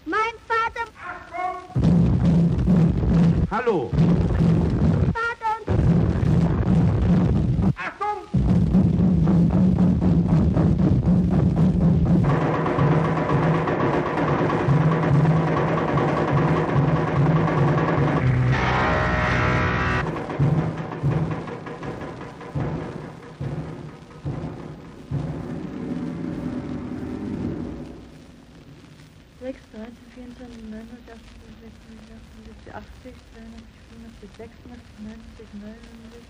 [0.04, 0.84] mein Vater.
[3.50, 3.90] Hallo.
[34.36, 35.18] 699,
[35.52, 36.24] 99.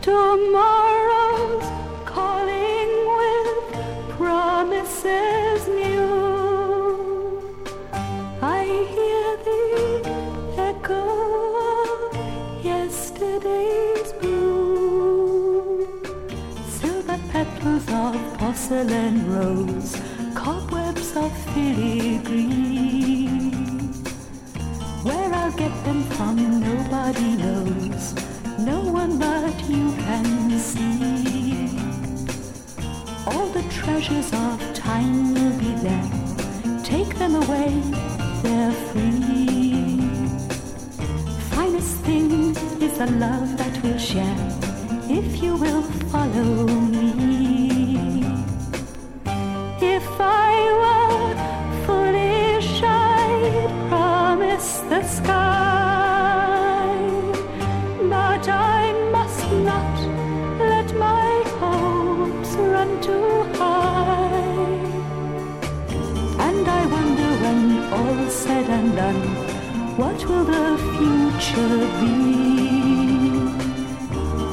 [0.00, 1.66] Tomorrow's
[2.06, 3.48] calling with
[4.16, 5.39] promises.
[18.50, 19.96] Porcelain rose,
[20.34, 23.28] cobwebs of filigree.
[25.04, 28.12] Where I'll get them from, nobody knows.
[28.58, 31.78] No one but you can see.
[33.28, 36.10] All the treasures of time will be there.
[36.82, 37.70] Take them away,
[38.42, 40.00] they're free.
[41.54, 44.38] Finest thing is the love that we'll share.
[45.08, 47.29] If you will follow me.
[54.60, 56.50] Promise the sky.
[58.08, 59.96] But I must not
[60.58, 64.78] let my hopes run too high.
[66.46, 67.60] And I wonder when
[67.92, 69.22] all's said and done,
[69.96, 72.16] what will the future be?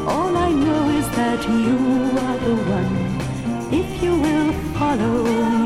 [0.07, 1.77] All I know is that you
[2.25, 2.95] are the one,
[3.73, 5.56] if you will follow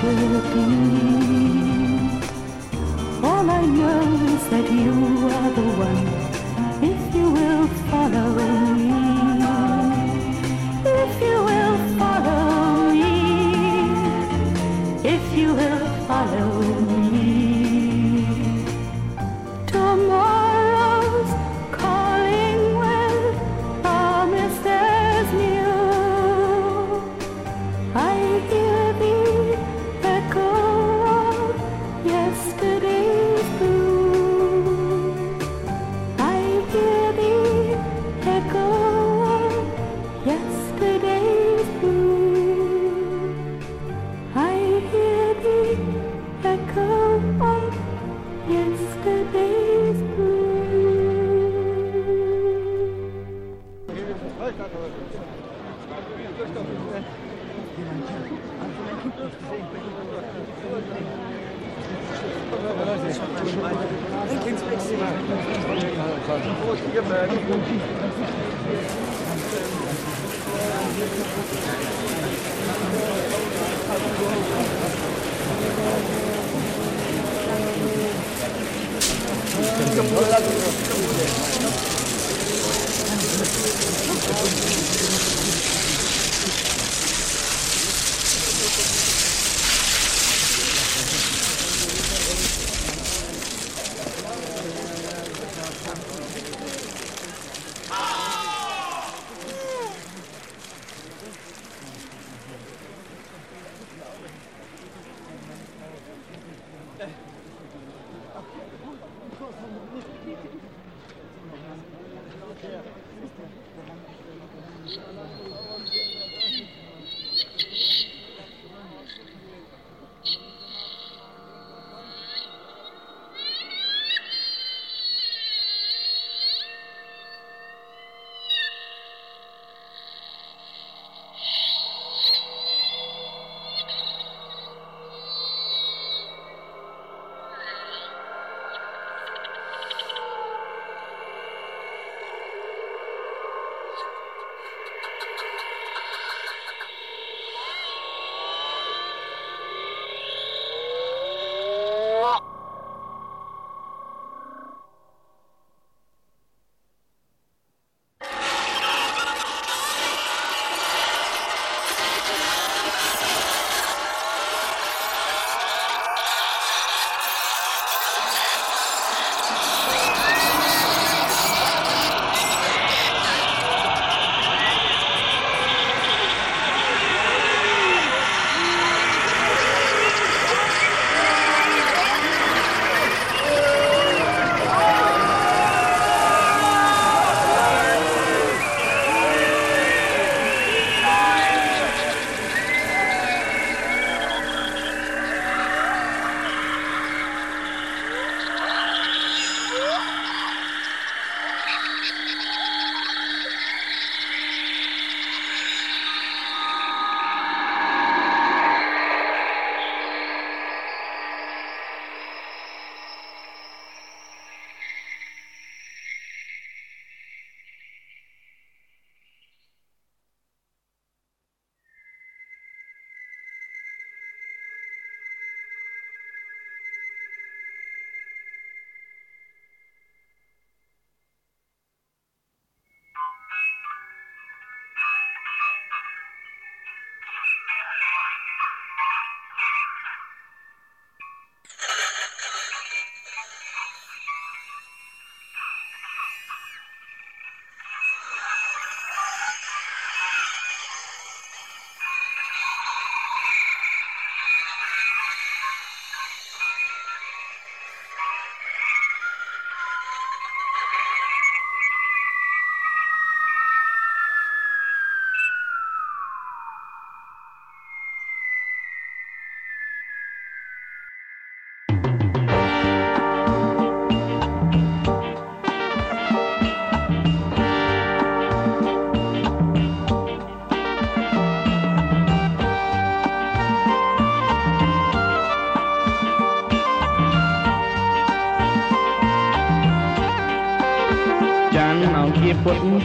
[0.00, 1.27] future be?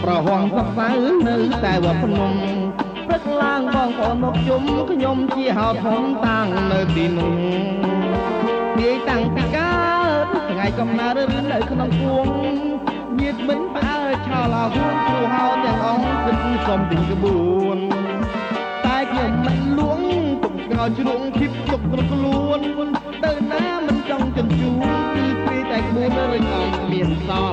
[0.04, 0.90] ប្រហងសសៅ
[1.28, 2.34] នៅតែវត្តភ្នំ
[3.08, 7.34] ព្រឹកឡើងបងប្អូនមកជុំខ្ញុំជាហៅធំតាំងនៅទីនោះ
[8.80, 9.76] នាយតាំងពីកើ
[10.24, 12.28] តថ្ងៃកំណើតឬនៅក្នុងពួង
[13.20, 16.38] ញាតមិនផ្អើឆោឡោហួនគ្រូហៅទាំងអង្គគិត
[16.68, 17.78] សុំទិញក្បួន
[18.86, 20.02] តែខ្ញុំមិនលួង
[20.44, 22.60] ទុកក្រោយជ្រុងគិតទុកក្នុងខ្លួន
[23.24, 24.76] ទៅណាមិនចង់ជញ្ជូន
[25.14, 27.53] គឺពេលតែក្បួនរញអង្គមានសល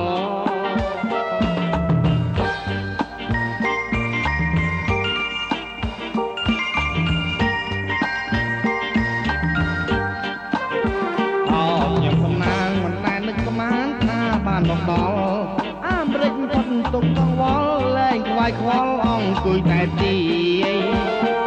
[16.93, 20.15] ទុកកង្វល់លែងខ្វាយខ្វល់អង្គុយតែទី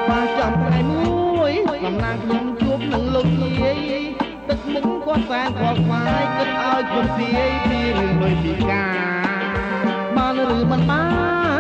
[0.09, 1.53] បានចំថ្ងៃមួយ
[1.85, 4.03] កំណាងខ្ញុំជួបនឹងលោកយាយ
[4.49, 11.05] ទឹកមុខគាត់សែនគាត់ខ្វាយគិតឲ្យខ្ញុំទាយពីរឿងដូចពីការបានឬមិនបា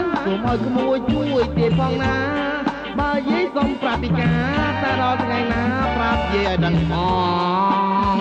[0.03, 2.17] នសូមឲ្យក្មួយជួយទាយផងណា
[2.99, 4.33] បើយាយសុំប្រាប់ពីកា
[4.67, 5.63] រតែដល់ថ្ងៃណា
[5.97, 6.93] ប្រាប់យាយាយឲ្យដឹងផ
[8.15, 8.19] ង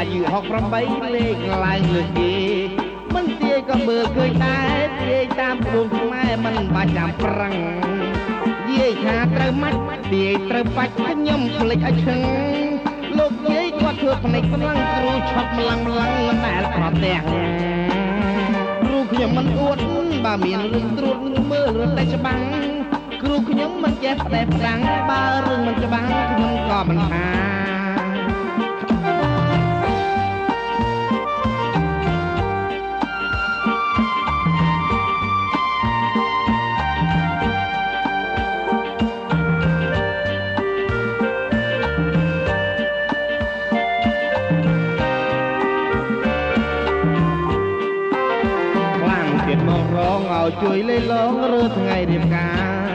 [0.00, 0.22] អាយុ
[0.68, 2.34] 68លេខឡើងលើគេ
[3.14, 7.54] មិនទាយក៏មើលឃើញដែរទាយតាមដួងខ្មែរមិនបាច់ចាំប្រឹង
[8.76, 9.80] យាយថាត្រូវម៉ាច់
[10.12, 12.20] ទាយត្រូវបាច់ខ្ញុំភ្លេចឲ្យឈឹង
[13.18, 17.20] លោកយាយគាត់ធ្វើភ្នែកខ្លាំងគ្រូឆក់ម្លឹងម្លឹងមិនដែលប្រទះ
[18.84, 19.78] គ្រូខ្ញុំមិនអួត
[20.24, 21.16] បើមានរឿងត្រួត
[21.50, 22.40] មើលរត់តែច្បាំង
[23.22, 24.80] គ្រូខ្ញុំមិនចេះផ្ដែផ្ដាំង
[25.10, 27.79] បើរឿងមិនច្បាំងខ្ញុំក៏មិនថា
[50.62, 52.88] ជួយលេឡងរើថ្ងៃរៀបការ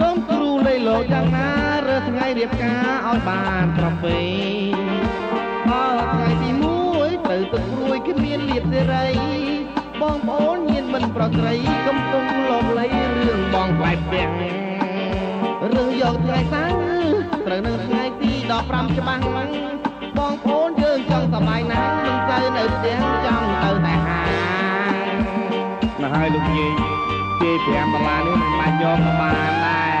[0.00, 1.48] សូមគ្រូលេឡងយ៉ាងណា
[1.88, 4.18] រើថ្ងៃរៀបការឲ្យបានប្រពៃ
[5.68, 6.50] ដល់ថ្ងៃទី
[6.90, 9.06] 1ទៅទឹកព្រួយគ្មានលៀបសេរី
[10.00, 11.54] បងប្អូនញៀនមិនប្រក្រៃ
[11.86, 14.30] កំពុងលំលៃរឿងបងផ្លែផ្ទាំង
[15.74, 16.76] រឿងយកថ្ងៃសៅរ៍
[17.46, 18.32] ត្រូវនឹងថ្ងៃទី
[18.66, 19.50] 15ច្បាស់ហ្នឹង
[20.18, 24.42] បងប្អូនយើងចង់សប្បាយណាស់មិនទៅនៅផ្ទះចង់ទៅតែហាង
[26.02, 26.91] មកហើយលោកយាយ
[27.41, 29.83] ជេរ5ដុល្លារនេះមិនបាច់យកក៏បានដែ